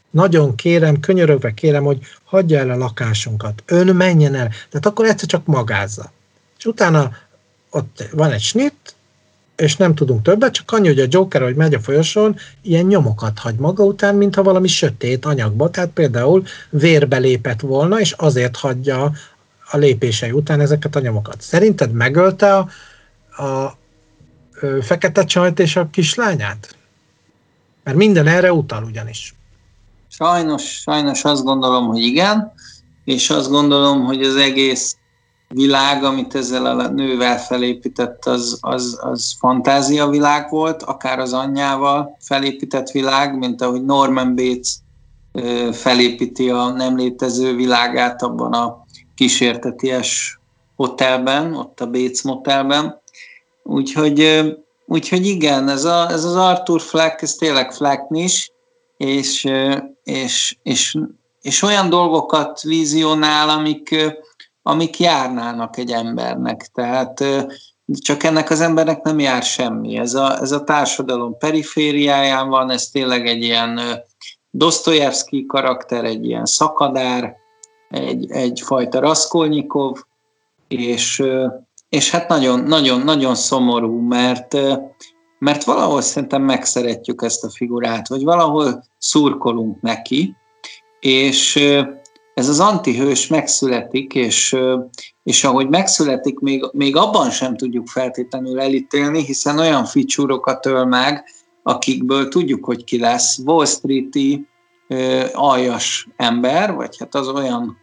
[0.10, 3.64] Nagyon kérem, könyörögve kérem, hogy hagyja el a lakásunkat.
[3.66, 4.48] Ön menjen el.
[4.48, 6.12] Tehát akkor egyszer csak magázza.
[6.58, 7.12] És utána
[7.70, 8.96] ott van egy snit,
[9.56, 13.40] és nem tudunk többet, csak annyi, hogy a Joker, hogy megy a folyosón, ilyen nyomokat
[13.40, 19.12] hagy maga után, mintha valami sötét anyagba, tehát például vérbe lépett volna, és azért hagyja
[19.72, 21.42] a lépései után ezeket a nyomokat.
[21.42, 22.70] Szerinted megölte a,
[23.44, 23.80] a,
[24.82, 26.76] fekete csajt és a kislányát?
[27.84, 29.36] Mert minden erre utal ugyanis.
[30.08, 32.54] Sajnos, sajnos azt gondolom, hogy igen,
[33.06, 34.96] és azt gondolom, hogy az egész
[35.48, 42.18] világ, amit ezzel a nővel felépített, az, az, az fantázia világ volt, akár az anyjával
[42.20, 44.76] felépített világ, mint ahogy Norman Bates
[45.72, 48.86] felépíti a nem létező világát abban a
[49.16, 50.40] kísérteties
[50.76, 53.01] hotelben, ott a Bates motelben.
[53.64, 54.42] Úgyhogy,
[54.86, 58.52] úgyhogy igen, ez, a, ez az Arthur Fleck, ez tényleg Flecknis,
[58.98, 59.52] és,
[60.04, 60.98] és, és,
[61.42, 63.96] és olyan dolgokat vizionál, amik,
[64.62, 66.70] amik járnának egy embernek.
[66.74, 67.24] Tehát
[68.00, 69.98] csak ennek az embernek nem jár semmi.
[69.98, 73.80] Ez a, ez a társadalom perifériáján van, ez tényleg egy ilyen
[74.50, 77.36] Dostoyevsky karakter, egy ilyen szakadár,
[77.90, 79.98] egy, egyfajta Raskolnikov,
[80.68, 81.24] és,
[81.92, 84.58] és hát nagyon, nagyon, nagyon szomorú, mert,
[85.40, 90.36] mert valahol szerintem megszeretjük ezt a figurát, vagy valahol szurkolunk neki,
[91.00, 91.56] és
[92.34, 94.58] ez az antihős megszületik, és,
[95.24, 101.24] és ahogy megszületik, még, még abban sem tudjuk feltétlenül elítélni, hiszen olyan ficsúrokat öl meg,
[101.64, 103.38] akikből tudjuk, hogy ki lesz.
[103.38, 104.46] Wall Street-i
[105.34, 107.78] aljas ember, vagy hát az olyan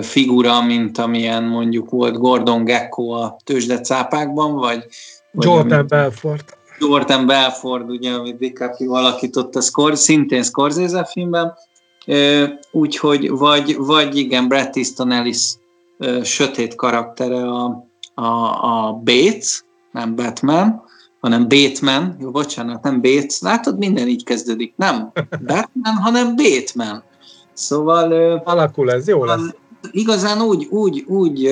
[0.00, 4.84] figura, mint amilyen mondjuk volt Gordon Gecko a tőzsdecápákban, vagy,
[5.32, 6.56] vagy Jordan amit, Belfort.
[6.78, 11.54] Jordan Belfort, ugye, amit DiCaprio alakított, a szintén Scorsese filmben,
[12.72, 15.54] úgyhogy, vagy, vagy igen, Brad Easton Ellis
[16.22, 18.24] sötét karaktere a, a,
[18.62, 20.82] a Bates, nem Batman,
[21.20, 25.12] hanem Batman, jó, bocsánat, nem Bates, látod, minden így kezdődik, nem
[25.46, 27.02] Batman, hanem Batman.
[27.52, 28.12] Szóval...
[28.44, 29.54] Alakul ez, jó lesz.
[29.90, 31.50] Igazán úgy, úgy, úgy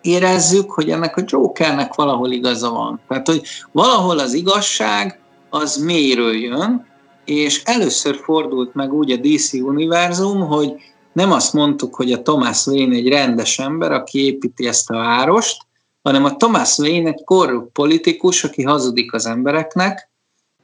[0.00, 3.00] érezzük, hogy ennek a Jokernek valahol igaza van.
[3.08, 3.42] Tehát, hogy
[3.72, 5.20] valahol az igazság
[5.50, 6.86] az mélyről jön,
[7.24, 10.72] és először fordult meg úgy a DC univerzum, hogy
[11.12, 15.56] nem azt mondtuk, hogy a Thomas Wayne egy rendes ember, aki építi ezt a várost,
[16.02, 20.10] hanem a Thomas Wayne egy korrupt politikus, aki hazudik az embereknek,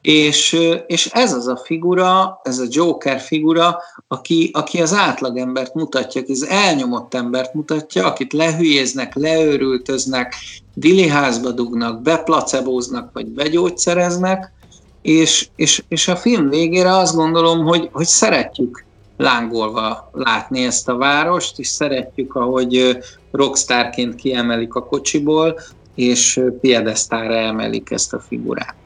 [0.04, 0.56] és,
[0.86, 3.78] és ez az a figura, ez a Joker figura,
[4.08, 10.34] aki, aki az átlagembert mutatja, aki az elnyomott embert mutatja, akit lehülyéznek, leőrültöznek,
[10.74, 14.52] diliházba dugnak, beplacebóznak, vagy begyógyszereznek,
[15.02, 18.84] és, és, és a film végére azt gondolom, hogy, hogy szeretjük
[19.16, 22.98] lángolva látni ezt a várost, és szeretjük, ahogy
[23.30, 25.60] rockstarként kiemelik a kocsiból,
[25.94, 28.83] és piedesztára emelik ezt a figurát.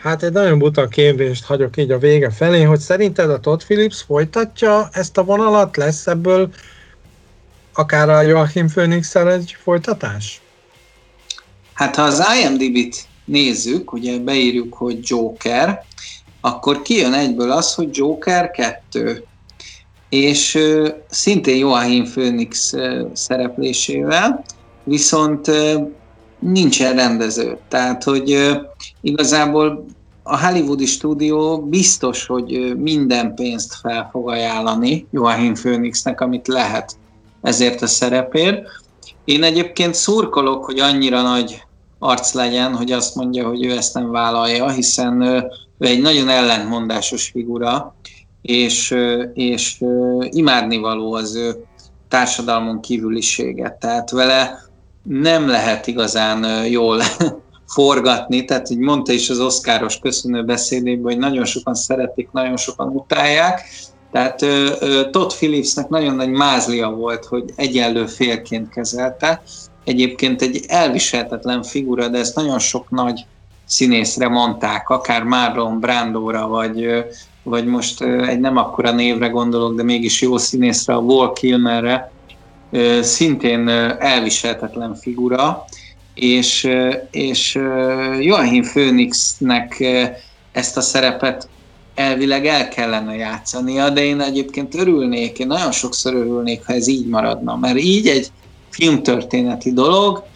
[0.00, 4.02] Hát egy nagyon buta kérdést hagyok így a vége felé, hogy szerinted a Todd Phillips
[4.02, 5.76] folytatja ezt a vonalat?
[5.76, 6.50] Lesz ebből
[7.72, 10.40] akár a Joachim phoenix egy folytatás?
[11.72, 15.84] Hát ha az IMDb-t nézzük, ugye beírjuk, hogy Joker,
[16.40, 19.24] akkor kijön egyből az, hogy Joker 2.
[20.08, 24.44] És uh, szintén Joachim Phoenix uh, szereplésével,
[24.84, 25.90] viszont uh,
[26.40, 27.58] nincsen rendező.
[27.68, 28.58] Tehát, hogy
[29.00, 29.84] igazából
[30.22, 36.96] a hollywoodi stúdió biztos, hogy minden pénzt fel fog ajánlani Joachim Phoenixnek, amit lehet
[37.42, 38.66] ezért a szerepért.
[39.24, 41.62] Én egyébként szurkolok, hogy annyira nagy
[41.98, 45.22] arc legyen, hogy azt mondja, hogy ő ezt nem vállalja, hiszen
[45.78, 47.94] ő egy nagyon ellentmondásos figura,
[48.42, 48.96] és,
[49.34, 49.84] és
[50.30, 51.64] imádnivaló az ő
[52.08, 53.78] társadalmon kívüliséget.
[53.78, 54.69] Tehát vele
[55.02, 57.02] nem lehet igazán jól
[57.74, 62.88] forgatni, tehát így mondta is az oszkáros köszönő beszédében, hogy nagyon sokan szeretik, nagyon sokan
[62.88, 63.62] utálják,
[64.12, 64.38] tehát
[65.10, 69.42] Todd Phillipsnek nagyon nagy mázlia volt, hogy egyenlő félként kezelte,
[69.84, 73.26] egyébként egy elviselhetetlen figura, de ezt nagyon sok nagy
[73.66, 77.04] színészre mondták, akár Marlon Brandóra, vagy,
[77.42, 82.10] vagy most egy nem akkora névre gondolok, de mégis jó színészre, a Wall Kilmerre,
[83.00, 83.68] szintén
[83.98, 85.64] elviselhetetlen figura,
[86.14, 86.68] és,
[87.10, 87.54] és
[88.20, 89.84] Joachim Phoenixnek
[90.52, 91.48] ezt a szerepet
[91.94, 97.06] elvileg el kellene játszania, de én egyébként örülnék, én nagyon sokszor örülnék, ha ez így
[97.06, 98.28] maradna, mert így egy
[98.70, 100.28] filmtörténeti dolog,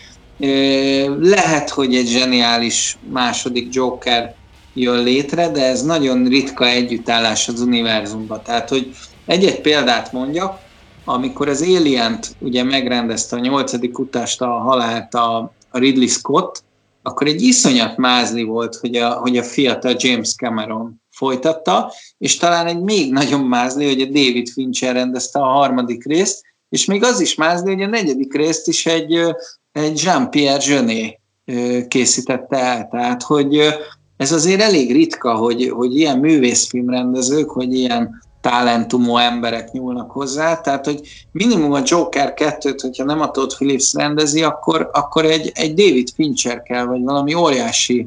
[1.20, 4.34] Lehet, hogy egy zseniális második Joker
[4.74, 8.42] jön létre, de ez nagyon ritka együttállás az univerzumban.
[8.44, 8.96] Tehát, hogy
[9.26, 10.60] egy-egy példát mondjak,
[11.04, 15.36] amikor az Alien-t ugye megrendezte a nyolcadik utást a halált a,
[15.70, 16.62] a Ridley Scott,
[17.02, 22.66] akkor egy iszonyat mázli volt, hogy a, hogy a fiatal James Cameron folytatta, és talán
[22.66, 27.20] egy még nagyon mázli, hogy a David Fincher rendezte a harmadik részt, és még az
[27.20, 29.18] is mázli, hogy a negyedik részt is egy,
[29.72, 31.18] egy Jean-Pierre Jeunet
[31.88, 32.88] készítette el.
[32.90, 33.60] Tehát, hogy
[34.16, 40.84] ez azért elég ritka, hogy, hogy ilyen művészfilmrendezők, hogy ilyen talentumú emberek nyúlnak hozzá, tehát
[40.84, 41.00] hogy
[41.32, 46.08] minimum a Joker 2-t, hogyha nem a Todd Phillips rendezi, akkor, akkor egy, egy David
[46.14, 48.06] Fincher kell, vagy valami óriási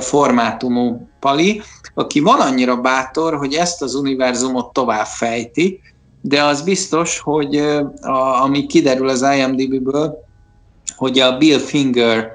[0.00, 1.62] formátumú pali,
[1.94, 5.80] aki van annyira bátor, hogy ezt az univerzumot tovább fejti,
[6.20, 7.56] de az biztos, hogy
[8.02, 10.24] a, ami kiderül az IMDb-ből,
[10.96, 12.32] hogy a Bill Finger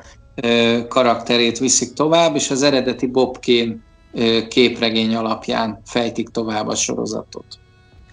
[0.88, 3.76] karakterét viszik tovább, és az eredeti Bob Kane
[4.50, 7.46] képregény alapján fejtik tovább a sorozatot.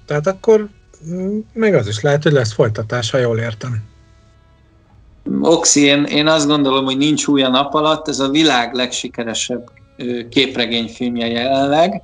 [0.06, 0.68] Tehát akkor
[1.08, 3.82] mm, még az is lehet, hogy lesz folytatás, ha jól értem.
[5.40, 9.70] Oxi, én, én azt gondolom, hogy nincs új a nap alatt, ez a világ legsikeresebb
[10.30, 12.02] képregényfilmje jelenleg.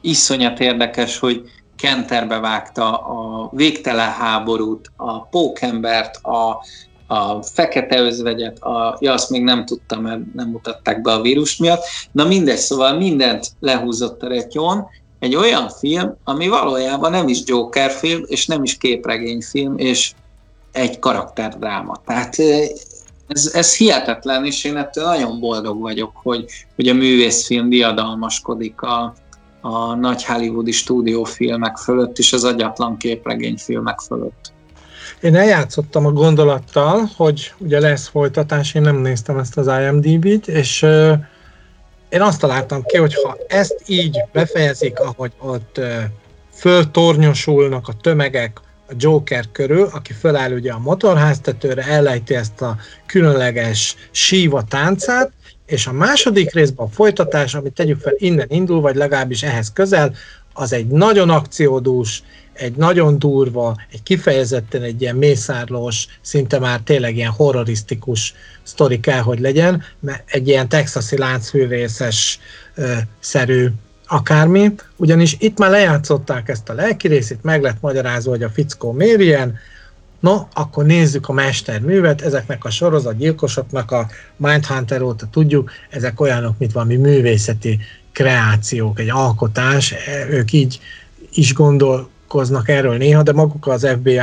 [0.00, 1.42] Iszonyat érdekes, hogy
[1.76, 6.64] Kenterbe vágta a végtelen háborút, a pókembert, a,
[7.10, 11.56] a fekete özvegyet, a, ja, azt még nem tudtam, mert nem mutatták be a vírus
[11.56, 11.82] miatt.
[12.12, 14.86] Na mindegy, szóval mindent lehúzott a retyon.
[15.18, 20.12] Egy olyan film, ami valójában nem is Joker film, és nem is képregényfilm, és
[20.72, 21.96] egy karakterdráma.
[22.06, 22.38] Tehát
[23.28, 26.44] ez, ez hihetetlen, és én ettől nagyon boldog vagyok, hogy,
[26.74, 29.14] hogy a művészfilm diadalmaskodik a,
[29.60, 34.52] a nagy hollywoodi stúdiófilmek fölött, és az agyatlan képregényfilmek fölött.
[35.20, 40.82] Én eljátszottam a gondolattal, hogy ugye lesz folytatás, én nem néztem ezt az IMDb-t, és
[40.82, 41.12] uh,
[42.08, 46.02] én azt találtam ki, hogy ha ezt így befejezik, ahogy ott uh,
[46.52, 52.76] föltornyosulnak a tömegek a Joker körül, aki föláll ugye a motorháztetőre, ellejti ezt a
[53.06, 55.30] különleges síva táncát,
[55.66, 60.14] és a második részben a folytatás, amit tegyük fel innen indul, vagy legalábbis ehhez közel,
[60.58, 62.22] az egy nagyon akciódús,
[62.52, 69.20] egy nagyon durva, egy kifejezetten egy ilyen mészárlós, szinte már tényleg ilyen horrorisztikus sztori kell,
[69.20, 72.38] hogy legyen, mert egy ilyen texasi láncfűrészes
[72.74, 73.68] ö, szerű
[74.06, 78.92] akármi, ugyanis itt már lejátszották ezt a lelki részét, meg lett magyarázva, hogy a fickó
[78.92, 79.58] miért ilyen,
[80.20, 84.06] No, akkor nézzük a mesterművet, ezeknek a sorozatgyilkosoknak a
[84.36, 87.78] Mindhunter óta tudjuk, ezek olyanok, mint valami művészeti
[88.18, 89.94] kreációk, egy alkotás,
[90.30, 90.80] ők így
[91.32, 94.20] is gondolkoznak erről néha, de maguk az FBI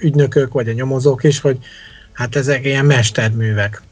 [0.00, 1.58] ügynökök, vagy a nyomozók is, hogy
[2.12, 3.82] hát ezek ilyen mesterművek.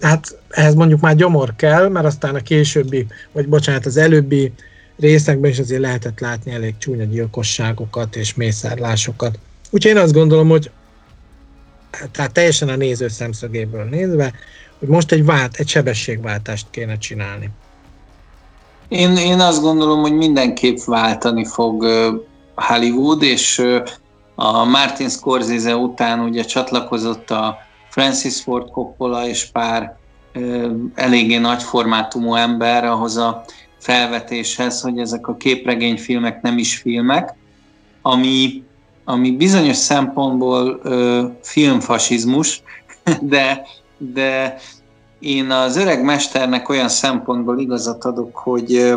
[0.00, 4.52] Hát ehhez mondjuk már gyomor kell, mert aztán a későbbi, vagy bocsánat, az előbbi
[4.98, 9.38] részekben is azért lehetett látni elég csúnya gyilkosságokat és mészárlásokat.
[9.70, 10.70] Úgyhogy én azt gondolom, hogy
[12.10, 14.32] tehát teljesen a néző szemszögéből nézve,
[14.78, 17.50] hogy most egy, vált, egy sebességváltást kéne csinálni.
[18.88, 21.86] Én, én azt gondolom, hogy mindenképp váltani fog
[22.54, 23.62] Hollywood, és
[24.34, 27.56] a Martin Scorsese után ugye csatlakozott a
[27.90, 29.96] Francis Ford Coppola és pár
[30.94, 33.44] eléggé nagy formátumú ember ahhoz a
[33.78, 37.34] felvetéshez, hogy ezek a képregényfilmek nem is filmek,
[38.02, 38.62] ami,
[39.04, 42.62] ami bizonyos szempontból ö, filmfasizmus,
[43.20, 44.58] de, de
[45.22, 48.92] én az öreg mesternek olyan szempontból igazat adok, hogy,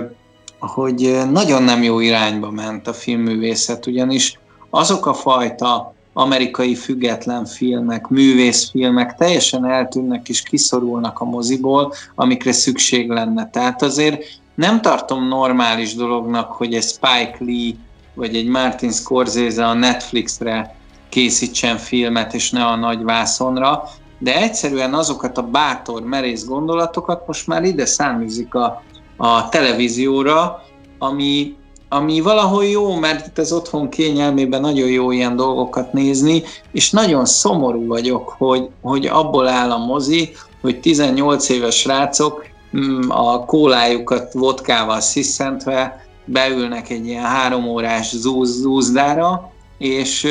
[0.60, 4.40] hogy nagyon nem jó irányba ment a filmművészet, ugyanis
[4.70, 13.10] azok a fajta amerikai független filmek, művészfilmek teljesen eltűnnek és kiszorulnak a moziból, amikre szükség
[13.10, 13.50] lenne.
[13.50, 14.24] Tehát azért
[14.56, 17.74] nem tartom normális dolognak, hogy egy Spike Lee
[18.14, 20.76] vagy egy Martin Scorsese a Netflixre
[21.10, 23.84] készítsen filmet, és ne a nagy vászonra,
[24.26, 28.84] de egyszerűen azokat a bátor, merész gondolatokat most már ide számízik a,
[29.18, 30.62] a televízióra,
[31.00, 31.56] ami,
[31.90, 37.26] ami valahol jó, mert itt az otthon kényelmében nagyon jó ilyen dolgokat nézni, és nagyon
[37.26, 40.30] szomorú vagyok, hogy, hogy abból áll a mozi,
[40.62, 42.46] hogy 18 éves srácok
[42.78, 50.28] mm, a kólájukat vodkával sziszentve beülnek egy ilyen három órás zúz, zúzdára, és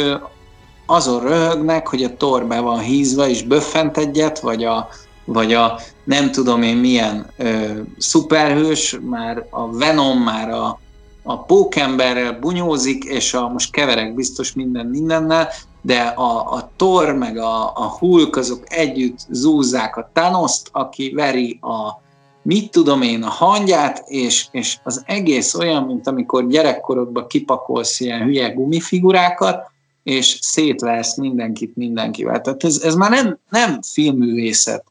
[0.86, 4.88] azon röhögnek, hogy a tor be van hízva, és böffent egyet, vagy a,
[5.24, 7.64] vagy a nem tudom én milyen ö,
[7.98, 10.78] szuperhős, már a Venom, már a,
[11.22, 15.48] a pókemberrel bunyózik, és a, most keverek biztos minden mindennel,
[15.82, 21.58] de a, a Thor meg a, a Hulk azok együtt zúzzák a thanos aki veri
[21.60, 22.02] a
[22.42, 28.22] mit tudom én, a hangyát, és, és az egész olyan, mint amikor gyerekkorodban kipakolsz ilyen
[28.22, 29.72] hülye gumifigurákat,
[30.04, 32.40] és szétversz mindenkit mindenkivel.
[32.40, 34.84] Tehát ez, ez már nem, nem filmművészet.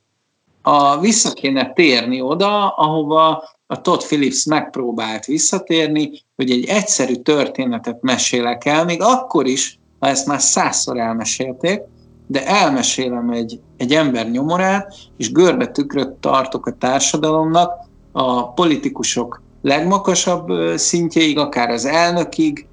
[0.62, 8.02] A, vissza kéne térni oda, ahova a Todd Phillips megpróbált visszatérni, hogy egy egyszerű történetet
[8.02, 11.82] mesélek el, még akkor is, ha ezt már százszor elmesélték,
[12.28, 17.72] de elmesélem egy, egy ember nyomorát, és görbe tükröt tartok a társadalomnak,
[18.12, 22.68] a politikusok legmakasabb szintjeig, akár az elnökig,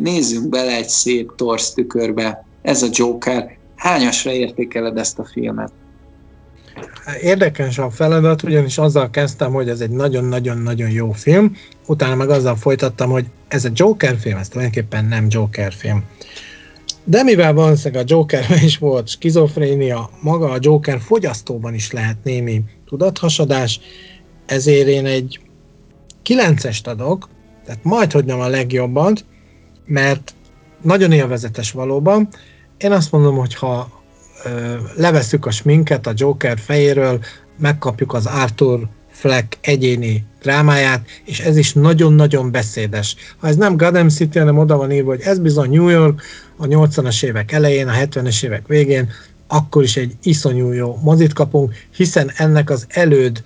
[0.00, 2.44] nézzünk bele egy szép torsz tükörbe.
[2.62, 3.56] Ez a Joker.
[3.76, 5.72] Hányasra értékeled ezt a filmet?
[7.22, 12.56] Érdekes a feladat, ugyanis azzal kezdtem, hogy ez egy nagyon-nagyon-nagyon jó film, utána meg azzal
[12.56, 16.04] folytattam, hogy ez a Joker film, ez tulajdonképpen nem Joker film.
[17.04, 22.62] De mivel valószínűleg a Jokerben is volt skizofrénia, maga a Joker fogyasztóban is lehet némi
[22.86, 23.80] tudathasadás,
[24.46, 25.40] ezért én egy
[26.24, 27.28] 9-est adok,
[27.64, 29.16] tehát majd, hogy nem a legjobban,
[29.88, 30.34] mert
[30.82, 32.28] nagyon élvezetes valóban.
[32.78, 34.02] Én azt mondom, hogy ha
[34.44, 37.24] ö, levesszük a sminket a Joker fejéről,
[37.58, 43.16] megkapjuk az Arthur Fleck egyéni drámáját, és ez is nagyon-nagyon beszédes.
[43.38, 46.22] Ha ez nem Gotham City, hanem oda van írva, hogy ez bizony New York
[46.56, 49.10] a 80-as évek elején, a 70-es évek végén,
[49.46, 53.42] akkor is egy iszonyú jó mozit kapunk, hiszen ennek az előd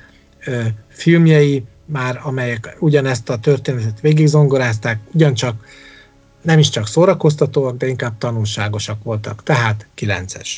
[0.47, 5.65] ö, filmjei már, amelyek ugyanezt a történetet végigzongorázták, ugyancsak
[6.43, 9.43] nem is csak szórakoztatóak, de inkább tanulságosak voltak.
[9.43, 10.49] Tehát 9-es.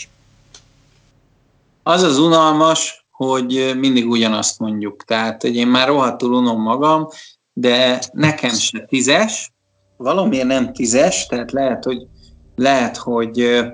[1.82, 5.04] Az az unalmas, hogy mindig ugyanazt mondjuk.
[5.04, 7.08] Tehát, hogy én már rohadtul unom magam,
[7.52, 9.52] de nekem se tízes,
[9.96, 12.06] valamiért nem tízes, tehát lehet, hogy,
[12.56, 13.64] lehet, hogy,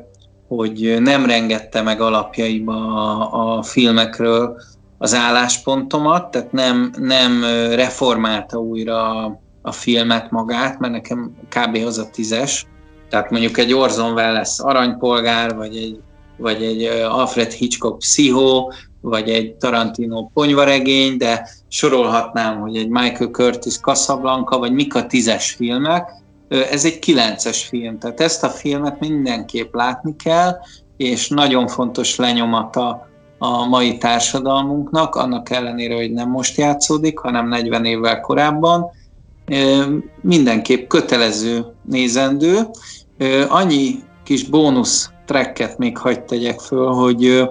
[0.49, 4.61] hogy nem rengette meg alapjaiba a, a filmekről
[4.99, 9.27] az álláspontomat, tehát nem, nem reformálta újra
[9.63, 11.77] a filmet magát, mert nekem kb.
[11.87, 12.67] az a tízes.
[13.09, 16.01] Tehát mondjuk egy Orson Welles aranypolgár, vagy egy,
[16.37, 23.79] vagy egy Alfred Hitchcock pszichó, vagy egy Tarantino ponyvaregény, de sorolhatnám, hogy egy Michael Curtis
[23.79, 26.11] Casablanca, vagy mik a tízes filmek.
[26.49, 30.57] Ez egy kilences film, tehát ezt a filmet mindenképp látni kell,
[30.97, 33.09] és nagyon fontos lenyomata
[33.39, 38.91] a mai társadalmunknak, annak ellenére, hogy nem most játszódik, hanem 40 évvel korábban,
[40.21, 42.67] mindenképp kötelező nézendő.
[43.49, 47.43] Annyi kis bónusz tracket még hagyd tegyek föl, hogy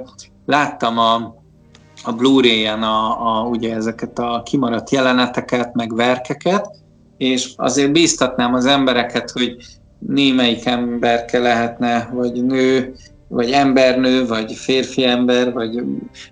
[0.45, 1.35] láttam a,
[2.03, 6.69] a Blu-ray-en a, a, ugye ezeket a kimaradt jeleneteket, meg verkeket,
[7.17, 9.55] és azért bíztatnám az embereket, hogy
[9.99, 12.95] némelyik emberke lehetne, vagy nő,
[13.27, 15.83] vagy embernő, vagy férfi ember, vagy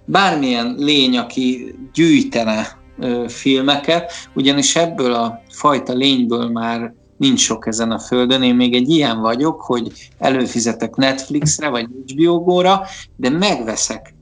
[0.06, 2.78] bármilyen lény, aki gyűjtene
[3.28, 8.44] filmeket, ugyanis ebből a fajta lényből már nincs sok ezen a földön.
[8.44, 12.82] Én még egy ilyen vagyok, hogy előfizetek Netflixre vagy HBO Go-ra,
[13.16, 14.16] de megveszek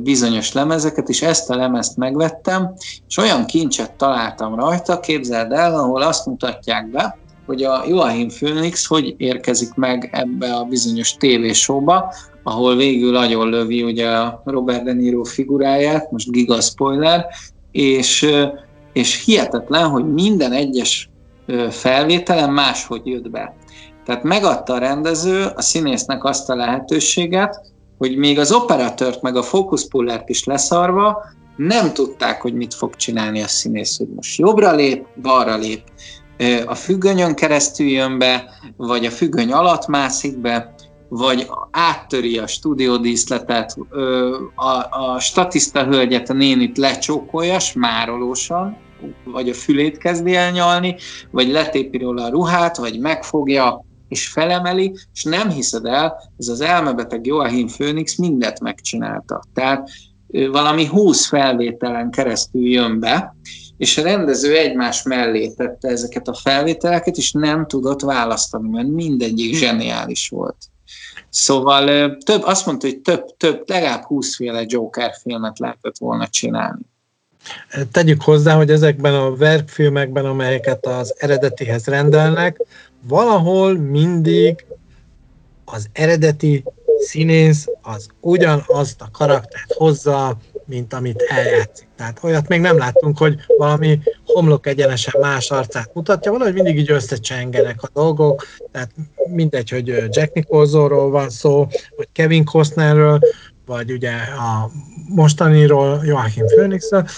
[0.00, 2.72] bizonyos lemezeket, és ezt a lemezt megvettem,
[3.08, 8.86] és olyan kincset találtam rajta, képzeld el, ahol azt mutatják be, hogy a Joachim Phoenix
[8.86, 14.92] hogy érkezik meg ebbe a bizonyos tévésóba, ahol végül nagyon lövi ugye a Robert De
[14.92, 17.26] Niro figuráját, most giga spoiler,
[17.70, 18.26] és,
[18.92, 21.10] és hihetetlen, hogy minden egyes
[21.70, 23.54] felvételen máshogy jött be.
[24.04, 27.60] Tehát megadta a rendező a színésznek azt a lehetőséget,
[27.98, 31.22] hogy még az operatört meg a fókuszpullert is leszarva
[31.56, 35.82] nem tudták, hogy mit fog csinálni a színész, hogy most jobbra lép, balra lép,
[36.66, 38.44] a függönyön keresztül jön be,
[38.76, 40.74] vagy a függöny alatt mászik be,
[41.10, 43.76] vagy áttöri a stúdiódíszletet,
[44.54, 48.76] a, a statiszta hölgyet, a nénit lecsókolja, smárolósan,
[49.24, 50.96] vagy a fülét kezdi elnyalni,
[51.30, 56.60] vagy letépi róla a ruhát, vagy megfogja, és felemeli, és nem hiszed el, ez az
[56.60, 59.42] elmebeteg Joachim Phoenix mindet megcsinálta.
[59.54, 59.90] Tehát
[60.50, 63.36] valami húsz felvételen keresztül jön be,
[63.76, 69.54] és a rendező egymás mellé tette ezeket a felvételeket, és nem tudott választani, mert mindegyik
[69.54, 70.56] zseniális volt.
[71.30, 76.82] Szóval több, azt mondta, hogy több, több, legalább 20 féle Joker filmet lehetett volna csinálni.
[77.92, 82.60] Tegyük hozzá, hogy ezekben a verkfilmekben, amelyeket az eredetihez rendelnek,
[83.02, 84.64] valahol mindig
[85.64, 86.64] az eredeti
[86.98, 91.88] színész az ugyanazt a karaktert hozza, mint amit eljátszik.
[92.00, 96.90] Tehát olyat még nem láttunk, hogy valami homlok egyenesen más arcát mutatja, valahogy mindig így
[96.90, 98.90] összecsengenek a dolgok, tehát
[99.30, 103.20] mindegy, hogy Jack Nicholsonról van szó, vagy Kevin Costnerről,
[103.66, 104.70] vagy ugye a
[105.08, 107.08] mostaniról, Joachim Phoenixről,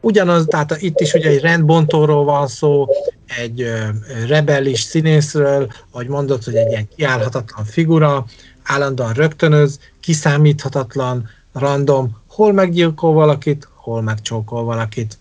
[0.00, 2.86] ugyanaz, tehát itt is ugye egy rendbontóról van szó,
[3.42, 3.72] egy
[4.26, 8.24] rebellis színészről, ahogy mondott, hogy egy ilyen kiállhatatlan figura,
[8.62, 15.18] állandóan rögtönöz, kiszámíthatatlan, random, hol meggyilkol valakit, hol megcsókol valakit.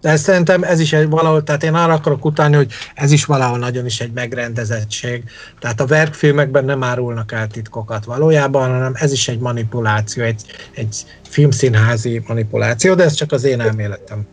[0.00, 3.58] De szerintem ez is egy valahol, tehát én arra akarok utalni, hogy ez is valahol
[3.58, 5.24] nagyon is egy megrendezettség.
[5.58, 10.42] Tehát a verkfilmekben nem árulnak el titkokat valójában, hanem ez is egy manipuláció, egy,
[10.74, 14.26] egy filmszínházi manipuláció, de ez csak az én elméletem.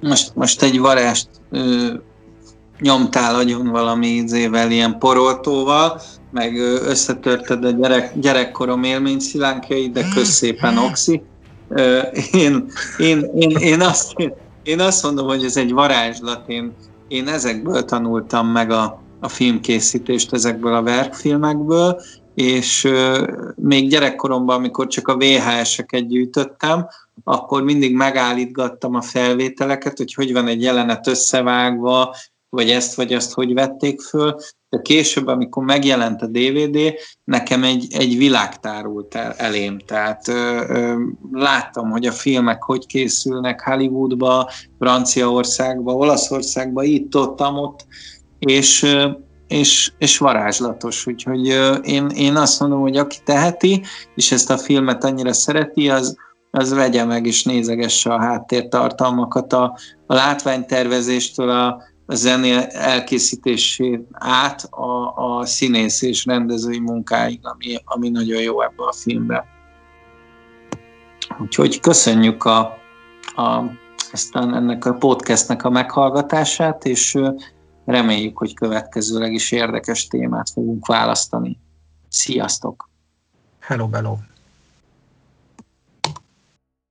[0.00, 1.28] Most, most egy varást
[2.80, 6.56] nyomtál agyon valami ízével, ilyen poroltóval, meg
[6.86, 11.22] összetörted a gyerek, gyerekkorom élményszilánkjait, de közszépen oxi
[12.32, 12.66] én,
[12.98, 14.14] én, én, én, azt,
[14.62, 16.48] én azt mondom, hogy ez egy varázslat.
[16.48, 16.72] Én,
[17.08, 22.00] én ezekből tanultam meg a, a filmkészítést, ezekből a verkfilmekből,
[22.34, 22.88] és
[23.54, 26.86] még gyerekkoromban, amikor csak a VHS-eket gyűjtöttem,
[27.24, 32.14] akkor mindig megállítgattam a felvételeket, hogy hogy van egy jelenet összevágva,
[32.54, 34.36] vagy ezt vagy azt hogy vették föl,
[34.68, 36.78] de később, amikor megjelent a DVD,
[37.24, 39.78] nekem egy, egy világ tárult el, elém.
[39.78, 41.02] Tehát ö, ö,
[41.32, 47.86] láttam, hogy a filmek hogy készülnek Hollywoodba, Franciaországba, Olaszországba, itt, ott, ott,
[48.38, 48.96] és,
[49.48, 51.06] és, és varázslatos.
[51.06, 51.46] Úgyhogy
[51.82, 53.82] én, én azt mondom, hogy aki teheti,
[54.14, 56.16] és ezt a filmet annyira szereti, az,
[56.50, 64.62] az vegye meg és nézegesse a háttértartalmakat a, a látványtervezéstől a, a zené elkészítésén át
[64.70, 69.44] a, a színész és rendezői munkáig, ami, ami nagyon jó ebbe a filmbe.
[71.40, 72.58] Úgyhogy köszönjük a,
[73.34, 73.62] a,
[74.12, 77.18] ezt a, ennek a podcastnek a meghallgatását, és
[77.84, 81.58] reméljük, hogy következőleg is érdekes témát fogunk választani.
[82.08, 82.88] Sziasztok!
[83.60, 84.16] Hello, hello!